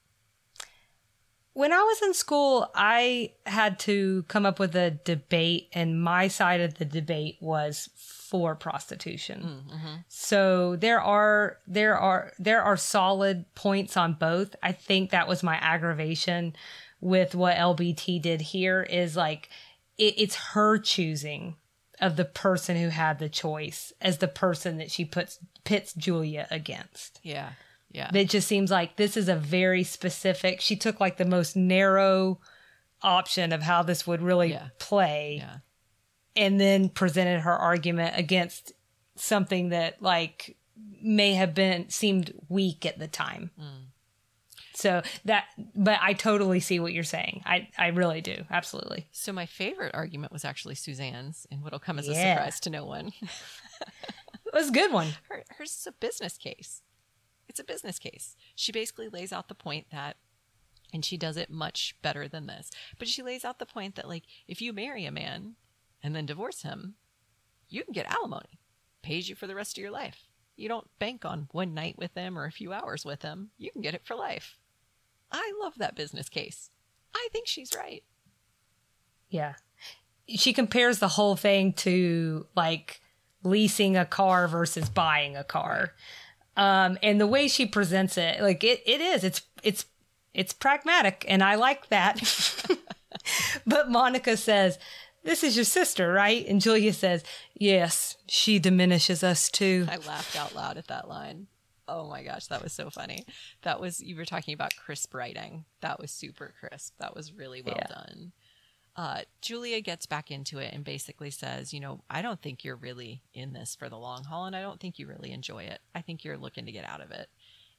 When 1.55 1.73
I 1.73 1.81
was 1.81 2.01
in 2.03 2.15
school, 2.15 2.71
I 2.75 3.35
had 3.45 3.79
to 3.81 4.25
come 4.29 4.47
up 4.47 4.59
with 4.59 4.75
a 4.75 4.91
debate, 4.91 5.69
and 5.75 6.03
my 6.03 6.29
side 6.29 6.63
of 6.63 6.75
the 6.75 6.87
debate 6.87 7.37
was 7.41 7.91
for 7.97 8.55
prostitution. 8.55 9.65
Mm-hmm. 9.71 9.95
So 10.09 10.77
there 10.77 11.01
are 11.01 11.59
there 11.67 11.99
are 11.99 12.33
there 12.39 12.63
are 12.63 12.79
solid 12.79 13.45
points 13.55 13.99
on 13.99 14.15
both. 14.15 14.57
I 14.63 14.73
think 14.73 15.11
that 15.11 15.29
was 15.29 15.43
my 15.43 15.57
aggravation 15.57 16.57
with 17.03 17.35
what 17.35 17.57
LBT 17.57 18.23
did 18.23 18.41
here 18.41 18.83
is 18.83 19.15
like 19.15 19.51
it, 19.99 20.15
it's 20.17 20.37
her 20.37 20.79
choosing 20.79 21.57
of 22.03 22.17
the 22.17 22.25
person 22.25 22.77
who 22.77 22.89
had 22.89 23.21
the 23.21 23.29
choice 23.29 23.93
as 24.01 24.19
the 24.19 24.29
person 24.29 24.77
that 24.79 24.91
she 24.91 25.05
puts 25.05 25.39
pits 25.65 25.95
Julia 25.95 26.49
against. 26.51 27.21
Yeah. 27.23 27.51
Yeah. 27.93 28.11
It 28.13 28.29
just 28.29 28.49
seems 28.49 28.71
like 28.71 28.97
this 28.97 29.17
is 29.17 29.29
a 29.29 29.37
very 29.37 29.85
specific. 29.85 30.61
She 30.61 30.75
took 30.77 30.99
like 30.99 31.17
the 31.17 31.25
most 31.25 31.55
narrow 31.55 32.41
option 33.03 33.53
of 33.53 33.63
how 33.63 33.85
this 33.85 34.07
would 34.07 34.21
really 34.21 34.51
yeah. 34.51 34.69
play. 34.79 35.39
Yeah. 35.39 35.57
And 36.35 36.61
then 36.61 36.89
presented 36.89 37.41
her 37.41 37.57
argument 37.57 38.15
against 38.17 38.73
something 39.15 39.69
that 39.69 40.03
like 40.03 40.57
may 41.01 41.35
have 41.35 41.55
been 41.55 41.89
seemed 41.89 42.33
weak 42.49 42.85
at 42.85 42.99
the 42.99 43.09
time. 43.09 43.51
Mm. 43.61 43.92
So 44.75 45.03
that, 45.25 45.47
but 45.75 45.99
I 46.01 46.13
totally 46.13 46.61
see 46.61 46.81
what 46.81 46.93
you're 46.93 47.05
saying. 47.05 47.43
I, 47.45 47.69
I 47.79 47.89
really 47.89 48.21
do. 48.21 48.45
Absolutely. 48.51 49.07
So 49.13 49.33
my 49.33 49.47
favorite 49.47 49.95
argument 49.95 50.33
was 50.33 50.45
actually 50.45 50.75
Suzanne's, 50.75 51.47
and 51.51 51.63
what'll 51.63 51.79
come 51.79 51.99
as 51.99 52.09
yeah. 52.09 52.15
a 52.15 52.37
surprise 52.37 52.61
to 52.61 52.71
no 52.71 52.85
one. 52.85 53.13
it 53.23 54.55
was 54.55 54.69
a 54.69 54.73
good 54.73 54.93
one. 54.93 55.09
Her, 55.29 55.45
hers 55.59 55.77
is 55.79 55.87
a 55.87 55.93
business 55.93 56.37
case. 56.37 56.83
It's 57.49 57.61
a 57.61 57.65
business 57.65 57.99
case. 57.99 58.37
She 58.55 58.73
basically 58.73 59.09
lays 59.09 59.33
out 59.33 59.49
the 59.49 59.55
point 59.55 59.87
that, 59.93 60.17
and 60.93 61.05
she 61.05 61.17
does 61.17 61.37
it 61.37 61.51
much 61.51 61.97
better 62.03 62.29
than 62.29 62.47
this, 62.47 62.71
but 62.99 63.09
she 63.09 63.23
lays 63.23 63.45
out 63.45 63.59
the 63.59 63.67
point 63.67 63.95
that, 63.97 64.09
like, 64.09 64.25
if 64.49 64.63
you 64.63 64.73
marry 64.73 65.05
a 65.05 65.13
man 65.13 65.57
and 66.03 66.15
then 66.15 66.27
divorce 66.27 66.63
him, 66.63 66.95
you 67.69 67.85
can 67.85 67.93
get 67.93 68.11
alimony, 68.11 68.61
pays 69.03 69.29
you 69.29 69.35
for 69.35 69.47
the 69.47 69.55
rest 69.55 69.77
of 69.77 69.83
your 69.83 69.91
life. 69.91 70.29
You 70.57 70.69
don't 70.69 70.89
bank 70.99 71.25
on 71.25 71.49
one 71.53 71.75
night 71.75 71.97
with 71.99 72.15
them 72.15 72.39
or 72.39 72.45
a 72.45 72.53
few 72.53 72.73
hours 72.73 73.05
with 73.05 73.21
them. 73.21 73.51
You 73.59 73.71
can 73.71 73.81
get 73.81 73.95
it 73.95 74.05
for 74.05 74.15
life. 74.15 74.59
I 75.33 75.53
love 75.61 75.75
that 75.79 75.97
business 75.97 76.29
case. 76.29 76.71
I 77.15 77.29
think 77.33 77.47
she's 77.47 77.75
right. 77.75 78.03
Yeah. 79.29 79.55
She 80.29 80.53
compares 80.53 80.99
the 80.99 81.09
whole 81.09 81.37
thing 81.37 81.73
to 81.75 82.47
like 82.55 83.01
leasing 83.43 83.97
a 83.97 84.05
car 84.05 84.47
versus 84.47 84.89
buying 84.89 85.37
a 85.37 85.45
car. 85.45 85.95
Um, 86.57 86.99
and 87.03 87.21
the 87.21 87.27
way 87.27 87.49
she 87.49 87.67
presents 87.67 88.19
it, 88.19 88.41
like 88.41 88.63
it, 88.63 88.83
it 88.87 89.01
is, 89.01 89.25
it's, 89.25 89.43
it's, 89.63 89.87
it's 90.35 90.53
pragmatic 90.53 91.25
and 91.29 91.43
I 91.43 91.55
like 91.57 91.89
that. 91.89 92.21
but 93.67 93.91
Monica 93.91 94.37
says, 94.37 94.79
this 95.25 95.45
is 95.45 95.57
your 95.57 95.65
sister, 95.65 96.13
right? 96.13 96.47
And 96.47 96.61
Julia 96.61 96.93
says, 96.93 97.23
yes, 97.55 98.17
she 98.29 98.59
diminishes 98.59 99.23
us 99.23 99.51
too. 99.51 99.87
I 99.89 99.97
laughed 99.97 100.37
out 100.37 100.55
loud 100.55 100.77
at 100.79 100.89
that 100.89 101.09
line. 101.09 101.47
Oh 101.95 102.09
my 102.09 102.23
gosh, 102.23 102.47
that 102.47 102.63
was 102.63 102.73
so 102.73 102.89
funny. 102.89 103.27
That 103.63 103.81
was 103.81 104.01
you 104.01 104.17
were 104.17 104.25
talking 104.25 104.55
about 104.55 104.75
crisp 104.77 105.13
writing. 105.15 105.67
That 105.83 106.01
was 106.01 106.11
super 106.11 106.55
crisp. 106.59 106.95
That 106.99 107.15
was 107.15 107.33
really 107.35 107.61
well 107.61 107.77
Yeah. 107.79 107.87
done. 107.89 108.33
Uh, 108.97 109.21
Julia 109.41 109.81
gets 109.81 110.07
back 110.07 110.31
into 110.31 110.59
it 110.59 110.73
and 110.75 110.85
basically 110.85 111.31
says, 111.31 111.73
you 111.73 111.81
know, 111.81 112.03
I 112.11 112.21
don't 112.23 112.41
think 112.41 112.65
you're 112.65 112.77
really 112.77 113.23
in 113.35 113.53
this 113.53 113.75
for 113.75 113.89
the 113.89 113.99
long 113.99 114.25
haul, 114.25 114.47
and 114.47 114.55
I 114.57 114.61
don't 114.63 114.81
think 114.81 114.99
you 114.99 115.07
really 115.07 115.33
enjoy 115.33 115.65
it. 115.65 115.81
I 115.95 116.01
think 116.03 116.25
you're 116.25 116.37
looking 116.39 116.67
to 116.67 116.73
get 116.73 116.85
out 116.87 117.01
of 117.01 117.11
it. 117.11 117.29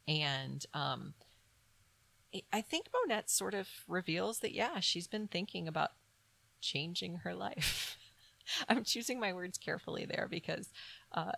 And 0.08 0.66
um, 0.74 1.14
I- 2.52 2.62
think 2.62 2.88
Monette 2.94 3.30
sort 3.30 3.54
of 3.54 3.68
reveals 3.88 4.40
that, 4.40 4.54
yeah, 4.54 4.80
she's 4.80 5.08
been 5.08 5.28
thinking 5.28 5.68
about 5.68 5.92
changing 6.62 7.18
her 7.18 7.36
life. 7.36 7.98
I'm 8.70 8.84
choosing 8.84 9.20
my 9.20 9.34
words 9.34 9.58
carefully 9.58 10.06
there 10.06 10.28
because 10.30 10.70
uh, 11.12 11.34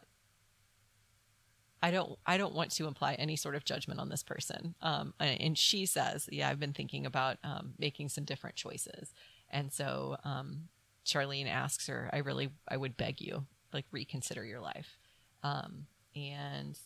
I 1.82 1.92
don't 1.92 2.18
I 2.26 2.38
don't 2.38 2.56
want 2.56 2.72
to 2.72 2.88
imply 2.88 3.14
any 3.14 3.36
sort 3.36 3.56
of 3.56 3.66
judgment 3.66 4.00
on 4.00 4.10
this 4.10 4.24
person. 4.24 4.76
Um, 4.82 5.14
and, 5.20 5.58
she 5.58 5.86
says, 5.86 6.28
"Yeah, 6.32 6.50
I've 6.50 6.60
been 6.60 6.74
thinking 6.74 7.06
about 7.06 7.38
um, 7.44 7.74
making 7.78 8.10
some 8.10 8.24
different 8.24 8.56
choices." 8.56 9.14
And 9.50 9.72
so 9.72 10.18
um, 10.24 10.70
Charlene 11.06 11.50
asks 11.50 11.88
her, 11.88 12.10
"I 12.12 12.18
really 12.18 12.50
I 12.68 12.78
would 12.78 12.98
beg 12.98 13.22
you, 13.22 13.46
like 13.74 13.86
reconsider 13.92 14.44
your 14.44 14.62
life." 14.62 14.98
Um, 15.44 15.88
and 16.16 16.78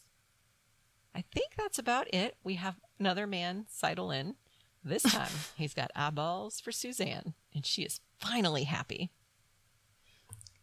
I 1.15 1.23
think 1.33 1.53
that's 1.57 1.79
about 1.79 2.13
it. 2.13 2.35
We 2.43 2.55
have 2.55 2.75
another 2.99 3.25
man 3.25 3.65
sidle 3.69 4.11
in. 4.11 4.35
This 4.83 5.03
time 5.11 5.31
he's 5.55 5.73
got 5.73 5.91
eyeballs 5.95 6.59
for 6.59 6.71
Suzanne, 6.71 7.33
and 7.53 7.65
she 7.65 7.83
is 7.83 8.01
finally 8.19 8.65
happy. 8.65 9.11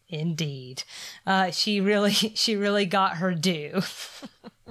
Indeed. 0.08 0.84
Uh, 1.26 1.50
she 1.50 1.80
really, 1.80 2.10
she 2.34 2.56
really 2.56 2.86
got 2.86 3.16
her 3.16 3.34
due. 3.34 3.80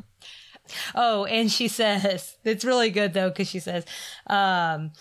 oh, 0.95 1.25
and 1.25 1.51
she 1.51 1.67
says, 1.67 2.37
it's 2.43 2.65
really 2.65 2.89
good 2.89 3.13
though, 3.13 3.29
because 3.29 3.49
she 3.49 3.59
says, 3.59 3.85
um, 4.27 4.91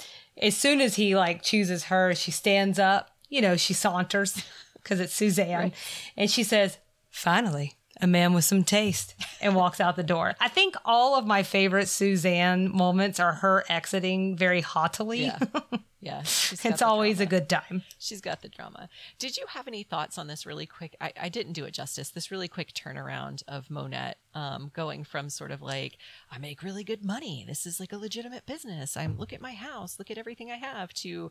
as 0.40 0.56
soon 0.56 0.80
as 0.80 0.96
he 0.96 1.14
like 1.14 1.42
chooses 1.42 1.84
her, 1.84 2.14
she 2.14 2.30
stands 2.30 2.78
up, 2.78 3.10
you 3.28 3.40
know, 3.40 3.56
she 3.56 3.72
saunters 3.72 4.44
because 4.74 5.00
it's 5.00 5.14
Suzanne. 5.14 5.72
And 6.16 6.30
she 6.30 6.42
says, 6.42 6.78
finally, 7.10 7.74
a 8.00 8.06
man 8.06 8.34
with 8.34 8.44
some 8.44 8.64
taste 8.64 9.14
and 9.40 9.54
walks 9.54 9.80
out 9.80 9.96
the 9.96 10.02
door. 10.02 10.34
I 10.40 10.48
think 10.48 10.76
all 10.84 11.16
of 11.16 11.26
my 11.26 11.42
favorite 11.42 11.88
Suzanne 11.88 12.74
moments 12.74 13.20
are 13.20 13.34
her 13.34 13.64
exiting 13.68 14.36
very 14.36 14.60
haughtily. 14.60 15.24
Yeah, 15.24 15.38
yeah. 16.00 16.20
it's 16.20 16.82
always 16.82 17.20
a 17.20 17.26
good 17.26 17.48
time. 17.48 17.82
She's 17.98 18.20
got 18.20 18.42
the 18.42 18.48
drama. 18.48 18.88
Did 19.18 19.36
you 19.36 19.46
have 19.48 19.68
any 19.68 19.82
thoughts 19.82 20.18
on 20.18 20.26
this 20.26 20.44
really 20.46 20.66
quick? 20.66 20.96
I, 21.00 21.12
I 21.20 21.28
didn't 21.28 21.52
do 21.52 21.64
it 21.64 21.72
justice. 21.72 22.10
This 22.10 22.30
really 22.30 22.48
quick 22.48 22.72
turnaround 22.72 23.42
of 23.48 23.70
Monette 23.70 24.18
um, 24.34 24.70
going 24.74 25.04
from 25.04 25.30
sort 25.30 25.50
of 25.50 25.62
like, 25.62 25.98
I 26.30 26.38
make 26.38 26.62
really 26.62 26.84
good 26.84 27.04
money. 27.04 27.44
This 27.46 27.66
is 27.66 27.78
like 27.78 27.92
a 27.92 27.98
legitimate 27.98 28.46
business. 28.46 28.96
I'm 28.96 29.16
look 29.18 29.32
at 29.32 29.40
my 29.40 29.52
house, 29.52 29.98
look 29.98 30.10
at 30.10 30.18
everything 30.18 30.50
I 30.50 30.56
have 30.56 30.92
to 30.94 31.30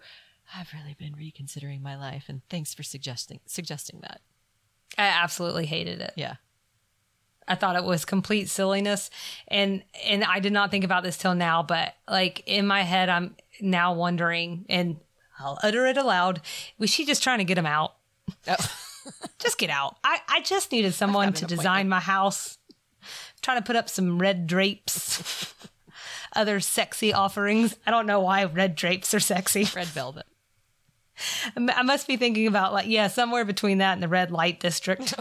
I've 0.55 0.73
really 0.73 0.95
been 0.97 1.15
reconsidering 1.15 1.81
my 1.81 1.97
life 1.97 2.25
and 2.27 2.41
thanks 2.49 2.73
for 2.73 2.83
suggesting 2.83 3.39
suggesting 3.45 3.99
that. 4.01 4.21
I 4.97 5.05
absolutely 5.07 5.65
hated 5.65 6.01
it. 6.01 6.13
Yeah. 6.15 6.35
I 7.47 7.55
thought 7.55 7.75
it 7.75 7.83
was 7.83 8.05
complete 8.05 8.49
silliness. 8.49 9.09
And 9.47 9.83
and 10.05 10.23
I 10.23 10.39
did 10.39 10.53
not 10.53 10.71
think 10.71 10.83
about 10.83 11.03
this 11.03 11.17
till 11.17 11.35
now 11.35 11.63
but 11.63 11.95
like 12.09 12.43
in 12.45 12.67
my 12.67 12.81
head 12.83 13.09
I'm 13.09 13.35
now 13.61 13.93
wondering 13.93 14.65
and 14.69 14.97
I'll 15.39 15.59
utter 15.63 15.85
it 15.87 15.97
aloud 15.97 16.41
was 16.77 16.89
she 16.89 17.05
just 17.05 17.23
trying 17.23 17.39
to 17.39 17.43
get 17.43 17.57
him 17.57 17.65
out? 17.65 17.95
Oh. 18.47 18.55
just 19.39 19.57
get 19.57 19.69
out. 19.69 19.97
I 20.03 20.19
I 20.27 20.41
just 20.41 20.71
needed 20.71 20.93
someone 20.93 21.33
to 21.33 21.45
design 21.45 21.89
my 21.89 21.99
house 21.99 22.57
trying 23.41 23.57
to 23.57 23.65
put 23.65 23.75
up 23.75 23.89
some 23.89 24.19
red 24.19 24.47
drapes 24.47 25.53
other 26.35 26.59
sexy 26.59 27.13
offerings. 27.13 27.75
I 27.85 27.91
don't 27.91 28.05
know 28.05 28.19
why 28.19 28.43
red 28.45 28.75
drapes 28.75 29.13
are 29.13 29.19
sexy. 29.19 29.67
Red 29.75 29.87
velvet. 29.87 30.25
I 31.55 31.83
must 31.83 32.07
be 32.07 32.17
thinking 32.17 32.47
about 32.47 32.73
like 32.73 32.87
yeah 32.87 33.07
somewhere 33.07 33.45
between 33.45 33.77
that 33.77 33.93
and 33.93 34.01
the 34.01 34.07
red 34.07 34.31
light 34.31 34.59
district 34.59 35.13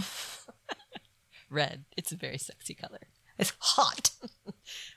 Red. 1.53 1.85
It's 1.97 2.13
a 2.13 2.17
very 2.17 2.39
sexy 2.39 2.75
color. 2.75 3.01
it's 3.39 3.53
hot 3.59 4.11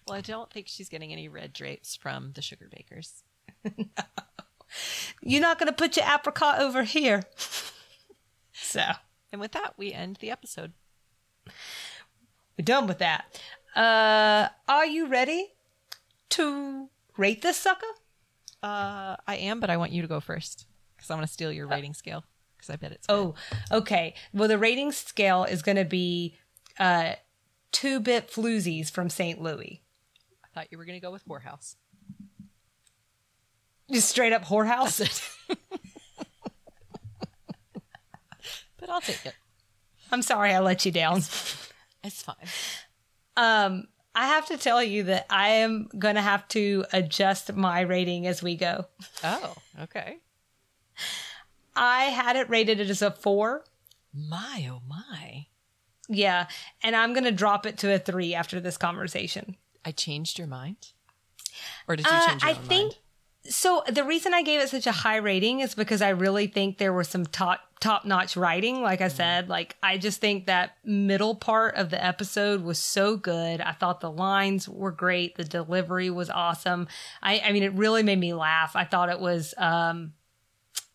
Well, 0.07 0.17
I 0.17 0.21
don't 0.21 0.51
think 0.51 0.67
she's 0.67 0.89
getting 0.89 1.11
any 1.11 1.27
red 1.27 1.51
drapes 1.53 1.95
from 1.95 2.31
the 2.33 2.41
Sugarbakers. 2.41 3.23
you're 5.21 5.41
not 5.41 5.59
going 5.59 5.67
to 5.67 5.73
put 5.73 5.97
your 5.97 6.05
apricot 6.07 6.59
over 6.59 6.83
here 6.83 7.23
so 8.53 8.83
And 9.31 9.41
with 9.41 9.51
that, 9.53 9.73
we 9.77 9.91
end 9.91 10.17
the 10.21 10.31
episode. 10.31 10.73
We're 12.57 12.63
done 12.63 12.87
with 12.87 12.99
that. 12.99 13.41
Uh, 13.75 14.49
are 14.67 14.85
you 14.85 15.07
ready 15.07 15.53
to 16.29 16.89
rate 17.17 17.41
this 17.41 17.57
sucker? 17.57 17.85
Uh, 18.63 19.17
I 19.27 19.35
am, 19.35 19.59
but 19.59 19.69
I 19.69 19.77
want 19.77 19.91
you 19.91 20.01
to 20.01 20.07
go 20.07 20.19
first 20.19 20.65
because 20.95 21.11
I'm 21.11 21.17
going 21.17 21.27
to 21.27 21.33
steal 21.33 21.51
your 21.51 21.67
rating 21.67 21.93
scale 21.93 22.23
because 22.55 22.69
I 22.69 22.77
bet 22.77 22.93
it's. 22.93 23.05
Oh, 23.09 23.35
okay. 23.71 24.15
Well, 24.33 24.47
the 24.47 24.57
rating 24.57 24.91
scale 24.91 25.43
is 25.43 25.61
going 25.61 25.75
to 25.75 25.85
be 25.85 26.37
uh, 26.79 27.13
two 27.71 27.99
bit 27.99 28.29
floozies 28.29 28.89
from 28.89 29.09
St. 29.09 29.41
Louis. 29.41 29.81
I 30.43 30.47
thought 30.53 30.67
you 30.71 30.77
were 30.77 30.85
going 30.85 30.99
to 30.99 31.05
go 31.05 31.11
with 31.11 31.27
whorehouse. 31.27 31.75
Just 33.91 34.09
straight 34.09 34.33
up 34.33 34.45
whorehouse. 34.45 35.01
it. 35.01 35.57
But 38.85 38.93
I'll 38.93 39.01
take 39.01 39.25
it. 39.25 39.33
I'm 40.11 40.21
sorry 40.21 40.53
I 40.53 40.59
let 40.59 40.85
you 40.85 40.91
down. 40.91 41.17
It's 42.03 42.21
fine. 42.21 42.35
Um, 43.35 43.87
I 44.13 44.27
have 44.27 44.45
to 44.49 44.57
tell 44.57 44.83
you 44.83 45.01
that 45.03 45.25
I 45.27 45.49
am 45.49 45.89
going 45.97 46.13
to 46.13 46.21
have 46.21 46.47
to 46.49 46.85
adjust 46.93 47.51
my 47.55 47.81
rating 47.81 48.27
as 48.27 48.43
we 48.43 48.55
go. 48.55 48.85
Oh, 49.23 49.55
okay. 49.81 50.19
I 51.75 52.03
had 52.03 52.35
it 52.35 52.47
rated 52.47 52.79
as 52.79 53.01
a 53.01 53.09
four. 53.09 53.63
My, 54.13 54.69
oh 54.71 54.83
my. 54.87 55.47
Yeah. 56.07 56.47
And 56.83 56.95
I'm 56.95 57.13
going 57.13 57.23
to 57.25 57.31
drop 57.31 57.65
it 57.65 57.77
to 57.79 57.93
a 57.93 57.99
three 57.99 58.33
after 58.35 58.59
this 58.59 58.77
conversation. 58.77 59.55
I 59.83 59.91
changed 59.91 60.37
your 60.37 60.47
mind? 60.47 60.91
Or 61.87 61.95
did 61.95 62.05
you 62.05 62.11
Uh, 62.11 62.27
change 62.29 62.41
your 62.43 62.51
I 62.51 62.53
think 62.53 62.83
mind? 62.93 62.95
so. 63.53 63.83
The 63.87 64.03
reason 64.03 64.33
I 64.33 64.41
gave 64.41 64.59
it 64.61 64.69
such 64.69 64.87
a 64.87 64.91
high 64.91 65.17
rating 65.17 65.59
is 65.61 65.73
because 65.75 66.01
I 66.01 66.09
really 66.09 66.47
think 66.47 66.77
there 66.77 66.93
was 66.93 67.07
some 67.07 67.25
top 67.25 67.59
top 67.79 68.05
notch 68.05 68.35
writing. 68.35 68.81
Like 68.81 68.99
Mm. 68.99 69.05
I 69.05 69.07
said, 69.09 69.49
like 69.49 69.75
I 69.83 69.97
just 69.97 70.19
think 70.21 70.47
that 70.47 70.77
middle 70.83 71.35
part 71.35 71.75
of 71.75 71.89
the 71.91 72.03
episode 72.03 72.61
was 72.63 72.79
so 72.79 73.15
good. 73.17 73.61
I 73.61 73.73
thought 73.73 73.99
the 74.01 74.11
lines 74.11 74.67
were 74.67 74.91
great. 74.91 75.35
The 75.37 75.43
delivery 75.43 76.09
was 76.09 76.29
awesome. 76.29 76.87
I, 77.21 77.39
I 77.39 77.51
mean, 77.51 77.63
it 77.63 77.73
really 77.73 78.01
made 78.03 78.19
me 78.19 78.33
laugh. 78.33 78.75
I 78.75 78.85
thought 78.85 79.09
it 79.09 79.19
was 79.19 79.53
um, 79.57 80.13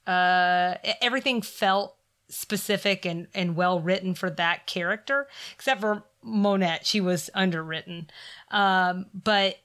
uh, 0.07 0.75
everything 1.01 1.43
felt 1.43 1.97
specific 2.31 3.05
and 3.05 3.27
and 3.35 3.57
well 3.57 3.81
written 3.81 4.15
for 4.15 4.31
that 4.31 4.67
character, 4.67 5.29
except 5.55 5.81
for 5.81 6.05
Monette. 6.23 6.87
She 6.87 7.01
was 7.01 7.29
underwritten, 7.35 8.11
um, 8.51 9.07
but 9.13 9.59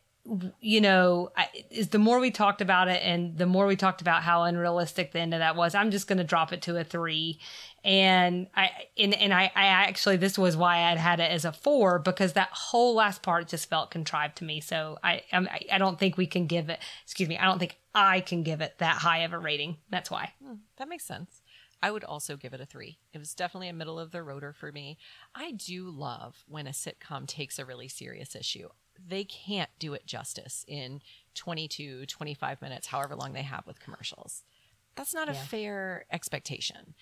you 0.59 0.81
know, 0.81 1.29
I, 1.37 1.47
is 1.69 1.89
the 1.89 1.99
more 1.99 2.19
we 2.19 2.31
talked 2.31 2.59
about 2.59 2.87
it 2.87 2.99
and 3.03 3.37
the 3.37 3.45
more 3.45 3.67
we 3.67 3.75
talked 3.75 4.01
about 4.01 4.23
how 4.23 4.41
unrealistic 4.41 5.11
the 5.11 5.19
end 5.19 5.35
of 5.35 5.39
that 5.39 5.55
was, 5.55 5.75
I'm 5.75 5.91
just 5.91 6.07
going 6.07 6.17
to 6.17 6.23
drop 6.23 6.51
it 6.51 6.63
to 6.63 6.75
a 6.77 6.83
three. 6.83 7.39
And 7.83 8.47
I, 8.55 8.71
and, 8.97 9.13
and 9.13 9.31
I, 9.31 9.51
I 9.55 9.65
actually, 9.67 10.17
this 10.17 10.35
was 10.35 10.57
why 10.57 10.89
I'd 10.91 10.97
had 10.97 11.19
it 11.19 11.29
as 11.31 11.45
a 11.45 11.51
four 11.51 11.99
because 11.99 12.33
that 12.33 12.49
whole 12.51 12.95
last 12.95 13.21
part 13.21 13.47
just 13.49 13.69
felt 13.69 13.91
contrived 13.91 14.37
to 14.37 14.43
me. 14.43 14.61
So 14.61 14.97
I, 15.03 15.21
I'm- 15.31 15.47
I, 15.51 15.59
I 15.73 15.77
don't 15.77 15.99
think 15.99 16.17
we 16.17 16.25
can 16.25 16.47
give 16.47 16.69
it, 16.69 16.79
excuse 17.03 17.29
me, 17.29 17.37
I 17.37 17.45
don't 17.45 17.59
think 17.59 17.77
I 17.93 18.19
can 18.21 18.41
give 18.41 18.61
it 18.61 18.79
that 18.79 18.97
high 18.97 19.19
of 19.19 19.33
a 19.33 19.37
rating. 19.37 19.77
That's 19.91 20.09
why. 20.09 20.33
That 20.77 20.89
makes 20.89 21.05
sense. 21.05 21.43
I 21.81 21.91
would 21.91 22.03
also 22.03 22.37
give 22.37 22.53
it 22.53 22.61
a 22.61 22.65
three. 22.65 22.97
It 23.13 23.19
was 23.19 23.35
definitely 23.35 23.69
a 23.69 23.73
middle 23.73 23.99
of 23.99 24.11
the 24.11 24.19
roader 24.19 24.55
for 24.55 24.71
me. 24.71 24.97
I 25.33 25.51
do 25.51 25.89
love 25.89 26.43
when 26.47 26.67
a 26.67 26.71
sitcom 26.71 27.27
takes 27.27 27.59
a 27.59 27.65
really 27.65 27.87
serious 27.87 28.35
issue. 28.35 28.69
They 29.07 29.23
can't 29.23 29.69
do 29.77 29.93
it 29.93 30.05
justice 30.05 30.63
in 30.67 31.01
22, 31.35 32.05
25 32.05 32.61
minutes, 32.61 32.87
however 32.87 33.15
long 33.15 33.33
they 33.33 33.43
have 33.43 33.67
with 33.67 33.79
commercials. 33.79 34.43
That's 34.95 35.13
not 35.13 35.27
a 35.27 35.33
fair 35.33 36.05
expectation. 36.11 36.95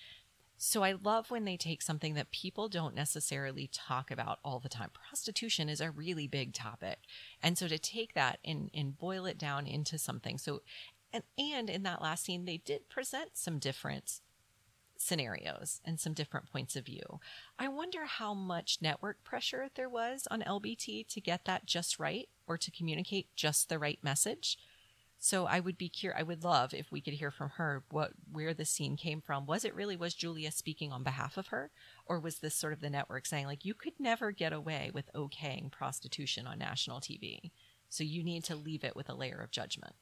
So 0.56 0.82
I 0.82 0.92
love 0.92 1.30
when 1.30 1.44
they 1.44 1.56
take 1.56 1.82
something 1.82 2.14
that 2.14 2.30
people 2.30 2.68
don't 2.68 2.94
necessarily 2.94 3.68
talk 3.72 4.10
about 4.10 4.38
all 4.44 4.60
the 4.60 4.68
time. 4.68 4.90
Prostitution 4.92 5.68
is 5.68 5.80
a 5.80 5.90
really 5.90 6.26
big 6.26 6.52
topic. 6.52 7.00
And 7.42 7.58
so 7.58 7.68
to 7.68 7.78
take 7.78 8.14
that 8.14 8.38
and, 8.44 8.70
and 8.72 8.96
boil 8.96 9.26
it 9.26 9.38
down 9.38 9.66
into 9.66 9.98
something. 9.98 10.38
So 10.38 10.62
and 11.12 11.22
and 11.38 11.70
in 11.70 11.82
that 11.84 12.02
last 12.02 12.24
scene 12.24 12.44
they 12.44 12.56
did 12.56 12.88
present 12.88 13.30
some 13.34 13.58
different 13.58 14.20
scenarios 14.96 15.80
and 15.84 15.98
some 15.98 16.12
different 16.12 16.50
points 16.50 16.76
of 16.76 16.86
view. 16.86 17.20
I 17.58 17.68
wonder 17.68 18.04
how 18.04 18.34
much 18.34 18.78
network 18.80 19.22
pressure 19.24 19.68
there 19.74 19.88
was 19.88 20.26
on 20.30 20.42
LBT 20.42 21.08
to 21.08 21.20
get 21.20 21.44
that 21.44 21.66
just 21.66 21.98
right 21.98 22.28
or 22.46 22.56
to 22.58 22.70
communicate 22.70 23.28
just 23.34 23.68
the 23.68 23.78
right 23.78 23.98
message. 24.02 24.58
So 25.18 25.46
I 25.46 25.60
would 25.60 25.78
be 25.78 25.88
curious. 25.88 26.20
I 26.20 26.22
would 26.22 26.44
love 26.44 26.74
if 26.74 26.92
we 26.92 27.00
could 27.00 27.14
hear 27.14 27.30
from 27.30 27.50
her 27.56 27.82
what 27.90 28.12
where 28.30 28.52
the 28.52 28.66
scene 28.66 28.94
came 28.96 29.22
from. 29.22 29.46
Was 29.46 29.64
it 29.64 29.74
really 29.74 29.96
was 29.96 30.12
Julia 30.12 30.52
speaking 30.52 30.92
on 30.92 31.02
behalf 31.02 31.38
of 31.38 31.46
her, 31.46 31.70
or 32.04 32.20
was 32.20 32.40
this 32.40 32.54
sort 32.54 32.74
of 32.74 32.80
the 32.80 32.90
network 32.90 33.24
saying 33.24 33.46
like 33.46 33.64
you 33.64 33.72
could 33.72 33.94
never 33.98 34.32
get 34.32 34.52
away 34.52 34.90
with 34.92 35.12
okaying 35.14 35.70
prostitution 35.70 36.46
on 36.46 36.58
national 36.58 37.00
TV, 37.00 37.52
so 37.88 38.04
you 38.04 38.22
need 38.22 38.44
to 38.44 38.54
leave 38.54 38.84
it 38.84 38.94
with 38.94 39.08
a 39.08 39.14
layer 39.14 39.38
of 39.38 39.50
judgment. 39.50 39.94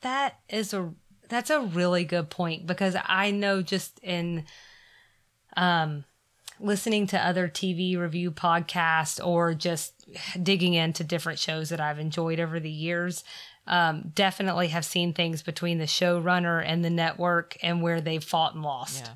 That 0.00 0.40
is 0.48 0.74
a 0.74 0.92
that's 1.28 1.50
a 1.50 1.60
really 1.60 2.04
good 2.04 2.30
point 2.30 2.66
because 2.66 2.96
I 3.04 3.30
know 3.30 3.62
just 3.62 3.98
in 4.02 4.44
um 5.56 6.04
listening 6.58 7.06
to 7.08 7.26
other 7.26 7.48
TV 7.48 7.98
review 7.98 8.30
podcasts 8.30 9.24
or 9.24 9.54
just 9.54 10.06
digging 10.42 10.74
into 10.74 11.04
different 11.04 11.38
shows 11.38 11.68
that 11.68 11.80
I've 11.80 11.98
enjoyed 11.98 12.40
over 12.40 12.58
the 12.58 12.70
years, 12.70 13.24
um, 13.66 14.12
definitely 14.14 14.68
have 14.68 14.84
seen 14.84 15.12
things 15.12 15.42
between 15.42 15.78
the 15.78 15.84
showrunner 15.84 16.62
and 16.64 16.84
the 16.84 16.90
network 16.90 17.56
and 17.62 17.82
where 17.82 18.00
they've 18.00 18.22
fought 18.24 18.54
and 18.54 18.62
lost. 18.62 19.04
Yeah. 19.04 19.12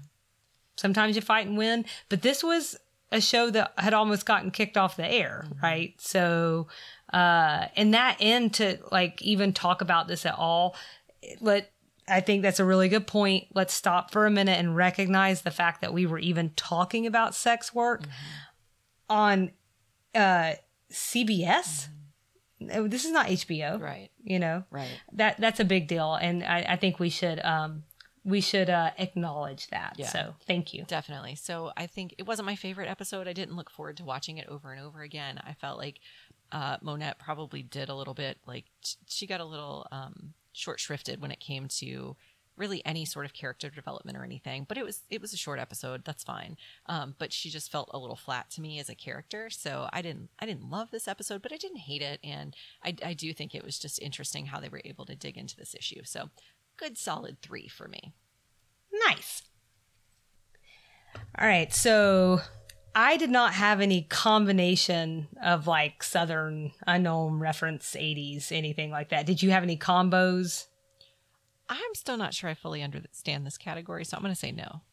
Sometimes 0.76 1.16
you 1.16 1.22
fight 1.22 1.46
and 1.46 1.56
win, 1.56 1.84
but 2.08 2.22
this 2.22 2.42
was 2.42 2.76
a 3.12 3.20
show 3.20 3.50
that 3.50 3.72
had 3.76 3.94
almost 3.94 4.24
gotten 4.24 4.50
kicked 4.50 4.76
off 4.76 4.96
the 4.96 5.06
air, 5.06 5.46
right? 5.62 5.94
So, 5.98 6.68
uh, 7.12 7.66
and 7.76 7.94
that 7.94 8.16
end 8.20 8.54
to 8.54 8.78
like 8.90 9.20
even 9.22 9.52
talk 9.52 9.80
about 9.80 10.08
this 10.08 10.24
at 10.24 10.34
all, 10.36 10.76
let 11.40 11.70
I 12.08 12.20
think 12.20 12.42
that's 12.42 12.58
a 12.60 12.64
really 12.64 12.88
good 12.88 13.06
point. 13.06 13.46
Let's 13.54 13.72
stop 13.74 14.10
for 14.10 14.26
a 14.26 14.30
minute 14.30 14.58
and 14.58 14.74
recognize 14.74 15.42
the 15.42 15.50
fact 15.50 15.80
that 15.80 15.92
we 15.92 16.06
were 16.06 16.18
even 16.18 16.50
talking 16.56 17.06
about 17.06 17.34
sex 17.34 17.74
work 17.74 18.02
on 19.08 19.50
uh, 20.14 20.54
CBS. 20.92 21.88
No, 22.58 22.86
This 22.88 23.04
is 23.04 23.10
not 23.12 23.26
HBO, 23.26 23.80
Right. 23.80 24.10
You 24.22 24.38
know, 24.38 24.64
Right. 24.70 24.90
that 25.12 25.40
that's 25.40 25.60
a 25.60 25.64
big 25.64 25.88
deal, 25.88 26.14
and 26.14 26.44
I, 26.44 26.66
I 26.70 26.76
think 26.76 26.98
we 26.98 27.08
should 27.08 27.40
um, 27.44 27.84
we 28.24 28.40
should 28.42 28.68
uh, 28.68 28.90
acknowledge 28.98 29.68
that. 29.68 29.94
Yeah. 29.96 30.08
So 30.08 30.34
thank 30.46 30.74
you. 30.74 30.84
Definitely. 30.86 31.36
So 31.36 31.72
I 31.76 31.86
think 31.86 32.14
it 32.18 32.26
wasn't 32.26 32.46
my 32.46 32.56
favorite 32.56 32.88
episode. 32.88 33.26
I 33.28 33.32
didn't 33.32 33.56
look 33.56 33.70
forward 33.70 33.96
to 33.96 34.04
watching 34.04 34.36
it 34.36 34.46
over 34.48 34.72
and 34.72 34.84
over 34.84 35.00
again. 35.00 35.40
I 35.42 35.54
felt 35.54 35.78
like 35.78 36.00
uh, 36.52 36.76
Monette 36.82 37.18
probably 37.18 37.62
did 37.62 37.88
a 37.88 37.94
little 37.94 38.12
bit 38.14 38.36
like 38.46 38.66
sh- 38.84 38.96
she 39.06 39.26
got 39.26 39.40
a 39.40 39.44
little 39.44 39.86
um, 39.90 40.34
short 40.52 40.78
shrifted 40.78 41.20
when 41.20 41.30
it 41.30 41.40
came 41.40 41.68
to 41.68 42.16
really 42.56 42.84
any 42.84 43.06
sort 43.06 43.24
of 43.24 43.32
character 43.32 43.70
development 43.70 44.18
or 44.18 44.24
anything. 44.24 44.66
But 44.68 44.76
it 44.76 44.84
was 44.84 45.02
it 45.08 45.20
was 45.20 45.32
a 45.32 45.38
short 45.38 45.58
episode. 45.58 46.04
That's 46.04 46.22
fine. 46.22 46.56
Um, 46.86 47.14
but 47.18 47.32
she 47.32 47.48
just 47.48 47.72
felt 47.72 47.90
a 47.92 47.98
little 47.98 48.16
flat 48.16 48.50
to 48.50 48.60
me 48.60 48.78
as 48.78 48.88
a 48.88 48.94
character. 48.94 49.50
So 49.50 49.88
I 49.92 50.02
didn't 50.02 50.28
I 50.38 50.46
didn't 50.46 50.70
love 50.70 50.90
this 50.90 51.08
episode, 51.08 51.42
but 51.42 51.52
I 51.52 51.56
didn't 51.56 51.78
hate 51.78 52.02
it. 52.02 52.20
And 52.22 52.54
I, 52.84 52.94
I 53.04 53.14
do 53.14 53.32
think 53.32 53.54
it 53.54 53.64
was 53.64 53.78
just 53.78 53.98
interesting 54.00 54.46
how 54.46 54.60
they 54.60 54.68
were 54.68 54.82
able 54.84 55.06
to 55.06 55.16
dig 55.16 55.38
into 55.38 55.56
this 55.56 55.74
issue. 55.74 56.02
So 56.04 56.28
good 56.76 56.98
solid 56.98 57.40
three 57.40 57.66
for 57.66 57.88
me. 57.88 58.12
Nice. 59.08 59.42
All 61.38 61.46
right, 61.46 61.72
so 61.74 62.40
I 62.94 63.16
did 63.16 63.30
not 63.30 63.54
have 63.54 63.80
any 63.80 64.02
combination 64.02 65.28
of 65.42 65.66
like 65.66 66.02
Southern 66.02 66.72
unknown 66.86 67.38
reference 67.38 67.94
80s, 67.94 68.50
anything 68.50 68.90
like 68.90 69.10
that. 69.10 69.26
Did 69.26 69.42
you 69.42 69.50
have 69.50 69.62
any 69.62 69.76
combos? 69.76 70.66
I'm 71.68 71.94
still 71.94 72.16
not 72.16 72.34
sure 72.34 72.50
I 72.50 72.54
fully 72.54 72.82
understand 72.82 73.46
this 73.46 73.56
category, 73.56 74.04
so 74.04 74.16
I'm 74.16 74.22
going 74.22 74.34
to 74.34 74.38
say 74.38 74.52
no. 74.52 74.82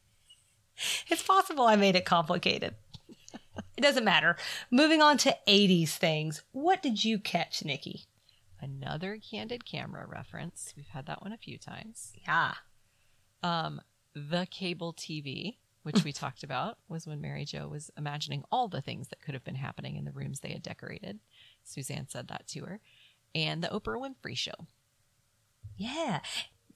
It's 1.10 1.24
possible 1.24 1.66
I 1.66 1.76
made 1.76 1.96
it 1.96 2.06
complicated. 2.06 2.76
it 3.78 3.82
doesn't 3.82 4.06
matter. 4.06 4.36
Moving 4.70 5.02
on 5.02 5.18
to 5.18 5.36
80s 5.48 5.90
things. 5.98 6.44
What 6.52 6.84
did 6.84 7.04
you 7.04 7.18
catch, 7.18 7.66
Nikki? 7.66 8.04
Another 8.62 9.18
candid 9.18 9.66
camera 9.66 10.06
reference. 10.08 10.76
We've 10.78 10.88
had 10.88 11.08
that 11.08 11.24
one 11.24 11.34
a 11.34 11.38
few 11.38 11.58
times. 11.58 12.14
Yeah. 12.28 12.54
Um, 13.42 13.82
the 14.14 14.48
cable 14.52 14.94
TV, 14.94 15.58
which 15.88 16.04
we 16.04 16.12
talked 16.24 16.44
about, 16.44 16.78
was 16.88 17.08
when 17.08 17.20
Mary 17.22 17.46
Jo 17.46 17.68
was 17.68 17.90
imagining 17.98 18.44
all 18.52 18.68
the 18.68 18.82
things 18.82 19.08
that 19.08 19.22
could 19.22 19.34
have 19.34 19.44
been 19.44 19.56
happening 19.56 19.96
in 19.96 20.06
the 20.06 20.12
rooms 20.12 20.42
they 20.42 20.52
had 20.52 20.62
decorated. 20.62 21.20
Suzanne 21.64 22.08
said 22.08 22.28
that 22.28 22.46
to 22.50 22.66
her. 22.66 22.80
And 23.34 23.64
the 23.64 23.68
Oprah 23.70 24.00
Winfrey 24.00 24.36
Show. 24.38 24.68
Yeah. 25.78 26.20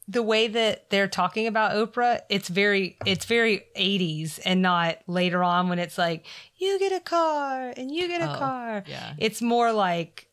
The 0.08 0.24
way 0.24 0.48
that 0.48 0.90
they're 0.90 1.08
talking 1.08 1.46
about 1.48 1.74
Oprah, 1.74 2.22
it's 2.30 2.50
very 2.50 2.98
it's 3.06 3.26
very 3.26 3.66
80s 3.78 4.40
and 4.44 4.62
not 4.62 4.98
later 5.08 5.44
on 5.44 5.70
when 5.70 5.80
it's 5.80 5.98
like 5.98 6.26
you 6.58 6.80
get 6.80 6.92
a 6.92 7.00
car 7.00 7.74
and 7.78 7.92
you 7.92 8.08
get 8.08 8.22
a 8.22 8.34
Oh, 8.34 8.38
car. 8.38 8.84
yeah. 8.88 9.14
It's 9.18 9.42
more 9.42 9.72
like 9.72 10.28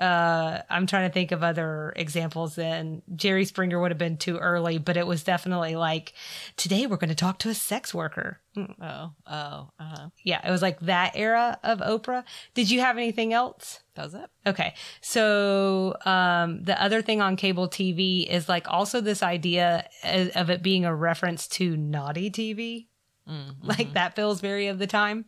uh 0.00 0.62
I'm 0.70 0.86
trying 0.86 1.08
to 1.08 1.12
think 1.12 1.30
of 1.30 1.42
other 1.42 1.92
examples 1.94 2.54
then 2.54 3.02
Jerry 3.14 3.44
Springer 3.44 3.78
would 3.80 3.90
have 3.90 3.98
been 3.98 4.16
too 4.16 4.38
early, 4.38 4.78
but 4.78 4.96
it 4.96 5.06
was 5.06 5.22
definitely 5.22 5.76
like 5.76 6.14
today 6.56 6.86
we're 6.86 6.96
going 6.96 7.10
to 7.10 7.14
talk 7.14 7.38
to 7.40 7.50
a 7.50 7.54
sex 7.54 7.92
worker. 7.92 8.40
Mm, 8.56 8.74
Oh, 8.80 9.12
oh, 9.26 9.30
uh 9.30 9.68
huh. 9.78 10.08
Yeah, 10.24 10.40
it 10.46 10.50
was 10.50 10.62
like 10.62 10.80
that 10.80 11.12
era 11.14 11.58
of 11.62 11.80
Oprah. 11.80 12.24
Did 12.54 12.70
you 12.70 12.80
have 12.80 12.96
anything 12.96 13.32
else? 13.34 13.80
Does 13.94 14.14
it? 14.14 14.30
Okay. 14.46 14.74
So 15.02 15.96
um, 16.06 16.62
the 16.64 16.80
other 16.82 17.02
thing 17.02 17.20
on 17.20 17.36
cable 17.36 17.68
TV 17.68 18.26
is 18.26 18.48
like 18.48 18.66
also 18.68 19.00
this 19.00 19.22
idea 19.22 19.86
of 20.02 20.28
of 20.30 20.50
it 20.50 20.62
being 20.62 20.84
a 20.86 20.94
reference 20.94 21.46
to 21.48 21.76
naughty 21.76 22.30
TV. 22.30 22.86
Mm, 23.28 23.56
Like 23.62 23.92
that 23.92 24.16
feels 24.16 24.40
very 24.40 24.66
of 24.68 24.78
the 24.78 24.86
time. 24.86 25.26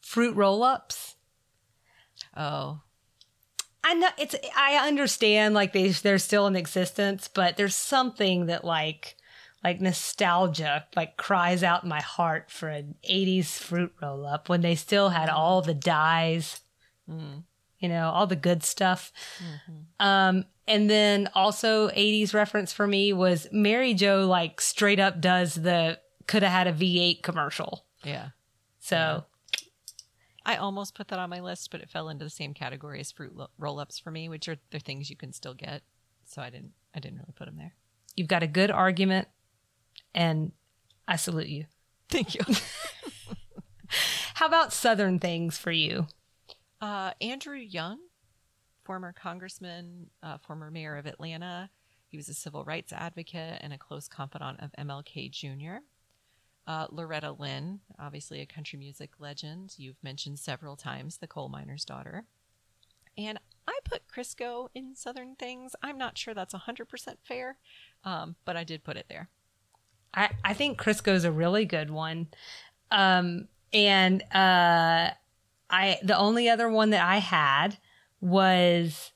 Fruit 0.00 0.34
roll 0.36 0.62
ups. 0.62 1.16
Oh, 2.36 2.80
I 3.82 3.94
know 3.94 4.08
it's. 4.18 4.34
I 4.56 4.86
understand 4.86 5.54
like 5.54 5.72
they 5.72 5.88
they're 5.88 6.18
still 6.18 6.46
in 6.46 6.56
existence, 6.56 7.28
but 7.28 7.56
there's 7.56 7.74
something 7.74 8.46
that 8.46 8.64
like 8.64 9.16
like 9.62 9.80
nostalgia 9.80 10.86
like 10.96 11.16
cries 11.16 11.62
out 11.62 11.82
in 11.82 11.88
my 11.88 12.00
heart 12.00 12.50
for 12.50 12.68
an 12.68 12.94
80s 13.08 13.58
fruit 13.58 13.92
roll 14.00 14.26
up 14.26 14.48
when 14.48 14.62
they 14.62 14.74
still 14.74 15.10
had 15.10 15.28
all 15.28 15.60
the 15.60 15.74
dyes 15.74 16.60
mm, 17.10 17.42
you 17.78 17.88
know, 17.88 18.10
all 18.10 18.26
the 18.26 18.36
good 18.36 18.62
stuff. 18.62 19.12
Um, 19.98 20.44
and 20.66 20.88
then 20.88 21.28
also 21.34 21.88
80s 21.88 22.32
reference 22.32 22.72
for 22.72 22.86
me 22.86 23.12
was 23.12 23.48
Mary 23.52 23.94
Jo 23.94 24.26
like 24.26 24.60
straight 24.60 25.00
up 25.00 25.20
does 25.20 25.54
the 25.54 25.98
could 26.26 26.42
have 26.42 26.52
had 26.52 26.66
a 26.66 26.72
V8 26.72 27.22
commercial. 27.22 27.84
yeah. 28.04 28.28
So 28.78 29.24
I 30.44 30.56
almost 30.56 30.94
put 30.94 31.08
that 31.08 31.18
on 31.18 31.30
my 31.30 31.40
list, 31.40 31.70
but 31.70 31.80
it 31.80 31.90
fell 31.90 32.08
into 32.08 32.24
the 32.24 32.30
same 32.30 32.54
category 32.54 33.00
as 33.00 33.12
fruit 33.12 33.36
lo- 33.36 33.50
roll-ups 33.58 33.98
for 33.98 34.10
me, 34.10 34.28
which 34.28 34.48
are 34.48 34.56
they're 34.70 34.80
things 34.80 35.10
you 35.10 35.16
can 35.16 35.32
still 35.32 35.54
get. 35.54 35.82
So 36.24 36.40
I 36.42 36.50
didn't 36.50 36.72
I 36.94 37.00
didn't 37.00 37.18
really 37.18 37.34
put 37.34 37.46
them 37.46 37.56
there. 37.56 37.74
you've 38.16 38.28
got 38.28 38.42
a 38.42 38.46
good 38.46 38.70
argument 38.70 39.28
and 40.14 40.52
I 41.06 41.16
salute 41.16 41.48
you. 41.48 41.66
Thank 42.08 42.34
you. 42.34 42.40
How 44.34 44.46
about 44.46 44.72
Southern 44.72 45.18
things 45.18 45.58
for 45.58 45.70
you? 45.72 46.06
Uh, 46.80 47.12
Andrew 47.20 47.56
Young, 47.56 47.98
former 48.84 49.12
congressman, 49.12 50.06
uh, 50.22 50.38
former 50.38 50.70
mayor 50.70 50.96
of 50.96 51.06
Atlanta. 51.06 51.70
He 52.08 52.16
was 52.16 52.28
a 52.28 52.34
civil 52.34 52.64
rights 52.64 52.92
advocate 52.92 53.58
and 53.60 53.72
a 53.72 53.78
close 53.78 54.08
confidant 54.08 54.60
of 54.60 54.70
MLK 54.78 55.30
Jr. 55.30 55.82
Uh, 56.70 56.86
Loretta 56.92 57.32
Lynn, 57.32 57.80
obviously 57.98 58.40
a 58.40 58.46
country 58.46 58.78
music 58.78 59.10
legend. 59.18 59.74
You've 59.76 60.00
mentioned 60.04 60.38
several 60.38 60.76
times 60.76 61.16
the 61.16 61.26
coal 61.26 61.48
miner's 61.48 61.84
daughter. 61.84 62.26
And 63.18 63.40
I 63.66 63.80
put 63.82 64.06
Crisco 64.06 64.68
in 64.72 64.94
Southern 64.94 65.34
Things. 65.34 65.74
I'm 65.82 65.98
not 65.98 66.16
sure 66.16 66.32
that's 66.32 66.54
100% 66.54 66.86
fair, 67.24 67.56
um, 68.04 68.36
but 68.44 68.56
I 68.56 68.62
did 68.62 68.84
put 68.84 68.96
it 68.96 69.06
there. 69.08 69.30
I, 70.14 70.30
I 70.44 70.54
think 70.54 70.80
Crisco 70.80 71.12
is 71.12 71.24
a 71.24 71.32
really 71.32 71.64
good 71.64 71.90
one. 71.90 72.28
Um, 72.92 73.48
and 73.72 74.22
uh, 74.32 75.10
I 75.70 75.98
the 76.04 76.16
only 76.16 76.48
other 76.48 76.68
one 76.68 76.90
that 76.90 77.04
I 77.04 77.16
had 77.16 77.78
was 78.20 79.10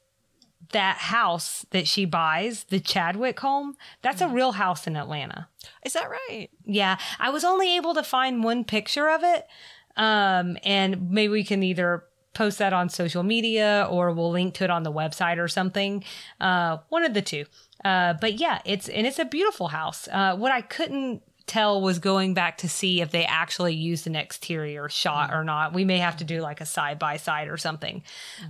that 0.73 0.97
house 0.97 1.65
that 1.71 1.87
she 1.87 2.05
buys, 2.05 2.65
the 2.65 2.81
Chadwick 2.81 3.41
home. 3.41 3.77
That's 4.03 4.21
a 4.21 4.29
real 4.29 4.53
house 4.53 4.87
in 4.87 4.97
Atlanta. 4.97 5.49
Is 5.85 5.93
that 5.95 6.11
right? 6.11 6.51
Yeah, 6.65 6.99
I 7.19 7.31
was 7.31 7.45
only 7.45 7.77
able 7.77 7.95
to 7.95 8.03
find 8.03 8.45
one 8.45 8.65
picture 8.65 9.09
of 9.09 9.23
it. 9.23 9.47
Um, 9.97 10.59
and 10.65 11.11
maybe 11.11 11.33
we 11.33 11.45
can 11.45 11.63
either 11.63 12.05
post 12.35 12.59
that 12.59 12.73
on 12.73 12.89
social 12.89 13.23
media 13.23 13.87
or 13.91 14.13
we'll 14.13 14.33
link 14.33 14.55
to 14.55 14.65
it 14.65 14.71
on 14.71 14.83
the 14.83 14.93
website 14.93 15.39
or 15.39 15.49
something. 15.49 16.05
Uh, 16.41 16.79
one 16.89 17.05
of 17.05 17.15
the 17.15 17.23
two. 17.23 17.45
Uh, 17.85 18.15
but 18.15 18.41
yeah, 18.41 18.61
it's, 18.65 18.89
and 18.89 19.07
it's 19.07 19.19
a 19.19 19.25
beautiful 19.25 19.69
house. 19.69 20.09
Uh, 20.11 20.37
what 20.37 20.51
I 20.51 20.61
couldn't 20.61 21.23
tell 21.47 21.81
was 21.81 21.99
going 21.99 22.35
back 22.35 22.59
to 22.59 22.69
see 22.69 23.01
if 23.01 23.11
they 23.11 23.25
actually 23.25 23.75
used 23.75 24.07
an 24.07 24.17
exterior 24.17 24.89
shot 24.89 25.33
or 25.33 25.45
not. 25.45 25.73
We 25.75 25.85
may 25.85 25.99
have 25.99 26.17
to 26.19 26.25
do 26.25 26.41
like 26.41 26.61
a 26.61 26.67
side 26.67 26.99
by 26.99 27.17
side 27.19 27.49
or 27.49 27.57
something. 27.57 28.03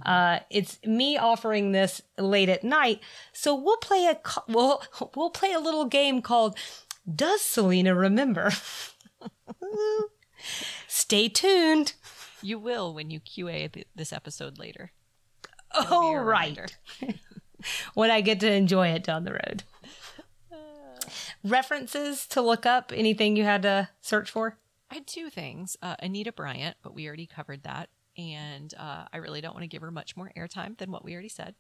Uh, 0.05 0.41
it's 0.51 0.79
me 0.85 1.17
offering 1.17 1.73
this 1.73 2.01
late 2.19 2.49
at 2.49 2.65
night. 2.65 3.01
So 3.33 3.55
we'll 3.55 3.79
play 3.79 4.07
a, 4.07 4.21
we'll, 4.49 4.83
we'll 5.17 5.31
play 5.31 5.53
a 5.53 5.61
little 5.61 5.87
game 5.87 6.23
called 6.23 6.57
does 7.13 7.43
Salina 7.43 7.95
remember? 7.95 8.51
Stay 10.89 11.29
tuned. 11.29 11.95
You 12.43 12.59
will 12.59 12.95
when 12.95 13.11
you 13.11 13.21
QA 13.21 13.71
th- 13.73 13.87
this 13.95 14.13
episode 14.13 14.59
later. 14.59 14.93
It'll 15.79 15.95
Oh, 15.95 16.15
right. 16.15 16.59
when 17.95 18.11
I 18.11 18.21
get 18.21 18.41
to 18.41 18.51
enjoy 18.51 18.89
it 18.89 19.05
down 19.05 19.25
the 19.25 19.33
road. 19.33 19.65
References 21.43 22.27
to 22.29 22.41
look 22.41 22.67
up? 22.67 22.93
Anything 22.95 23.37
you 23.37 23.45
had 23.45 23.63
to 23.63 23.89
search 24.01 24.31
for? 24.31 24.59
I 24.91 24.95
had 24.95 25.07
two 25.07 25.31
things 25.31 25.77
uh, 25.83 25.97
Anita 26.01 26.33
Bryant, 26.33 26.77
but 26.83 26.95
we 26.95 27.07
already 27.07 27.27
covered 27.27 27.63
that. 27.65 27.89
And 28.17 28.73
uh, 28.79 29.07
I 29.13 29.17
really 29.17 29.41
don't 29.41 29.55
want 29.55 29.65
to 29.65 29.69
give 29.69 29.83
her 29.83 29.91
much 29.91 30.17
more 30.17 30.31
airtime 30.37 30.79
than 30.79 30.91
what 30.91 31.05
we 31.05 31.13
already 31.13 31.29
said. 31.29 31.55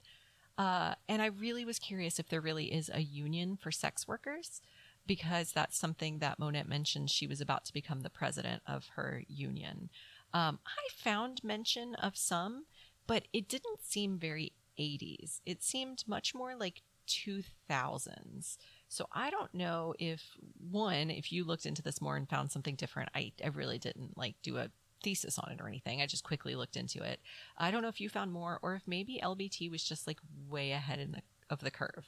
Uh, 0.57 0.95
and 1.09 1.21
I 1.21 1.27
really 1.27 1.65
was 1.65 1.79
curious 1.79 2.19
if 2.19 2.29
there 2.29 2.41
really 2.41 2.73
is 2.73 2.91
a 2.93 3.01
union 3.01 3.59
for 3.61 3.73
sex 3.73 4.07
workers, 4.07 4.61
because 5.07 5.51
that's 5.53 5.77
something 5.77 6.21
that 6.21 6.39
Monette 6.39 6.69
mentioned. 6.69 7.11
She 7.11 7.27
was 7.27 7.41
about 7.41 7.65
to 7.65 7.73
become 7.73 8.03
the 8.03 8.11
president 8.11 8.63
of 8.67 8.87
her 8.95 9.25
union. 9.27 9.91
Um, 10.33 10.61
I 10.65 10.89
found 10.93 11.43
mention 11.43 11.97
of 11.97 12.17
some, 12.17 12.67
but 13.07 13.25
it 13.33 13.49
didn't 13.49 13.83
seem 13.83 14.19
very 14.19 14.53
80s. 14.79 15.41
It 15.45 15.63
seemed 15.63 16.05
much 16.07 16.35
more 16.35 16.55
like 16.57 16.83
2000s. 17.09 18.57
So 18.95 19.07
I 19.13 19.31
don't 19.31 19.53
know 19.53 19.95
if 19.99 20.23
one, 20.71 21.11
if 21.11 21.33
you 21.33 21.45
looked 21.45 21.67
into 21.67 21.83
this 21.83 22.01
more 22.01 22.17
and 22.17 22.29
found 22.29 22.53
something 22.53 22.77
different. 22.77 23.11
I, 23.15 23.33
I 23.43 23.49
really 23.49 23.79
didn't 23.79 24.17
like 24.17 24.37
do 24.43 24.57
a 24.57 24.71
thesis 25.03 25.39
on 25.39 25.51
it 25.51 25.61
or 25.61 25.69
anything. 25.69 26.01
I 26.01 26.07
just 26.07 26.25
quickly 26.25 26.55
looked 26.55 26.77
into 26.77 27.03
it. 27.03 27.21
I 27.59 27.71
don't 27.71 27.83
know 27.83 27.89
if 27.89 28.01
you 28.01 28.09
found 28.09 28.33
more 28.33 28.59
or 28.63 28.75
if 28.75 28.83
maybe 28.87 29.21
LBT 29.23 29.71
was 29.71 29.83
just 29.83 30.07
like 30.07 30.19
way 30.49 30.73
ahead 30.73 31.01
in 31.01 31.13
the, 31.13 31.23
of 31.51 31.61
the 31.61 31.71
curve. 31.71 32.07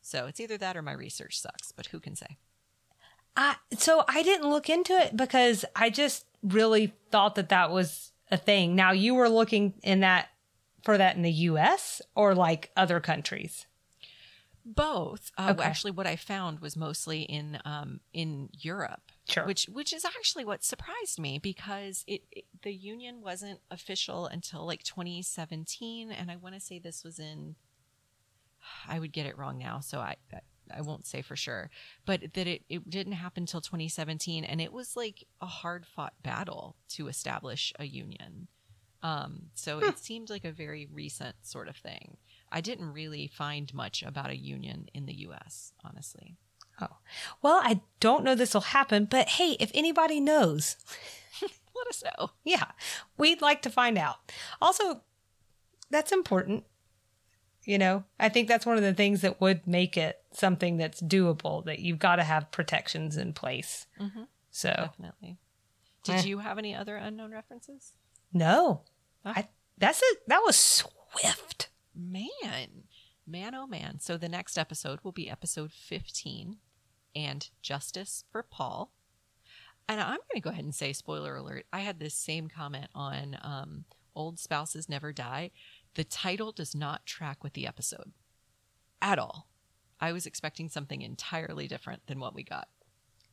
So 0.00 0.26
it's 0.26 0.40
either 0.40 0.58
that 0.58 0.76
or 0.76 0.82
my 0.82 0.92
research 0.92 1.38
sucks, 1.38 1.70
but 1.70 1.86
who 1.86 2.00
can 2.00 2.16
say? 2.16 2.38
I, 3.36 3.56
so 3.78 4.04
I 4.08 4.22
didn't 4.22 4.50
look 4.50 4.68
into 4.68 4.94
it 4.94 5.16
because 5.16 5.64
I 5.76 5.90
just 5.90 6.24
really 6.42 6.94
thought 7.10 7.34
that 7.34 7.50
that 7.50 7.70
was 7.70 8.12
a 8.30 8.36
thing. 8.36 8.74
Now 8.74 8.92
you 8.92 9.14
were 9.14 9.28
looking 9.28 9.74
in 9.82 10.00
that 10.00 10.30
for 10.82 10.98
that 10.98 11.16
in 11.16 11.22
the 11.22 11.30
US 11.30 12.02
or 12.14 12.34
like 12.34 12.70
other 12.76 13.00
countries? 13.00 13.66
Both. 14.64 15.30
Uh, 15.36 15.48
Okay. 15.56 15.64
Actually, 15.64 15.90
what 15.92 16.06
I 16.06 16.16
found 16.16 16.60
was 16.60 16.76
mostly 16.76 17.22
in 17.22 17.58
um, 17.64 18.00
in 18.12 18.48
Europe, 18.58 19.10
Sure. 19.28 19.46
which 19.46 19.64
which 19.66 19.92
is 19.92 20.04
actually 20.04 20.44
what 20.44 20.62
surprised 20.64 21.18
me 21.18 21.38
because 21.38 22.04
it, 22.06 22.22
it 22.30 22.44
the 22.62 22.72
union 22.72 23.20
wasn't 23.22 23.60
official 23.70 24.26
until 24.26 24.64
like 24.66 24.82
2017, 24.84 26.12
and 26.12 26.30
I 26.30 26.36
want 26.36 26.54
to 26.54 26.60
say 26.60 26.78
this 26.78 27.02
was 27.04 27.18
in. 27.18 27.56
I 28.88 29.00
would 29.00 29.12
get 29.12 29.26
it 29.26 29.36
wrong 29.36 29.58
now, 29.58 29.80
so 29.80 29.98
I 29.98 30.16
I 30.72 30.80
won't 30.80 31.06
say 31.06 31.22
for 31.22 31.34
sure, 31.36 31.70
but 32.06 32.34
that 32.34 32.46
it 32.46 32.62
it 32.68 32.88
didn't 32.88 33.14
happen 33.14 33.42
until 33.42 33.60
2017, 33.60 34.44
and 34.44 34.60
it 34.60 34.72
was 34.72 34.96
like 34.96 35.24
a 35.40 35.46
hard 35.46 35.86
fought 35.86 36.14
battle 36.22 36.76
to 36.90 37.08
establish 37.08 37.72
a 37.78 37.84
union. 37.84 38.46
Um, 39.02 39.46
so 39.54 39.80
it 39.80 39.98
seemed 39.98 40.30
like 40.30 40.44
a 40.44 40.52
very 40.52 40.86
recent 40.92 41.34
sort 41.42 41.66
of 41.68 41.76
thing. 41.76 42.16
I 42.52 42.60
didn't 42.60 42.92
really 42.92 43.26
find 43.26 43.72
much 43.74 44.02
about 44.02 44.30
a 44.30 44.36
union 44.36 44.88
in 44.94 45.06
the 45.06 45.14
US, 45.28 45.72
honestly. 45.84 46.36
Oh. 46.80 46.96
Well, 47.42 47.60
I 47.62 47.80
don't 48.00 48.24
know 48.24 48.34
this 48.34 48.54
will 48.54 48.60
happen, 48.60 49.06
but 49.06 49.28
hey, 49.28 49.56
if 49.60 49.70
anybody 49.74 50.20
knows, 50.20 50.76
Let 51.42 51.86
us 51.88 52.02
know. 52.04 52.30
yeah, 52.44 52.66
we'd 53.16 53.40
like 53.42 53.62
to 53.62 53.70
find 53.70 53.96
out. 53.98 54.16
Also, 54.60 55.00
that's 55.90 56.12
important. 56.12 56.64
You 57.64 57.78
know, 57.78 58.04
I 58.18 58.28
think 58.28 58.48
that's 58.48 58.66
one 58.66 58.76
of 58.76 58.82
the 58.82 58.92
things 58.94 59.20
that 59.22 59.40
would 59.40 59.66
make 59.66 59.96
it 59.96 60.20
something 60.32 60.76
that's 60.76 61.00
doable, 61.00 61.64
that 61.64 61.78
you've 61.78 61.98
got 62.00 62.16
to 62.16 62.24
have 62.24 62.50
protections 62.50 63.16
in 63.16 63.32
place. 63.32 63.86
Mhm. 64.00 64.26
So, 64.50 64.70
Definitely. 64.76 65.38
Did 66.04 66.16
Eh. 66.16 66.22
you 66.24 66.38
have 66.40 66.58
any 66.58 66.74
other 66.74 66.96
unknown 66.96 67.30
references? 67.32 67.92
no? 68.32 68.82
I, 69.24 69.46
that's 69.78 70.00
it. 70.02 70.18
That 70.26 70.42
was 70.44 70.56
swift. 70.56 71.68
Man, 71.94 72.84
man, 73.26 73.54
oh 73.54 73.66
man. 73.66 74.00
So 74.00 74.16
the 74.16 74.28
next 74.28 74.56
episode 74.56 75.00
will 75.02 75.12
be 75.12 75.30
episode 75.30 75.72
15 75.72 76.56
and 77.14 77.50
Justice 77.60 78.24
for 78.30 78.42
Paul. 78.42 78.90
And 79.88 80.00
I'm 80.00 80.16
going 80.16 80.36
to 80.36 80.40
go 80.40 80.50
ahead 80.50 80.64
and 80.64 80.74
say, 80.74 80.92
spoiler 80.92 81.36
alert, 81.36 81.66
I 81.72 81.80
had 81.80 81.98
this 81.98 82.14
same 82.14 82.48
comment 82.48 82.88
on 82.94 83.36
um, 83.42 83.84
Old 84.14 84.38
Spouses 84.38 84.88
Never 84.88 85.12
Die. 85.12 85.50
The 85.94 86.04
title 86.04 86.52
does 86.52 86.74
not 86.74 87.04
track 87.04 87.42
with 87.42 87.52
the 87.52 87.66
episode 87.66 88.12
at 89.00 89.18
all. 89.18 89.48
I 90.00 90.12
was 90.12 90.26
expecting 90.26 90.68
something 90.68 91.02
entirely 91.02 91.68
different 91.68 92.06
than 92.06 92.20
what 92.20 92.34
we 92.34 92.42
got. 92.42 92.68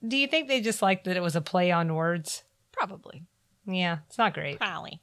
Do 0.06 0.18
you 0.18 0.28
think 0.28 0.48
they 0.48 0.62
just 0.62 0.82
liked 0.82 1.06
that 1.06 1.18
it 1.18 1.24
was 1.24 1.36
a 1.36 1.42
play 1.42 1.72
on 1.72 1.96
words? 1.96 2.44
Probably. 2.72 3.24
Yeah, 3.66 4.00
it's 4.08 4.18
not 4.18 4.34
great. 4.34 4.58
Probably. 4.58 5.02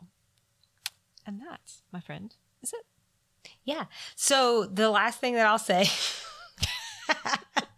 And 1.27 1.41
that, 1.41 1.61
my 1.93 2.01
friend, 2.01 2.35
is 2.63 2.73
it. 2.73 2.87
Yeah. 3.65 3.85
So 4.17 4.65
the 4.67 4.91
last 4.91 5.21
thing 5.21 5.35
that 5.35 5.47
I'll 5.47 5.59
say, 5.59 5.89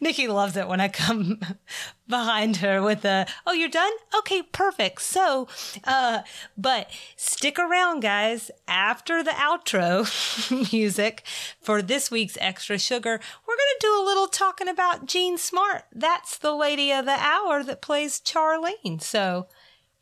Nikki 0.00 0.28
loves 0.28 0.56
it 0.56 0.68
when 0.68 0.80
I 0.80 0.88
come 0.88 1.40
behind 2.08 2.58
her 2.58 2.82
with 2.82 3.04
a, 3.04 3.26
oh, 3.46 3.52
you're 3.52 3.68
done? 3.68 3.92
Okay, 4.18 4.42
perfect. 4.42 5.02
So, 5.02 5.48
uh, 5.84 6.22
but 6.56 6.90
stick 7.16 7.58
around, 7.58 8.00
guys. 8.00 8.50
After 8.68 9.22
the 9.22 9.30
outro 9.30 10.72
music 10.72 11.22
for 11.60 11.82
this 11.82 12.10
week's 12.10 12.38
Extra 12.40 12.78
Sugar, 12.78 13.20
we're 13.46 13.56
going 13.56 13.76
to 13.80 13.86
do 13.86 14.02
a 14.02 14.04
little 14.04 14.28
talking 14.28 14.68
about 14.68 15.06
Jean 15.06 15.38
Smart. 15.38 15.84
That's 15.92 16.38
the 16.38 16.54
lady 16.54 16.92
of 16.92 17.04
the 17.04 17.18
hour 17.18 17.62
that 17.62 17.82
plays 17.82 18.20
Charlene. 18.20 19.00
So 19.00 19.48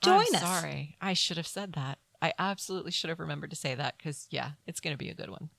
join 0.02 0.26
I'm 0.28 0.34
us. 0.34 0.40
Sorry, 0.40 0.96
I 1.00 1.12
should 1.14 1.36
have 1.36 1.46
said 1.46 1.74
that. 1.74 1.98
I 2.20 2.32
absolutely 2.38 2.90
should 2.90 3.10
have 3.10 3.20
remembered 3.20 3.50
to 3.50 3.56
say 3.56 3.74
that 3.74 3.98
because, 3.98 4.26
yeah, 4.30 4.52
it's 4.66 4.80
going 4.80 4.94
to 4.94 4.98
be 4.98 5.10
a 5.10 5.14
good 5.14 5.28
one. 5.28 5.50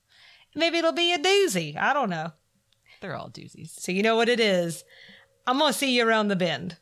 Maybe 0.54 0.78
it'll 0.78 0.92
be 0.92 1.12
a 1.12 1.18
doozy. 1.18 1.76
I 1.76 1.92
don't 1.92 2.10
know. 2.10 2.32
They're 3.00 3.14
all 3.16 3.30
doozies. 3.30 3.78
So 3.78 3.92
you 3.92 4.02
know 4.02 4.16
what 4.16 4.28
it 4.28 4.40
is. 4.40 4.84
I'm 5.46 5.58
going 5.58 5.72
to 5.72 5.78
see 5.78 5.96
you 5.96 6.06
around 6.06 6.28
the 6.28 6.36
bend. 6.36 6.76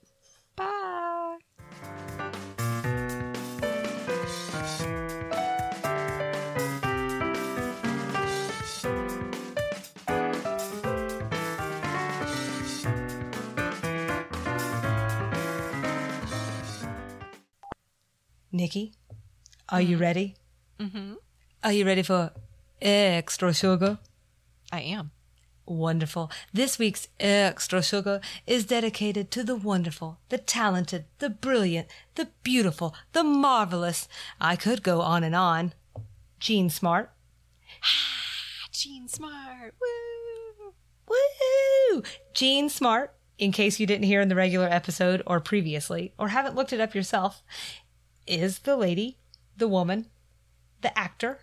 Bye. 0.57 1.39
Nikki, 18.53 18.93
are 19.69 19.83
you 19.83 19.97
ready? 19.97 20.37
Mm-hmm. 20.79 21.15
Are 21.65 21.73
you 21.73 21.85
ready 21.85 22.03
for 22.03 22.31
extra 22.81 23.53
sugar? 23.53 23.99
I 24.71 24.81
am. 24.83 25.11
Wonderful. 25.67 26.31
This 26.53 26.79
week's 26.79 27.09
extra 27.19 27.83
sugar 27.83 28.21
is 28.47 28.67
dedicated 28.67 29.31
to 29.31 29.43
the 29.43 29.57
wonderful, 29.57 30.19
the 30.29 30.37
talented, 30.37 31.07
the 31.21 31.31
brilliant, 31.31 31.89
the 32.17 32.29
beautiful, 32.43 32.95
the 33.13 33.25
marvelous. 33.25 34.07
I 34.41 34.57
could 34.57 34.83
go 34.83 35.01
on 35.01 35.25
and 35.25 35.35
on. 35.35 35.73
Jean 36.39 36.69
Smart. 36.69 37.11
Ah, 37.83 38.69
Jean 38.73 39.09
Smart. 39.09 39.75
Woo. 39.81 40.75
Woo! 41.09 42.03
Jean 42.35 42.69
Smart, 42.69 43.15
in 43.39 43.51
case 43.51 43.81
you 43.81 43.87
didn't 43.87 44.05
hear 44.05 44.21
in 44.21 44.29
the 44.29 44.35
regular 44.35 44.67
episode 44.67 45.23
or 45.27 45.41
previously, 45.41 46.13
or 46.19 46.29
haven't 46.29 46.55
looked 46.55 46.73
it 46.75 46.81
up 46.81 46.95
yourself, 46.95 47.43
is 48.27 48.61
the 48.61 48.77
lady, 48.77 49.19
the 49.57 49.69
woman, 49.69 50.07
the 50.83 50.97
actor 50.99 51.41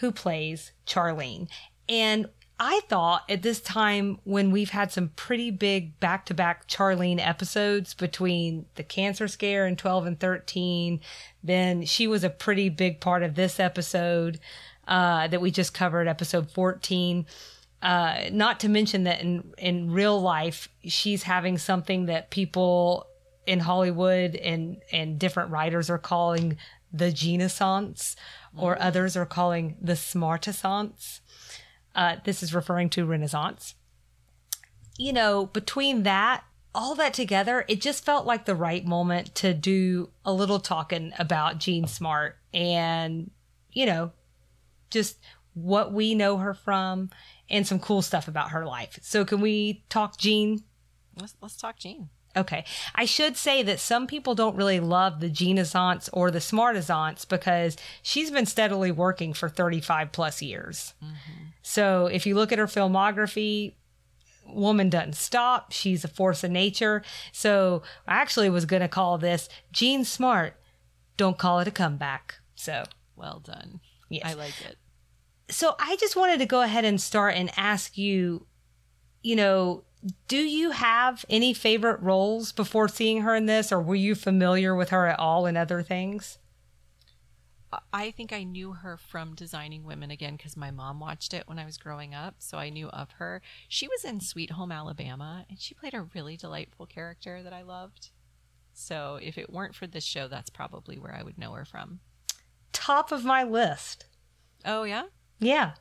who 0.00 0.10
plays 0.10 0.72
Charlene. 0.84 1.48
And 1.88 2.28
I 2.64 2.78
thought 2.88 3.28
at 3.28 3.42
this 3.42 3.60
time 3.60 4.20
when 4.22 4.52
we've 4.52 4.70
had 4.70 4.92
some 4.92 5.08
pretty 5.16 5.50
big 5.50 5.98
back 5.98 6.26
to 6.26 6.34
back 6.34 6.68
Charlene 6.68 7.18
episodes 7.18 7.92
between 7.92 8.66
the 8.76 8.84
cancer 8.84 9.26
scare 9.26 9.66
in 9.66 9.74
12 9.74 10.06
and 10.06 10.20
13, 10.20 11.00
then 11.42 11.84
she 11.84 12.06
was 12.06 12.22
a 12.22 12.30
pretty 12.30 12.68
big 12.68 13.00
part 13.00 13.24
of 13.24 13.34
this 13.34 13.58
episode 13.58 14.38
uh, 14.86 15.26
that 15.26 15.40
we 15.40 15.50
just 15.50 15.74
covered, 15.74 16.06
episode 16.06 16.52
14. 16.52 17.26
Uh, 17.82 18.20
not 18.30 18.60
to 18.60 18.68
mention 18.68 19.02
that 19.02 19.20
in, 19.20 19.52
in 19.58 19.90
real 19.90 20.20
life, 20.20 20.68
she's 20.84 21.24
having 21.24 21.58
something 21.58 22.06
that 22.06 22.30
people 22.30 23.08
in 23.44 23.58
Hollywood 23.58 24.36
and, 24.36 24.80
and 24.92 25.18
different 25.18 25.50
writers 25.50 25.90
are 25.90 25.98
calling 25.98 26.58
the 26.92 27.10
Genaissance, 27.10 28.14
or 28.56 28.80
others 28.80 29.16
are 29.16 29.26
calling 29.26 29.76
the 29.80 29.96
Smartaissance. 29.96 31.21
Uh, 31.94 32.16
this 32.24 32.42
is 32.42 32.54
referring 32.54 32.90
to 32.90 33.04
Renaissance. 33.04 33.74
You 34.98 35.12
know, 35.12 35.46
between 35.46 36.02
that, 36.04 36.44
all 36.74 36.94
that 36.94 37.14
together, 37.14 37.64
it 37.68 37.80
just 37.80 38.04
felt 38.04 38.26
like 38.26 38.44
the 38.44 38.54
right 38.54 38.84
moment 38.84 39.34
to 39.36 39.52
do 39.52 40.10
a 40.24 40.32
little 40.32 40.60
talking 40.60 41.12
about 41.18 41.58
Jean 41.58 41.86
Smart 41.86 42.36
and, 42.54 43.30
you 43.72 43.86
know, 43.86 44.12
just 44.90 45.18
what 45.54 45.92
we 45.92 46.14
know 46.14 46.38
her 46.38 46.54
from 46.54 47.10
and 47.50 47.66
some 47.66 47.78
cool 47.78 48.02
stuff 48.02 48.28
about 48.28 48.50
her 48.50 48.64
life. 48.64 48.98
So, 49.02 49.24
can 49.24 49.40
we 49.40 49.84
talk 49.88 50.18
Jean? 50.18 50.62
Let's 51.18 51.36
let's 51.40 51.56
talk 51.56 51.78
Jean. 51.78 52.08
Okay. 52.36 52.64
I 52.94 53.04
should 53.04 53.36
say 53.36 53.62
that 53.62 53.78
some 53.78 54.06
people 54.06 54.34
don't 54.34 54.56
really 54.56 54.80
love 54.80 55.20
the 55.20 55.28
Genaissance 55.28 56.08
or 56.12 56.30
the 56.30 56.40
Smartaissance 56.40 57.24
because 57.26 57.76
she's 58.02 58.30
been 58.30 58.46
steadily 58.46 58.90
working 58.90 59.34
for 59.34 59.48
35 59.50 60.12
plus 60.12 60.40
years. 60.40 60.94
Mm-hmm. 61.04 61.44
So 61.62 62.06
if 62.06 62.24
you 62.26 62.34
look 62.34 62.50
at 62.50 62.58
her 62.58 62.66
filmography, 62.66 63.74
woman 64.46 64.88
doesn't 64.88 65.16
stop. 65.16 65.72
She's 65.72 66.04
a 66.04 66.08
force 66.08 66.42
of 66.42 66.50
nature. 66.50 67.02
So 67.32 67.82
I 68.08 68.14
actually 68.14 68.48
was 68.50 68.64
going 68.64 68.82
to 68.82 68.88
call 68.88 69.18
this 69.18 69.48
Jean 69.70 70.04
Smart. 70.04 70.54
Don't 71.16 71.38
call 71.38 71.60
it 71.60 71.68
a 71.68 71.70
comeback. 71.70 72.36
So, 72.54 72.84
Well 73.16 73.40
done. 73.44 73.80
Yes. 74.08 74.24
I 74.24 74.34
like 74.34 74.54
it. 74.68 74.76
so 75.48 75.74
I 75.78 75.96
just 75.96 76.16
wanted 76.16 76.38
to 76.38 76.46
go 76.46 76.62
ahead 76.62 76.84
and 76.84 77.00
start 77.00 77.34
and 77.34 77.50
ask 77.56 77.96
you, 77.98 78.46
you 79.22 79.36
know, 79.36 79.84
do 80.28 80.36
you 80.36 80.72
have 80.72 81.24
any 81.30 81.54
favorite 81.54 82.00
roles 82.00 82.52
before 82.52 82.88
seeing 82.88 83.22
her 83.22 83.34
in 83.34 83.46
this, 83.46 83.70
or 83.70 83.80
were 83.80 83.94
you 83.94 84.14
familiar 84.14 84.74
with 84.74 84.90
her 84.90 85.06
at 85.06 85.18
all 85.18 85.46
in 85.46 85.56
other 85.56 85.82
things? 85.82 86.38
I- 87.92 88.10
think 88.10 88.32
I 88.32 88.42
knew 88.42 88.72
her 88.74 88.96
from 88.98 89.34
Designing 89.34 89.84
Women 89.84 90.10
again 90.10 90.36
because 90.36 90.56
my 90.56 90.70
mom 90.70 91.00
watched 91.00 91.32
it 91.32 91.48
when 91.48 91.58
I 91.58 91.64
was 91.64 91.78
growing 91.78 92.14
up, 92.14 92.34
so 92.38 92.58
I 92.58 92.68
knew 92.68 92.88
of 92.88 93.12
her. 93.12 93.40
She 93.68 93.88
was 93.88 94.04
in 94.04 94.20
Sweet 94.20 94.50
Home 94.50 94.70
Alabama, 94.70 95.46
and 95.48 95.58
she 95.58 95.72
played 95.74 95.94
a 95.94 96.02
really 96.02 96.36
delightful 96.36 96.84
character 96.86 97.42
that 97.42 97.52
I 97.52 97.62
loved. 97.62 98.10
So 98.74 99.18
if 99.22 99.38
it 99.38 99.50
weren't 99.50 99.74
for 99.74 99.86
this 99.86 100.04
show, 100.04 100.28
that's 100.28 100.50
probably 100.50 100.98
where 100.98 101.14
I 101.14 101.22
would 101.22 101.38
know 101.38 101.52
her 101.52 101.64
from. 101.64 102.00
Top 102.72 103.12
of 103.12 103.24
my 103.24 103.42
list. 103.42 104.06
Oh 104.64 104.82
yeah, 104.84 105.04
Yeah. 105.38 105.74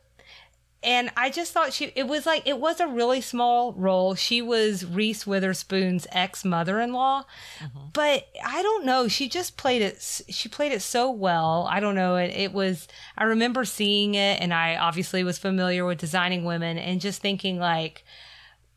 And 0.84 1.12
I 1.16 1.30
just 1.30 1.54
thought 1.54 1.74
she, 1.74 1.92
it 1.96 2.08
was 2.08 2.26
like, 2.26 2.48
it 2.48 2.60
was 2.60 2.80
a 2.80 2.88
really 2.88 3.22
small 3.22 3.72
role. 3.74 4.16
She 4.16 4.42
was 4.42 4.84
Reese 4.84 5.28
Witherspoon's 5.28 6.08
ex 6.12 6.44
mother 6.44 6.80
in 6.80 6.92
law. 6.92 7.26
Mm-hmm. 7.60 7.80
But 7.94 8.28
I 8.44 8.64
don't 8.64 8.84
know. 8.84 9.08
She 9.08 9.30
just 9.30 9.58
played 9.58 9.84
it, 9.84 10.24
she 10.28 10.50
played 10.50 10.72
it 10.72 10.82
so 10.82 11.12
well. 11.12 11.68
I 11.70 11.80
don't 11.80 11.94
know. 11.94 12.16
It, 12.16 12.32
it 12.32 12.54
was, 12.54 12.88
I 13.16 13.26
remember 13.26 13.64
seeing 13.64 14.16
it 14.16 14.42
and 14.42 14.54
I 14.54 14.76
obviously 14.76 15.24
was 15.24 15.38
familiar 15.38 15.86
with 15.86 16.00
designing 16.00 16.46
women 16.46 16.80
and 16.80 17.00
just 17.00 17.22
thinking, 17.22 17.60
like, 17.60 18.04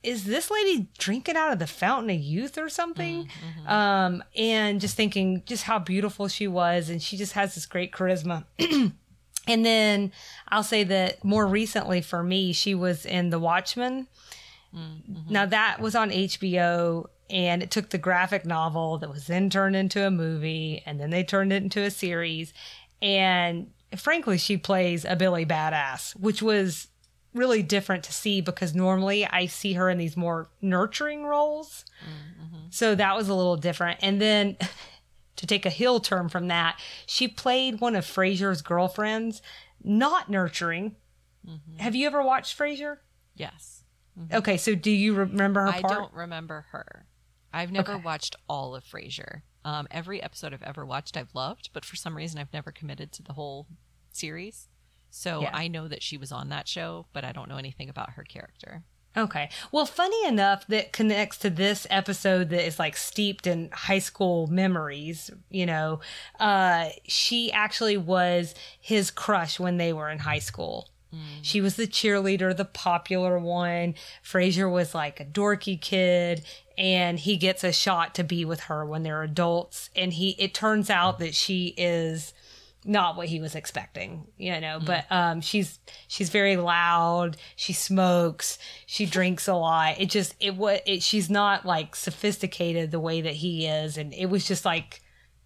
is 0.03 0.25
this 0.25 0.51
lady 0.51 0.89
drinking 0.99 1.37
out 1.37 1.53
of 1.53 1.59
the 1.59 1.67
fountain 1.67 2.11
of 2.11 2.21
youth 2.21 2.59
or 2.59 2.69
something? 2.69 3.25
Mm, 3.25 3.29
mm-hmm. 3.29 3.69
Um, 3.69 4.25
and 4.37 4.79
just 4.79 4.97
thinking 4.97 5.43
just 5.47 5.63
how 5.63 5.79
beautiful 5.79 6.29
she 6.29 6.47
was. 6.47 6.91
And 6.91 7.03
she 7.03 7.17
just 7.17 7.33
has 7.33 7.55
this 7.55 7.65
great 7.65 7.93
charisma. 7.93 8.45
And 9.47 9.65
then 9.65 10.13
I'll 10.49 10.63
say 10.63 10.85
that 10.85 11.25
more 11.25 11.47
recently 11.47 12.01
for 12.01 12.23
me, 12.23 12.53
she 12.53 12.75
was 12.75 13.05
in 13.05 13.31
The 13.31 13.39
Watchmen. 13.39 14.07
Mm-hmm. 14.75 15.33
Now 15.33 15.47
that 15.47 15.81
was 15.81 15.95
on 15.95 16.11
HBO 16.11 17.07
and 17.31 17.63
it 17.63 17.71
took 17.71 17.91
the 17.91 17.99
graphic 17.99 18.45
novel 18.45 18.99
that 18.99 19.11
was 19.11 19.27
then 19.27 19.51
turned 19.51 19.77
into 19.77 20.07
a 20.07 20.11
movie 20.11 20.83
and 20.85 21.01
then 21.01 21.11
they 21.11 21.25
turned 21.25 21.53
it 21.53 21.63
into 21.63 21.81
a 21.83 21.91
series. 21.91 22.53
And 23.01 23.71
frankly, 23.97 24.39
she 24.39 24.57
plays 24.57 25.05
a 25.05 25.17
Billy 25.17 25.47
Badass, 25.47 26.17
which 26.17 26.43
was 26.43 26.89
really 27.35 27.63
different 27.63 28.05
to 28.05 28.13
see 28.13 28.41
because 28.41 28.75
normally 28.75 29.27
I 29.27 29.47
see 29.47 29.73
her 29.75 29.91
in 29.91 29.99
these 29.99 30.17
more 30.17 30.49
nurturing 30.63 31.25
roles. 31.25 31.85
Mm-hmm. 32.05 32.67
So 32.71 32.95
that 32.95 33.17
was 33.17 33.29
a 33.29 33.35
little 33.35 33.57
different. 33.57 33.99
And 34.03 34.21
then 34.21 34.57
to 35.37 35.47
take 35.47 35.67
a 35.67 35.71
hill 35.71 36.01
term 36.01 36.29
from 36.29 36.49
that, 36.49 36.79
she 37.07 37.27
played 37.29 37.81
one 37.81 37.95
of 37.97 38.05
Frasier's 38.05 38.63
girlfriends, 38.63 39.43
not 39.83 40.31
nurturing. 40.31 40.97
Have 41.79 41.95
you 41.95 42.07
ever 42.07 42.23
watched 42.23 42.57
Frasier? 42.59 42.99
yes. 43.35 43.81
Okay, 44.33 44.57
so 44.57 44.77
do 44.77 44.93
you 44.93 45.13
remember 45.13 45.63
her 45.63 45.69
I 45.69 45.83
part? 45.83 45.93
don't 45.95 46.13
remember 46.15 46.67
her. 46.71 47.07
I've 47.53 47.73
never 47.73 47.95
Okay. 47.95 48.03
watched 48.03 48.37
all 48.49 48.75
of 48.77 48.85
Frasier. 48.85 49.43
Um, 49.65 49.89
every 49.91 50.23
episode 50.23 50.55
I've 50.55 50.63
ever 50.63 50.87
watched, 50.87 51.17
I've 51.17 51.35
loved, 51.35 51.71
but 51.73 51.85
for 51.85 51.97
some 51.97 52.17
reason, 52.17 52.39
I've 52.39 52.53
never 52.53 52.71
committed 52.71 53.11
to 53.13 53.23
the 53.25 53.33
whole 53.33 53.67
series. 54.11 54.69
So 55.11 55.43
Yeah. 55.43 55.51
I 55.53 55.67
know 55.69 55.89
that 55.89 56.03
she 56.03 56.17
was 56.17 56.31
on 56.31 56.49
that 56.51 56.69
show, 56.69 57.07
but 57.13 57.25
I 57.25 57.33
don't 57.33 57.49
know 57.49 57.57
anything 57.57 57.89
about 57.89 58.11
her 58.11 58.23
character. 58.25 58.85
Okay. 59.17 59.49
Well, 59.71 59.87
funny 59.87 60.27
enough, 60.27 60.67
that 60.67 60.93
connects 60.93 61.39
to 61.39 61.51
this 61.51 61.87
episode 61.89 62.51
that 62.51 62.67
is 62.67 62.79
like 62.79 62.97
steeped 62.97 63.47
in 63.47 63.71
high 63.73 64.01
school 64.01 64.49
memories. 64.49 65.31
You 65.51 65.67
know, 65.67 66.01
uh, 66.41 66.89
she 67.07 67.53
actually 67.53 67.97
was 67.97 68.55
his 68.81 69.11
crush 69.11 69.61
when 69.61 69.77
they 69.77 69.93
were 69.93 70.11
in 70.11 70.19
high 70.19 70.41
school. 70.41 70.89
She 71.43 71.61
was 71.61 71.77
the 71.77 71.87
cheerleader, 71.87 72.57
the 72.57 72.65
popular 72.65 73.39
one. 73.39 73.95
Frasier 74.25 74.69
was 74.69 74.97
like 74.97 75.21
a 75.21 75.25
dorky 75.25 75.81
kid, 75.81 76.43
and 76.77 77.21
he 77.21 77.37
gets 77.37 77.63
a 77.63 77.73
shot 77.73 78.17
to 78.17 78.25
be 78.25 78.45
with 78.45 78.63
her 78.63 78.85
when 78.85 79.05
they're 79.05 79.23
adults. 79.23 79.91
And 79.95 80.13
he, 80.13 80.31
it 80.41 80.55
turns 80.55 80.91
out 80.91 81.21
that 81.21 81.35
she 81.35 81.69
is 81.77 82.34
not 82.85 83.17
what 83.17 83.29
he 83.29 83.41
was 83.41 83.55
expecting, 83.55 84.27
you 84.37 84.61
know, 84.61 84.81
but 84.85 85.05
um 85.11 85.41
she's 85.41 85.79
she's 86.09 86.31
very 86.31 86.57
loud, 86.57 87.37
she 87.57 87.73
smokes, 87.73 88.59
she 88.87 89.07
drinks 89.07 89.49
a 89.49 89.55
lot. 89.55 90.01
It 90.01 90.11
just 90.11 90.35
it 90.41 90.57
was 90.57 90.81
it 90.87 91.03
she's 91.03 91.31
not 91.31 91.65
like 91.65 91.97
sophisticated 91.97 92.91
the 92.91 93.01
way 93.01 93.21
that 93.21 93.35
he 93.35 93.67
is. 93.67 93.97
And 93.97 94.13
it 94.15 94.27
was 94.27 94.47
just 94.47 94.65
like 94.65 95.03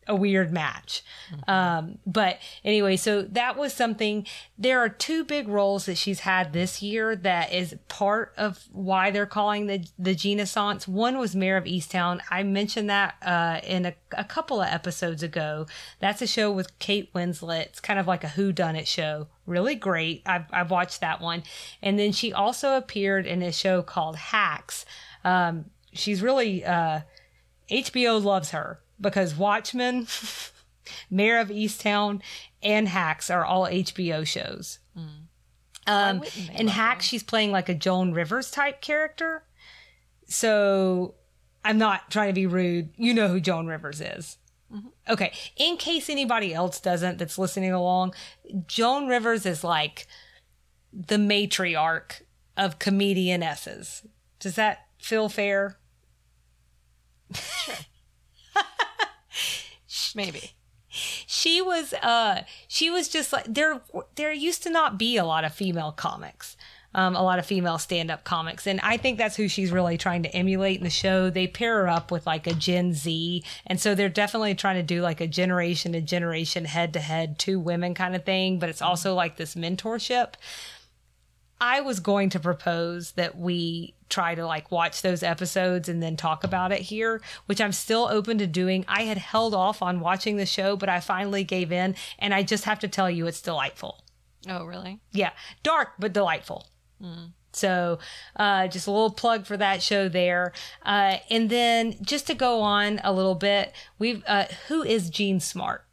a 0.09 0.15
weird 0.15 0.53
match. 0.53 1.03
Um 1.47 1.99
but 2.07 2.39
anyway, 2.65 2.97
so 2.97 3.23
that 3.23 3.57
was 3.57 3.73
something 3.75 4.27
there 4.57 4.81
are 4.81 4.89
two 4.89 5.25
big 5.25 5.47
roles 5.49 5.87
that 5.87 5.99
she's 5.99 6.21
had 6.21 6.53
this 6.53 6.83
year 6.83 7.15
that 7.15 7.53
is 7.53 7.77
part 7.89 8.33
of 8.37 8.65
why 8.73 9.11
they're 9.11 9.27
calling 9.27 9.67
the 9.67 9.87
the 9.99 10.15
Genaissance. 10.15 10.89
One 10.89 11.19
was 11.19 11.37
Mare 11.37 11.59
of 11.59 11.65
Easttown. 11.65 12.21
I 12.31 12.43
mentioned 12.43 12.89
that 12.89 13.17
uh 13.23 13.61
in 13.63 13.87
a, 13.87 13.95
a 14.13 14.25
couple 14.25 14.61
of 14.63 14.69
episodes 14.69 15.23
ago. 15.23 15.67
That's 16.01 16.23
a 16.23 16.27
show 16.27 16.51
with 16.51 16.79
Kate 16.79 17.13
Winslet. 17.13 17.67
It's 17.67 17.81
kind 17.81 17.99
of 17.99 18.07
like 18.07 18.25
a 18.25 18.29
who 18.31 18.51
done 18.53 18.75
it 18.77 18.89
show. 18.89 19.29
Really 19.47 19.75
great. 19.75 20.23
I've 20.25 20.47
I've 20.51 20.71
watched 20.71 21.01
that 21.01 21.21
one. 21.21 21.43
And 21.83 21.99
then 21.99 22.13
she 22.13 22.33
also 22.33 22.77
appeared 22.77 23.27
in 23.27 23.43
a 23.43 23.53
show 23.53 23.83
called 23.83 24.17
Hacks. 24.17 24.87
Um 25.25 25.67
she's 25.93 26.23
really 26.23 26.65
uh 26.65 27.01
HBO 27.71 28.23
loves 28.23 28.51
her 28.53 28.81
because 29.01 29.35
Watchmen, 29.35 30.07
Mare 31.11 31.41
of 31.41 31.49
Easttown, 31.49 32.21
and 32.63 32.89
Hacks 32.89 33.31
are 33.31 33.45
all 33.45 33.67
HBO 33.67 34.27
shows. 34.27 34.79
Um, 35.87 36.23
in 36.55 36.69
Hacks, 36.69 37.07
she's 37.07 37.23
playing 37.23 37.51
like 37.51 37.69
a 37.69 37.75
Joan 37.75 38.13
Rivers 38.13 38.51
type 38.51 38.81
character. 38.83 39.45
So 40.27 41.15
I'm 41.65 41.79
not 41.79 42.11
trying 42.11 42.29
to 42.29 42.35
be 42.35 42.47
rude. 42.47 42.91
You 42.97 43.15
know 43.15 43.29
who 43.29 43.41
Joan 43.41 43.67
Rivers 43.67 44.01
is. 44.01 44.37
Okay. 45.09 45.33
In 45.57 45.79
case 45.79 46.11
anybody 46.11 46.53
else 46.53 46.79
doesn't 46.81 47.17
that's 47.19 47.39
listening 47.39 47.73
along, 47.73 48.15
Joan 48.67 49.09
Rivers 49.09 49.47
is 49.47 49.65
like 49.65 50.07
the 50.93 51.17
matriarch 51.17 52.23
of 52.57 52.79
comedionesses. 52.79 54.07
Does 54.39 54.57
that 54.57 54.87
feel 54.99 55.29
fair? 55.29 55.79
Maybe. 60.15 60.53
she 60.89 61.61
was 61.61 61.93
uh 61.95 62.43
she 62.67 62.91
was 62.91 63.09
just 63.09 63.33
like 63.33 63.45
there 63.47 63.83
there 64.15 64.33
used 64.33 64.63
to 64.63 64.71
not 64.71 64.99
be 64.99 65.17
a 65.17 65.25
lot 65.25 65.45
of 65.45 65.53
female 65.53 65.93
comics 65.93 66.57
um, 66.95 67.15
a 67.15 67.23
lot 67.23 67.39
of 67.39 67.47
female 67.47 67.79
stand 67.79 68.11
up 68.11 68.25
comics. 68.25 68.67
And 68.67 68.81
I 68.81 68.97
think 68.97 69.19
that's 69.19 69.37
who 69.37 69.49
she's 69.49 69.71
really 69.71 69.99
trying 69.99 70.23
to 70.23 70.35
emulate 70.35 70.79
in 70.79 70.85
the 70.85 70.91
show. 70.91 71.29
They 71.31 71.47
pair 71.47 71.83
her 71.83 71.89
up 71.89 72.11
with 72.11 72.27
like 72.27 72.47
a 72.47 72.55
Gen 72.55 72.95
Z. 72.95 73.45
And 73.67 73.81
so 73.81 73.95
they're 73.95 74.09
definitely 74.09 74.55
trying 74.55 74.77
to 74.77 74.83
do 74.83 75.03
like 75.03 75.21
a 75.21 75.27
generation 75.27 75.93
to 75.93 76.01
generation, 76.01 76.65
head 76.65 76.93
to 76.95 77.01
head, 77.01 77.39
two 77.39 77.61
women 77.61 77.95
kind 77.95 78.17
of 78.17 78.25
thing. 78.25 78.59
But 78.59 78.71
it's 78.71 78.83
also 78.83 79.15
like 79.15 79.37
this 79.37 79.55
mentorship. 79.55 80.35
I 81.61 81.81
was 81.81 82.01
going 82.01 82.31
to 82.31 82.41
propose 82.41 83.13
that 83.13 83.37
we 83.37 83.95
try 84.09 84.35
to 84.35 84.47
like 84.47 84.71
watch 84.71 85.03
those 85.03 85.23
episodes 85.23 85.89
and 85.89 86.03
then 86.03 86.17
talk 86.17 86.45
about 86.45 86.73
it 86.73 86.81
here, 86.81 87.21
which 87.47 87.61
I'm 87.61 87.73
still 87.73 88.09
open 88.11 88.39
to 88.39 88.47
doing. 88.47 88.85
I 88.89 89.03
had 89.03 89.19
held 89.19 89.55
off 89.55 89.83
on 89.83 90.01
watching 90.01 90.37
the 90.37 90.47
show, 90.47 90.77
but 90.77 90.89
I 90.89 91.01
finally 91.01 91.45
gave 91.45 91.73
in 91.73 91.95
and 92.19 92.33
I 92.33 92.43
just 92.43 92.65
have 92.65 92.79
to 92.81 92.89
tell 92.89 93.11
you 93.11 93.27
it's 93.27 93.43
delightful. 93.43 94.03
Oh, 94.49 94.65
really? 94.65 95.01
Yeah, 95.13 95.33
dark 95.63 95.91
but 95.99 96.13
delightful. 96.13 96.69
So, 97.53 97.99
uh, 98.37 98.69
just 98.69 98.87
a 98.87 98.91
little 98.91 99.11
plug 99.11 99.47
for 99.47 99.57
that 99.57 99.83
show 99.83 100.09
there. 100.09 100.53
Uh, 100.85 101.17
and 101.31 101.51
then 101.51 101.97
just 102.03 102.27
to 102.29 102.35
go 102.35 102.61
on 102.61 103.01
a 103.03 103.13
little 103.13 103.35
bit, 103.35 103.73
we've 103.99 104.23
uh, 104.27 104.47
who 104.69 104.83
is 104.83 105.11
Jean 105.11 105.41
Smart? 105.41 105.85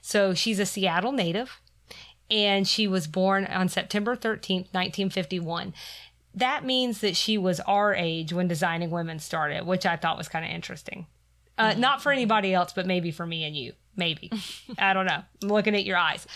So 0.00 0.34
she's 0.34 0.58
a 0.58 0.66
Seattle 0.66 1.12
native, 1.12 1.60
and 2.30 2.66
she 2.66 2.86
was 2.86 3.06
born 3.06 3.46
on 3.46 3.68
September 3.68 4.16
thirteenth, 4.16 4.68
nineteen 4.74 5.10
fifty 5.10 5.38
one. 5.40 5.74
That 6.34 6.64
means 6.64 7.00
that 7.00 7.16
she 7.16 7.38
was 7.38 7.60
our 7.60 7.94
age 7.94 8.32
when 8.32 8.46
designing 8.48 8.90
women 8.90 9.18
started, 9.18 9.64
which 9.66 9.86
I 9.86 9.96
thought 9.96 10.18
was 10.18 10.28
kind 10.28 10.44
of 10.44 10.50
interesting. 10.50 11.06
Uh, 11.56 11.72
Not 11.78 12.02
for 12.02 12.12
anybody 12.12 12.52
else, 12.52 12.74
but 12.74 12.86
maybe 12.86 13.10
for 13.10 13.26
me 13.26 13.44
and 13.44 13.56
you. 13.56 13.72
Maybe. 13.96 14.30
I 14.78 14.92
don't 14.92 15.06
know. 15.06 15.22
I'm 15.42 15.48
looking 15.48 15.74
at 15.74 15.84
your 15.86 15.96
eyes. 15.96 16.26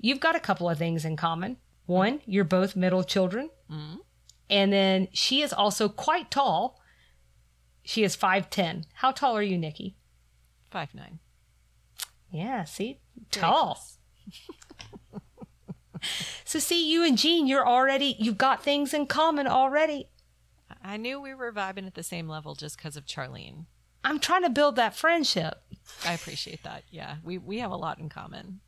You've 0.00 0.20
got 0.20 0.34
a 0.34 0.40
couple 0.40 0.70
of 0.70 0.78
things 0.78 1.04
in 1.04 1.16
common. 1.16 1.58
One, 1.84 2.20
you're 2.24 2.44
both 2.44 2.74
middle 2.74 3.04
children. 3.04 3.50
And 4.48 4.72
then 4.72 5.08
she 5.12 5.42
is 5.42 5.52
also 5.52 5.88
quite 5.90 6.30
tall. 6.30 6.80
She 7.82 8.02
is 8.02 8.16
5'10. 8.16 8.84
How 8.94 9.10
tall 9.10 9.36
are 9.36 9.42
you, 9.42 9.58
Nikki? 9.58 9.96
Five 10.70 10.94
nine. 10.94 11.18
Yeah, 12.30 12.64
see? 12.64 13.00
Very 13.32 13.42
Tall. 13.42 13.84
So 16.44 16.58
see, 16.58 16.90
you 16.90 17.04
and 17.04 17.16
Jean, 17.18 17.46
you're 17.46 17.66
already, 17.66 18.16
you've 18.18 18.38
got 18.38 18.62
things 18.62 18.94
in 18.94 19.06
common 19.06 19.46
already. 19.46 20.08
I 20.82 20.96
knew 20.96 21.20
we 21.20 21.34
were 21.34 21.52
vibing 21.52 21.86
at 21.86 21.94
the 21.94 22.02
same 22.02 22.28
level 22.28 22.54
just 22.54 22.76
because 22.76 22.96
of 22.96 23.06
Charlene. 23.06 23.66
I'm 24.04 24.18
trying 24.18 24.42
to 24.42 24.50
build 24.50 24.76
that 24.76 24.96
friendship. 24.96 25.62
I 26.06 26.14
appreciate 26.14 26.62
that. 26.62 26.84
Yeah, 26.90 27.16
we 27.22 27.38
we 27.38 27.58
have 27.58 27.70
a 27.70 27.76
lot 27.76 27.98
in 27.98 28.08
common. 28.08 28.60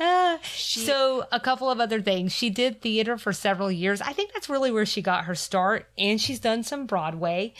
Ah, 0.00 0.38
so 0.44 1.24
a 1.32 1.40
couple 1.40 1.68
of 1.70 1.80
other 1.80 2.00
things. 2.00 2.32
She 2.32 2.50
did 2.50 2.80
theater 2.80 3.18
for 3.18 3.32
several 3.32 3.70
years. 3.72 4.00
I 4.00 4.12
think 4.12 4.32
that's 4.32 4.48
really 4.48 4.70
where 4.70 4.86
she 4.86 5.02
got 5.02 5.24
her 5.24 5.34
start, 5.34 5.88
and 5.98 6.20
she's 6.20 6.38
done 6.38 6.62
some 6.62 6.86
Broadway. 6.86 7.52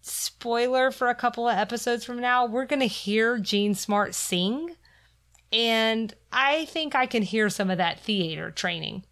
Spoiler 0.00 0.92
for 0.92 1.08
a 1.08 1.14
couple 1.14 1.48
of 1.48 1.58
episodes 1.58 2.04
from 2.04 2.20
now, 2.20 2.46
we're 2.46 2.66
gonna 2.66 2.84
hear 2.84 3.38
Jean 3.38 3.74
Smart 3.74 4.14
sing, 4.14 4.76
and 5.54 6.12
I 6.32 6.64
think 6.64 6.96
I 6.96 7.06
can 7.06 7.22
hear 7.22 7.48
some 7.48 7.70
of 7.70 7.78
that 7.78 8.00
theater 8.00 8.50
training. 8.50 9.04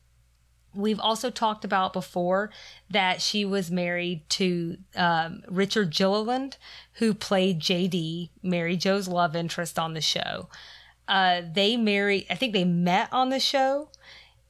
We've 0.75 0.99
also 0.99 1.31
talked 1.31 1.65
about 1.65 1.93
before 1.93 2.51
that 2.91 3.23
she 3.23 3.45
was 3.45 3.71
married 3.71 4.29
to 4.31 4.79
um, 4.97 5.43
Richard 5.49 5.95
Gilliland, 5.95 6.57
who 6.95 7.15
played 7.15 7.61
JD, 7.61 8.31
Mary 8.43 8.77
Jo's 8.77 9.07
love 9.07 9.37
interest 9.37 9.79
on 9.79 9.95
the 9.95 10.01
show. 10.01 10.49
Uh, 11.07 11.43
they 11.53 11.77
married, 11.77 12.27
I 12.29 12.35
think 12.35 12.55
they 12.55 12.65
met 12.65 13.09
on 13.13 13.29
the 13.29 13.41
show 13.41 13.91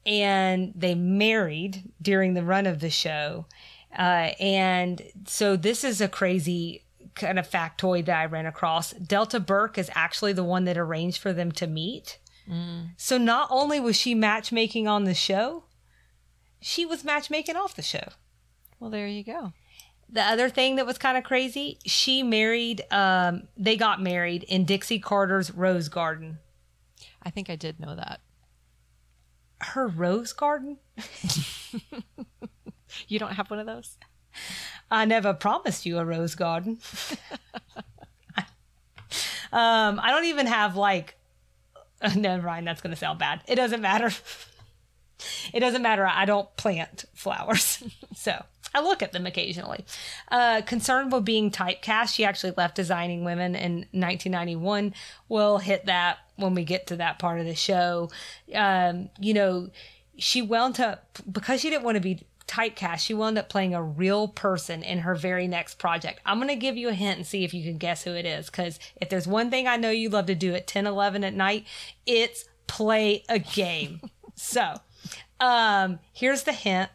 and 0.06 0.72
they 0.74 0.94
married 0.94 1.90
during 2.00 2.34
the 2.34 2.44
run 2.44 2.66
of 2.66 2.80
the 2.80 2.90
show. 2.90 3.46
Uh, 3.96 4.30
and 4.40 5.02
so 5.26 5.56
this 5.56 5.84
is 5.84 6.00
a 6.00 6.08
crazy 6.08 6.84
kind 7.14 7.38
of 7.38 7.48
factoid 7.48 8.06
that 8.06 8.18
I 8.18 8.24
ran 8.26 8.46
across. 8.46 8.92
Delta 8.92 9.40
Burke 9.40 9.78
is 9.78 9.90
actually 9.94 10.32
the 10.32 10.44
one 10.44 10.64
that 10.64 10.76
arranged 10.78 11.18
for 11.18 11.32
them 11.32 11.52
to 11.52 11.66
meet. 11.66 12.18
So 12.96 13.16
not 13.18 13.48
only 13.50 13.80
was 13.80 13.96
she 13.96 14.14
matchmaking 14.14 14.86
on 14.86 15.04
the 15.04 15.14
show, 15.14 15.64
she 16.60 16.84
was 16.84 17.04
matchmaking 17.04 17.56
off 17.56 17.74
the 17.74 17.82
show. 17.82 18.08
Well, 18.78 18.90
there 18.90 19.06
you 19.06 19.24
go. 19.24 19.52
The 20.10 20.22
other 20.22 20.50
thing 20.50 20.76
that 20.76 20.84
was 20.84 20.98
kind 20.98 21.16
of 21.16 21.24
crazy, 21.24 21.78
she 21.86 22.22
married, 22.22 22.82
um, 22.90 23.44
they 23.56 23.76
got 23.76 24.02
married 24.02 24.42
in 24.42 24.66
Dixie 24.66 24.98
Carter's 24.98 25.50
Rose 25.50 25.88
Garden. 25.88 26.40
I 27.22 27.30
think 27.30 27.48
I 27.48 27.56
did 27.56 27.80
know 27.80 27.94
that. 27.96 28.20
Her 29.60 29.86
Rose 29.86 30.32
Garden? 30.34 30.78
You 33.08 33.18
don't 33.18 33.32
have 33.32 33.50
one 33.50 33.58
of 33.58 33.66
those? 33.66 33.96
I 34.92 35.06
never 35.06 35.32
promised 35.32 35.86
you 35.86 35.98
a 35.98 36.04
rose 36.04 36.34
garden. 36.34 36.78
um, 39.50 39.98
I 39.98 40.10
don't 40.10 40.26
even 40.26 40.46
have 40.46 40.76
like. 40.76 41.16
never 42.14 42.46
mind. 42.46 42.66
That's 42.66 42.82
to 42.82 42.94
sound 42.94 43.18
bad. 43.18 43.40
It 43.48 43.54
doesn't 43.54 43.80
matter. 43.80 44.10
it 45.54 45.60
doesn't 45.60 45.80
matter. 45.80 46.06
I 46.06 46.26
don't 46.26 46.54
plant 46.56 47.06
flowers, 47.14 47.82
so 48.14 48.44
I 48.74 48.82
look 48.82 49.02
at 49.02 49.12
them 49.12 49.24
occasionally. 49.24 49.86
Uh, 50.30 50.60
concerned 50.60 51.10
with 51.10 51.24
being 51.24 51.50
typecast, 51.50 52.14
she 52.14 52.26
actually 52.26 52.52
left 52.58 52.76
Designing 52.76 53.24
Women 53.24 53.54
in 53.54 53.72
1991. 53.92 54.92
We'll 55.30 55.56
hit 55.56 55.86
that 55.86 56.18
when 56.36 56.54
we 56.54 56.64
get 56.64 56.88
to 56.88 56.96
that 56.96 57.18
part 57.18 57.40
of 57.40 57.46
the 57.46 57.54
show. 57.54 58.10
Um, 58.54 59.08
you 59.18 59.32
know, 59.32 59.70
she 60.18 60.42
wound 60.42 60.80
up 60.80 61.18
because 61.30 61.62
she 61.62 61.70
didn't 61.70 61.84
want 61.84 61.96
to 61.96 62.02
be 62.02 62.26
typecast. 62.52 62.98
She 62.98 63.14
wound 63.14 63.38
up 63.38 63.48
playing 63.48 63.74
a 63.74 63.82
real 63.82 64.28
person 64.28 64.82
in 64.82 65.00
her 65.00 65.14
very 65.14 65.48
next 65.48 65.78
project. 65.78 66.20
I'm 66.26 66.38
going 66.38 66.48
to 66.48 66.56
give 66.56 66.76
you 66.76 66.88
a 66.88 66.94
hint 66.94 67.18
and 67.18 67.26
see 67.26 67.44
if 67.44 67.54
you 67.54 67.62
can 67.64 67.78
guess 67.78 68.04
who 68.04 68.12
it 68.12 68.26
is. 68.26 68.46
Because 68.46 68.78
if 69.00 69.08
there's 69.08 69.26
one 69.26 69.50
thing 69.50 69.66
I 69.66 69.76
know 69.76 69.90
you 69.90 70.08
love 70.08 70.26
to 70.26 70.34
do 70.34 70.54
at 70.54 70.66
10, 70.66 70.86
11 70.86 71.24
at 71.24 71.34
night, 71.34 71.66
it's 72.06 72.44
play 72.66 73.24
a 73.28 73.38
game. 73.38 74.00
so, 74.34 74.74
um, 75.40 75.98
here's 76.12 76.42
the 76.42 76.52
hint. 76.52 76.90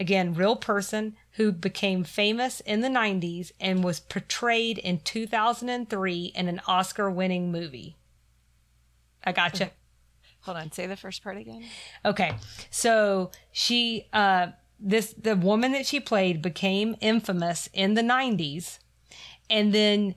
Again, 0.00 0.34
real 0.34 0.56
person 0.56 1.16
who 1.32 1.52
became 1.52 2.02
famous 2.02 2.60
in 2.60 2.80
the 2.80 2.88
90s 2.88 3.52
and 3.60 3.84
was 3.84 4.00
portrayed 4.00 4.78
in 4.78 4.98
2003 4.98 6.32
in 6.34 6.48
an 6.48 6.60
Oscar 6.66 7.08
winning 7.08 7.52
movie. 7.52 7.96
I 9.24 9.32
gotcha. 9.32 9.70
Hold 10.40 10.56
on. 10.56 10.72
Say 10.72 10.86
the 10.86 10.96
first 10.96 11.22
part 11.22 11.36
again. 11.36 11.64
Okay. 12.04 12.34
So 12.70 13.30
she 13.52 14.08
uh 14.12 14.48
this 14.82 15.14
the 15.14 15.36
woman 15.36 15.72
that 15.72 15.86
she 15.86 16.00
played 16.00 16.42
became 16.42 16.96
infamous 17.00 17.68
in 17.72 17.94
the 17.94 18.02
90s 18.02 18.78
and 19.48 19.72
then 19.72 20.14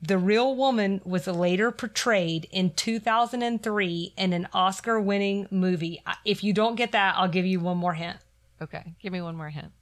the 0.00 0.18
real 0.18 0.54
woman 0.54 1.00
was 1.04 1.26
later 1.26 1.70
portrayed 1.72 2.46
in 2.50 2.70
2003 2.70 4.14
in 4.16 4.32
an 4.32 4.48
Oscar 4.52 5.00
winning 5.00 5.48
movie. 5.50 6.00
If 6.24 6.44
you 6.44 6.52
don't 6.52 6.76
get 6.76 6.92
that, 6.92 7.16
I'll 7.16 7.28
give 7.28 7.46
you 7.46 7.58
one 7.58 7.78
more 7.78 7.94
hint. 7.94 8.18
Okay. 8.62 8.94
Give 9.00 9.12
me 9.12 9.20
one 9.20 9.36
more 9.36 9.48
hint 9.48 9.72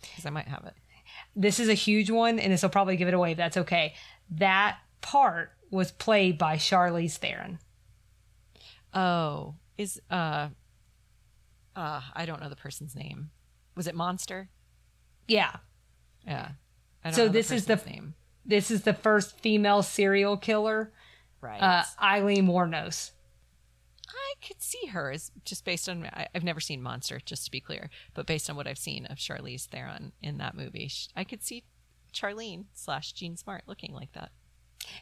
because 0.00 0.24
I 0.24 0.30
might 0.30 0.48
have 0.48 0.64
it. 0.64 0.74
This 1.34 1.60
is 1.60 1.68
a 1.68 1.74
huge 1.74 2.10
one 2.10 2.38
and 2.38 2.52
this 2.52 2.62
will 2.62 2.70
probably 2.70 2.96
give 2.96 3.08
it 3.08 3.14
away, 3.14 3.32
if 3.32 3.36
that's 3.36 3.58
okay. 3.58 3.94
That 4.30 4.78
part 5.02 5.52
was 5.70 5.92
played 5.92 6.38
by 6.38 6.56
Charlize 6.56 7.18
Theron. 7.18 7.58
Oh, 8.94 9.56
is 9.76 10.00
uh, 10.10 10.48
uh, 11.74 12.00
I 12.14 12.24
don't 12.24 12.40
know 12.40 12.48
the 12.48 12.56
person's 12.56 12.96
name. 12.96 13.30
Was 13.76 13.86
it 13.86 13.94
Monster? 13.94 14.48
Yeah. 15.28 15.56
Yeah. 16.26 16.50
I 17.04 17.10
don't 17.10 17.14
So 17.16 17.28
this 17.28 17.50
is 17.52 17.66
the- 17.66 17.76
name. 17.86 18.14
This 18.44 18.70
is 18.70 18.82
the 18.82 18.94
first 18.94 19.38
female 19.40 19.82
serial 19.82 20.36
killer, 20.36 20.92
Right. 21.40 21.60
uh, 21.60 21.84
Aileen 22.00 22.46
Wuornos. 22.46 23.10
I 24.08 24.34
could 24.46 24.62
see 24.62 24.86
her 24.88 25.10
as 25.10 25.32
just 25.44 25.64
based 25.64 25.88
on 25.88 26.06
I, 26.06 26.28
I've 26.34 26.44
never 26.44 26.60
seen 26.60 26.80
Monster, 26.80 27.20
just 27.24 27.44
to 27.46 27.50
be 27.50 27.60
clear, 27.60 27.90
but 28.14 28.24
based 28.26 28.48
on 28.48 28.54
what 28.56 28.66
I've 28.68 28.78
seen 28.78 29.04
of 29.06 29.18
Charlize 29.18 29.66
Theron 29.66 30.12
in 30.22 30.38
that 30.38 30.54
movie, 30.54 30.90
I 31.16 31.24
could 31.24 31.42
see 31.42 31.64
Charlene 32.12 32.66
slash 32.72 33.12
Jean 33.12 33.36
Smart 33.36 33.64
looking 33.66 33.92
like 33.92 34.12
that. 34.12 34.30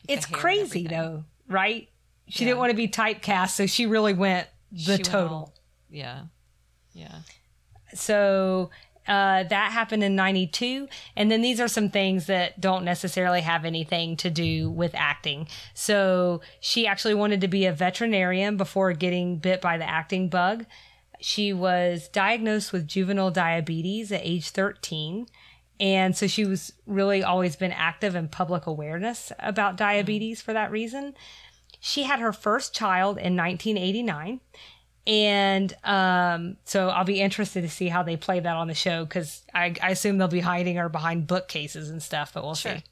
With 0.09 0.11
It's 0.19 0.27
crazy 0.27 0.87
though, 0.87 1.25
right? 1.47 1.91
She 2.29 2.45
Yeah. 2.45 2.51
didn't 2.51 2.59
want 2.61 2.71
to 2.71 2.77
be 2.77 2.89
typecast, 2.89 3.51
so 3.51 3.67
she 3.67 3.85
really 3.85 4.15
went 4.15 4.49
the 4.73 4.79
She 4.79 4.91
went 4.93 5.05
total. 5.05 5.37
all- 5.37 5.55
yeah, 5.91 6.25
yeah. 6.95 7.21
So 7.95 8.71
uh, 9.07 9.43
that 9.45 9.73
happened 9.73 10.03
in 10.03 10.17
92. 10.17 10.89
And 11.17 11.31
then 11.31 11.43
these 11.43 11.61
are 11.61 11.69
some 11.69 11.91
things 11.91 12.27
that 12.27 12.61
don't 12.61 12.85
necessarily 12.85 13.43
have 13.43 13.65
anything 13.65 14.17
to 14.19 14.31
do 14.31 14.71
with 14.71 14.95
acting. 14.95 15.49
So 15.75 16.41
she 16.61 16.87
actually 16.87 17.15
wanted 17.15 17.41
to 17.43 17.49
be 17.49 17.67
a 17.67 17.73
veterinarian 17.73 18.57
before 18.57 18.93
getting 18.93 19.39
bit 19.39 19.61
by 19.61 19.77
the 19.77 19.89
acting 19.89 20.29
bug. 20.29 20.65
She 21.21 21.53
was 21.53 22.09
diagnosed 22.09 22.73
with 22.73 22.89
juvenile 22.89 23.31
diabetes 23.31 24.11
at 24.11 24.23
age 24.25 24.51
13. 24.51 25.27
And 25.81 26.17
so 26.17 26.27
she 26.27 26.45
was 26.45 26.73
really 26.87 27.23
always 27.23 27.57
been 27.57 27.73
active 27.73 28.15
in 28.15 28.29
public 28.29 28.67
awareness 28.67 29.33
about 29.39 29.77
diabetes 29.77 30.41
for 30.41 30.53
that 30.53 30.71
reason. 30.71 31.15
She 31.81 32.05
had 32.05 32.21
her 32.21 32.33
first 32.33 32.75
child 32.75 33.19
in 33.19 33.37
1989 33.37 34.41
And 35.07 35.75
um, 35.85 36.57
so 36.65 36.89
I'll 36.89 37.05
be 37.05 37.21
interested 37.21 37.61
to 37.63 37.69
see 37.69 37.89
how 37.89 38.03
they 38.03 38.17
play 38.17 38.41
that 38.41 38.57
on 38.57 38.69
the 38.69 38.75
show 38.75 39.05
because 39.05 39.43
I, 39.53 39.75
I 39.83 39.91
assume 39.91 40.17
they'll 40.19 40.29
be 40.29 40.41
hiding 40.41 40.77
her 40.77 40.89
behind 40.89 41.27
bookcases 41.27 41.91
and 41.91 42.03
stuff, 42.03 42.33
but 42.33 42.43
we'll 42.43 42.55
Sure. 42.55 42.77
see. 42.77 42.83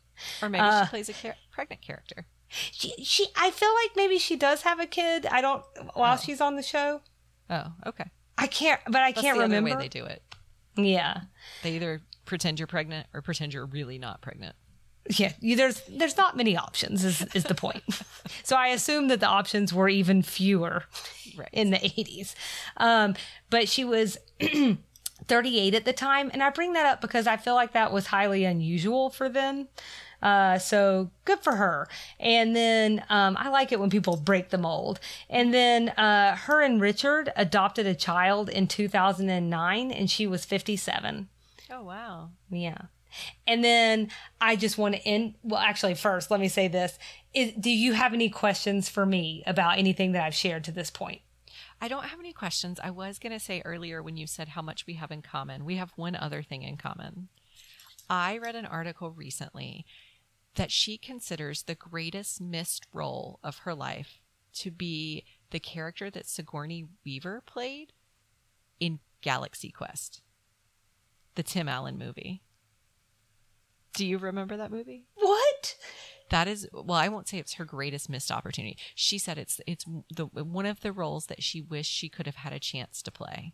Or 0.43 0.49
maybe 0.51 0.61
Uh, 0.63 0.85
she 0.85 0.91
plays 0.91 1.09
a 1.09 1.13
char- 1.15 1.37
pregnant 1.51 1.81
character. 1.81 2.27
She, 2.49 2.93
she, 3.03 3.27
I 3.35 3.51
feel 3.51 3.71
like 3.83 3.97
maybe 3.97 4.19
she 4.19 4.37
does 4.37 4.61
have 4.63 4.79
a 4.79 4.85
kid. 4.87 5.25
I 5.25 5.41
don't, 5.41 5.65
while 5.95 6.19
she's 6.19 6.41
on 6.43 6.57
the 6.57 6.63
show. 6.63 7.01
Oh, 7.49 7.73
okay. 7.87 8.05
I 8.37 8.47
can't, 8.47 8.81
but 8.87 8.97
I 8.97 9.13
That's 9.13 9.23
can't 9.23 9.39
the 9.39 9.43
remember. 9.45 9.71
other 9.71 9.79
way 9.79 9.83
they 9.85 9.89
do 9.89 10.05
it. 10.05 10.23
yeah. 10.77 11.23
They 11.63 11.73
either 11.77 12.03
pretend 12.27 12.61
you're 12.61 12.67
pregnant 12.67 13.07
or 13.15 13.23
pretend 13.23 13.55
you're 13.55 13.67
really 13.67 13.99
not 13.99 14.21
pregnant. 14.21 14.55
Yeah, 15.11 15.33
you, 15.41 15.57
there's 15.57 15.83
there's 15.89 16.17
not 16.17 16.37
many 16.37 16.57
options 16.57 17.05
is 17.05 17.23
is 17.35 17.45
the 17.45 17.55
point. 17.55 17.83
so 18.45 18.57
I 18.57 18.69
assume 18.69 19.09
that 19.09 19.21
the 19.21 19.27
options 19.27 19.73
were 19.75 19.89
even 19.89 20.23
fewer 20.23 20.85
Right. 21.37 21.49
in 21.53 21.71
the 21.71 21.79
80s. 21.79 22.35
Um, 22.77 23.15
but 23.51 23.69
she 23.69 23.85
was 23.85 24.19
38 25.29 25.75
at 25.75 25.85
the 25.85 25.93
time, 25.93 26.31
and 26.33 26.43
I 26.43 26.51
bring 26.51 26.73
that 26.75 26.87
up 26.87 27.01
because 27.01 27.27
I 27.27 27.37
feel 27.37 27.55
like 27.55 27.73
that 27.73 27.93
was 27.93 28.09
highly 28.09 28.45
unusual 28.45 29.11
for 29.11 29.29
them. 29.29 29.69
Uh, 30.21 30.59
so 30.59 31.11
good 31.25 31.41
for 31.41 31.57
her. 31.57 31.89
And 32.21 32.55
then 32.55 33.05
um, 33.09 33.37
I 33.39 33.49
like 33.49 33.73
it 33.73 33.81
when 33.81 33.91
people 33.91 34.17
break 34.17 34.51
the 34.51 34.59
mold. 34.59 35.01
And 35.29 35.53
then 35.53 35.89
uh, 35.91 36.37
her 36.37 36.61
and 36.63 36.81
Richard 36.81 37.33
adopted 37.35 37.87
a 37.87 37.95
child 37.95 38.49
in 38.49 38.69
2009, 38.69 39.91
and 39.91 40.11
she 40.11 40.27
was 40.27 40.45
57. 40.45 41.29
Oh 41.71 41.83
wow. 41.83 42.31
Yeah. 42.51 42.77
And 43.47 43.63
then 43.63 44.11
I 44.41 44.57
just 44.57 44.79
want 44.79 44.95
to 44.95 45.03
end. 45.03 45.35
Well, 45.43 45.61
actually, 45.61 45.95
first, 45.95 46.31
let 46.31 46.41
me 46.41 46.49
say 46.49 46.69
this. 46.69 46.99
Is, 47.35 47.53
do 47.59 47.71
you 47.71 47.93
have 47.93 48.13
any 48.13 48.29
questions 48.29 48.89
for 48.89 49.07
me 49.07 49.43
about 49.47 49.79
anything 49.79 50.13
that 50.13 50.25
I've 50.25 50.35
shared 50.35 50.65
to 50.65 50.73
this 50.73 50.91
point? 50.91 51.23
I 51.81 51.89
don't 51.89 52.05
have 52.05 52.21
any 52.21 52.33
questions. 52.33 52.79
I 52.83 52.91
was 52.91 53.19
going 53.19 53.33
to 53.33 53.41
say 53.41 53.61
earlier 53.65 54.03
when 54.03 54.17
you 54.17 54.27
said 54.27 54.49
how 54.49 54.63
much 54.63 54.87
we 54.87 54.95
have 54.95 55.11
in 55.11 55.23
common, 55.23 55.65
we 55.65 55.77
have 55.77 55.93
one 55.97 56.15
other 56.15 56.43
thing 56.43 56.63
in 56.63 56.77
common. 56.77 57.29
I 58.09 58.39
read 58.39 58.55
an 58.55 58.67
article 58.67 59.11
recently 59.11 59.85
that 60.55 60.71
she 60.71 60.99
considers 60.99 61.63
the 61.63 61.75
greatest 61.75 62.41
missed 62.41 62.87
role 62.93 63.41
of 63.43 63.59
her 63.59 63.75
life 63.75 64.21
to 64.55 64.71
be 64.71 65.25
the 65.51 65.61
character 65.61 66.11
that 66.11 66.27
Sigourney 66.27 66.87
Weaver 67.05 67.43
played 67.47 67.93
in 68.79 69.01
Galaxy 69.21 69.71
Quest, 69.71 70.21
the 71.35 71.43
Tim 71.43 71.69
Allen 71.69 71.97
movie. 71.99 72.43
Do 73.95 74.07
you 74.07 74.19
remember 74.19 74.57
that 74.57 74.71
movie? 74.71 75.05
What? 75.15 75.77
that 76.33 76.49
is 76.49 76.67
well 76.73 76.99
i 76.99 77.09
won't 77.09 77.29
say 77.29 77.39
it's 77.39 77.55
her 77.55 77.65
greatest 77.65 78.09
missed 78.09 78.33
opportunity. 78.33 78.77
She 78.95 79.19
said 79.19 79.39
it's 79.39 79.61
it's 79.67 79.85
the 80.15 80.27
one 80.27 80.67
of 80.67 80.81
the 80.81 80.91
roles 80.91 81.27
that 81.27 81.43
she 81.43 81.61
wished 81.61 81.93
she 81.93 82.09
could 82.09 82.27
have 82.27 82.37
had 82.37 82.53
a 82.53 82.59
chance 82.59 83.03
to 83.03 83.13
play. 83.13 83.53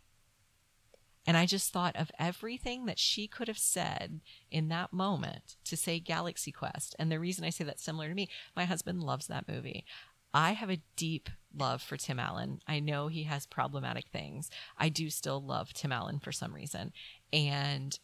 And 1.27 1.35
i 1.37 1.45
just 1.45 1.71
thought 1.71 1.95
of 1.97 2.09
everything 2.17 2.85
that 2.85 2.97
she 2.97 3.27
could 3.27 3.49
have 3.49 3.59
said 3.59 4.21
in 4.49 4.69
that 4.69 4.93
moment 4.93 5.57
to 5.65 5.77
say 5.77 5.99
galaxy 5.99 6.51
quest. 6.51 6.95
And 6.97 7.11
the 7.11 7.19
reason 7.19 7.43
i 7.43 7.49
say 7.49 7.65
that's 7.65 7.83
similar 7.83 8.07
to 8.07 8.15
me 8.15 8.29
my 8.55 8.65
husband 8.65 9.03
loves 9.03 9.27
that 9.27 9.47
movie. 9.47 9.85
I 10.33 10.51
have 10.51 10.69
a 10.69 10.81
deep 10.95 11.29
love 11.53 11.81
for 11.81 11.97
tim 11.97 12.19
allen. 12.19 12.61
I 12.65 12.79
know 12.79 13.09
he 13.09 13.23
has 13.23 13.45
problematic 13.45 14.07
things. 14.07 14.49
I 14.77 14.87
do 14.87 15.09
still 15.09 15.41
love 15.41 15.73
tim 15.73 15.91
allen 15.91 16.19
for 16.19 16.31
some 16.31 16.55
reason. 16.55 16.93
And 17.33 17.99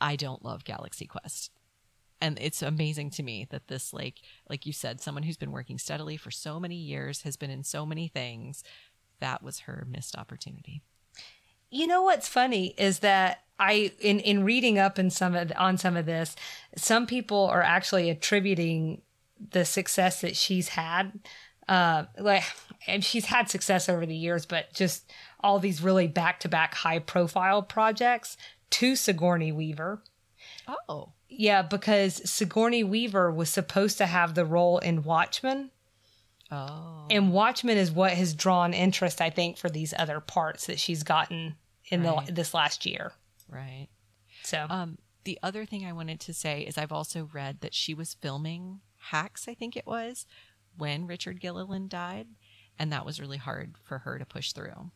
i 0.00 0.14
don't 0.14 0.44
love 0.44 0.64
galaxy 0.64 1.06
quest 1.06 1.50
and 2.24 2.38
it's 2.40 2.62
amazing 2.62 3.10
to 3.10 3.22
me 3.22 3.46
that 3.50 3.68
this 3.68 3.92
like 3.92 4.22
like 4.48 4.66
you 4.66 4.72
said 4.72 5.00
someone 5.00 5.22
who's 5.22 5.36
been 5.36 5.52
working 5.52 5.78
steadily 5.78 6.16
for 6.16 6.30
so 6.30 6.58
many 6.58 6.76
years 6.76 7.22
has 7.22 7.36
been 7.36 7.50
in 7.50 7.62
so 7.62 7.84
many 7.84 8.08
things 8.08 8.64
that 9.20 9.42
was 9.42 9.60
her 9.60 9.86
missed 9.90 10.16
opportunity 10.16 10.82
You 11.70 11.86
know 11.86 12.02
what's 12.02 12.28
funny 12.28 12.74
is 12.78 13.00
that 13.00 13.42
I 13.58 13.92
in 14.00 14.20
in 14.20 14.44
reading 14.44 14.78
up 14.78 14.98
in 14.98 15.10
some 15.10 15.34
of 15.34 15.52
on 15.56 15.78
some 15.78 15.96
of 15.96 16.06
this, 16.06 16.34
some 16.76 17.06
people 17.06 17.46
are 17.46 17.62
actually 17.62 18.10
attributing 18.10 19.02
the 19.50 19.64
success 19.64 20.20
that 20.22 20.36
she's 20.36 20.68
had. 20.68 21.20
Uh, 21.68 22.04
like, 22.18 22.44
and 22.86 23.02
she's 23.02 23.26
had 23.26 23.48
success 23.48 23.88
over 23.88 24.04
the 24.06 24.14
years, 24.16 24.44
but 24.44 24.72
just 24.74 25.10
all 25.40 25.58
these 25.58 25.80
really 25.82 26.06
back 26.06 26.40
to 26.40 26.48
back 26.48 26.74
high 26.74 26.98
profile 26.98 27.62
projects 27.62 28.36
to 28.70 28.96
Sigourney 28.96 29.52
Weaver. 29.52 30.02
oh 30.88 31.12
Yeah, 31.38 31.62
because 31.62 32.28
Sigourney 32.30 32.84
Weaver 32.84 33.30
was 33.30 33.50
supposed 33.50 33.98
to 33.98 34.06
have 34.06 34.34
the 34.34 34.44
role 34.44 34.78
in 34.78 35.02
Watchmen. 35.02 35.70
oh 36.50 37.06
And 37.10 37.32
Watchmen 37.32 37.76
is 37.76 37.90
what 37.90 38.12
has 38.12 38.34
drawn 38.34 38.72
interest, 38.74 39.20
I 39.20 39.30
think, 39.30 39.56
for 39.56 39.68
these 39.68 39.94
other 39.98 40.20
parts 40.20 40.66
that 40.66 40.78
she's 40.78 41.02
gotten 41.02 41.56
in 41.90 42.02
Right. 42.02 42.26
the 42.26 42.32
this 42.32 42.54
last 42.54 42.86
year. 42.86 43.12
right 43.48 43.88
So 44.42 44.66
um 44.70 44.98
the 45.24 45.38
other 45.42 45.64
thing 45.64 45.86
i 45.86 45.92
wanted 45.92 46.20
to 46.20 46.34
say 46.34 46.60
is 46.62 46.76
i've 46.76 46.92
also 46.92 47.28
read 47.32 47.60
that 47.62 47.72
she 47.74 47.94
was 47.94 48.12
filming 48.14 48.80
hacks 49.10 49.48
i 49.48 49.54
think 49.54 49.74
it 49.76 49.86
was 49.86 50.26
when 50.76 51.06
richard 51.06 51.40
gilliland 51.40 51.88
died 51.88 52.26
and 52.78 52.92
that 52.92 53.06
was 53.06 53.20
really 53.20 53.36
hard 53.38 53.74
for 53.82 53.98
her 54.00 54.18
to 54.18 54.24
push 54.26 54.52
through 54.52 54.90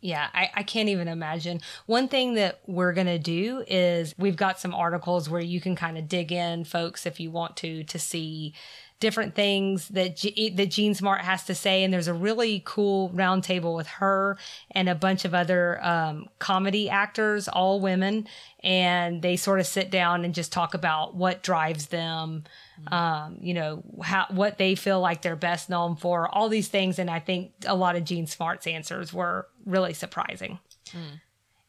yeah, 0.00 0.28
I, 0.32 0.50
I 0.54 0.62
can't 0.62 0.88
even 0.88 1.08
imagine. 1.08 1.60
One 1.86 2.08
thing 2.08 2.34
that 2.34 2.60
we're 2.66 2.92
gonna 2.92 3.18
do 3.18 3.64
is 3.66 4.14
we've 4.16 4.36
got 4.36 4.60
some 4.60 4.74
articles 4.74 5.28
where 5.28 5.40
you 5.40 5.60
can 5.60 5.74
kind 5.74 5.98
of 5.98 6.08
dig 6.08 6.30
in, 6.30 6.64
folks, 6.64 7.04
if 7.06 7.18
you 7.18 7.30
want 7.30 7.56
to, 7.58 7.82
to 7.84 7.98
see 7.98 8.54
different 9.00 9.34
things 9.34 9.88
that 9.88 10.16
G- 10.16 10.50
that 10.50 10.70
Jean 10.70 10.94
Smart 10.94 11.20
has 11.20 11.44
to 11.44 11.54
say. 11.54 11.84
And 11.84 11.92
there's 11.92 12.08
a 12.08 12.14
really 12.14 12.62
cool 12.64 13.10
roundtable 13.10 13.76
with 13.76 13.86
her 13.86 14.36
and 14.70 14.88
a 14.88 14.94
bunch 14.94 15.24
of 15.24 15.34
other 15.34 15.84
um, 15.84 16.28
comedy 16.38 16.90
actors, 16.90 17.48
all 17.48 17.80
women, 17.80 18.26
and 18.62 19.22
they 19.22 19.36
sort 19.36 19.60
of 19.60 19.66
sit 19.66 19.90
down 19.90 20.24
and 20.24 20.34
just 20.34 20.52
talk 20.52 20.74
about 20.74 21.14
what 21.14 21.42
drives 21.42 21.86
them, 21.86 22.44
um, 22.88 23.38
you 23.40 23.54
know, 23.54 23.82
how 24.02 24.26
what 24.30 24.58
they 24.58 24.74
feel 24.74 25.00
like 25.00 25.22
they're 25.22 25.36
best 25.36 25.70
known 25.70 25.94
for, 25.96 26.28
all 26.28 26.48
these 26.48 26.68
things. 26.68 26.98
And 26.98 27.08
I 27.10 27.20
think 27.20 27.52
a 27.66 27.76
lot 27.76 27.94
of 27.96 28.04
Jean 28.04 28.26
Smart's 28.26 28.66
answers 28.66 29.12
were 29.12 29.46
really 29.64 29.94
surprising. 29.94 30.58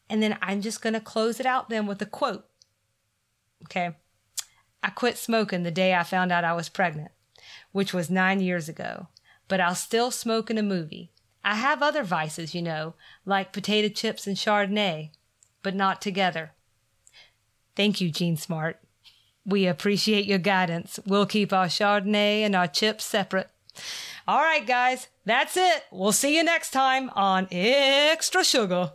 And 0.10 0.24
then 0.24 0.38
I'm 0.42 0.62
just 0.62 0.82
going 0.82 0.94
to 0.94 1.00
close 1.00 1.40
it 1.40 1.46
out 1.46 1.70
then 1.70 1.86
with 1.86 2.02
a 2.02 2.06
quote. 2.08 2.46
Okay. 3.66 3.96
I 4.82 4.90
quit 4.90 5.18
smoking 5.18 5.64
the 5.64 5.72
day 5.72 5.94
I 5.94 6.04
found 6.04 6.32
out 6.32 6.44
I 6.46 6.54
was 6.54 6.70
pregnant, 6.70 7.12
which 7.72 7.94
was 7.94 8.10
nine 8.10 8.40
years 8.40 8.68
ago, 8.70 9.08
but 9.48 9.60
I'll 9.60 9.76
still 9.76 10.12
smoke 10.12 10.50
in 10.50 10.58
a 10.58 10.64
movie. 10.64 11.12
I 11.44 11.56
have 11.56 11.82
other 11.82 12.04
vices, 12.04 12.54
you 12.54 12.62
know, 12.62 12.96
like 13.26 13.54
potato 13.54 13.90
chips 13.90 14.28
and 14.28 14.36
Chardonnay, 14.36 15.12
but 15.64 15.76
not 15.76 16.02
together. 16.02 16.52
Thank 17.76 18.02
you, 18.02 18.12
Jean 18.12 18.36
Smart. 18.36 18.80
We 19.46 19.66
appreciate 19.66 20.26
your 20.26 20.38
guidance. 20.38 21.00
We'll 21.06 21.26
keep 21.26 21.54
our 21.54 21.68
Chardonnay 21.68 22.42
and 22.42 22.56
our 22.56 22.68
chips 22.68 23.06
separate. 23.06 23.50
All 24.28 24.42
right, 24.42 24.66
guys, 24.68 25.08
that's 25.26 25.58
it. 25.58 25.86
We'll 25.92 26.12
see 26.12 26.36
you 26.36 26.44
next 26.44 26.72
time 26.72 27.10
on 27.12 27.48
Extra 27.52 28.44
Sugar. 28.44 28.92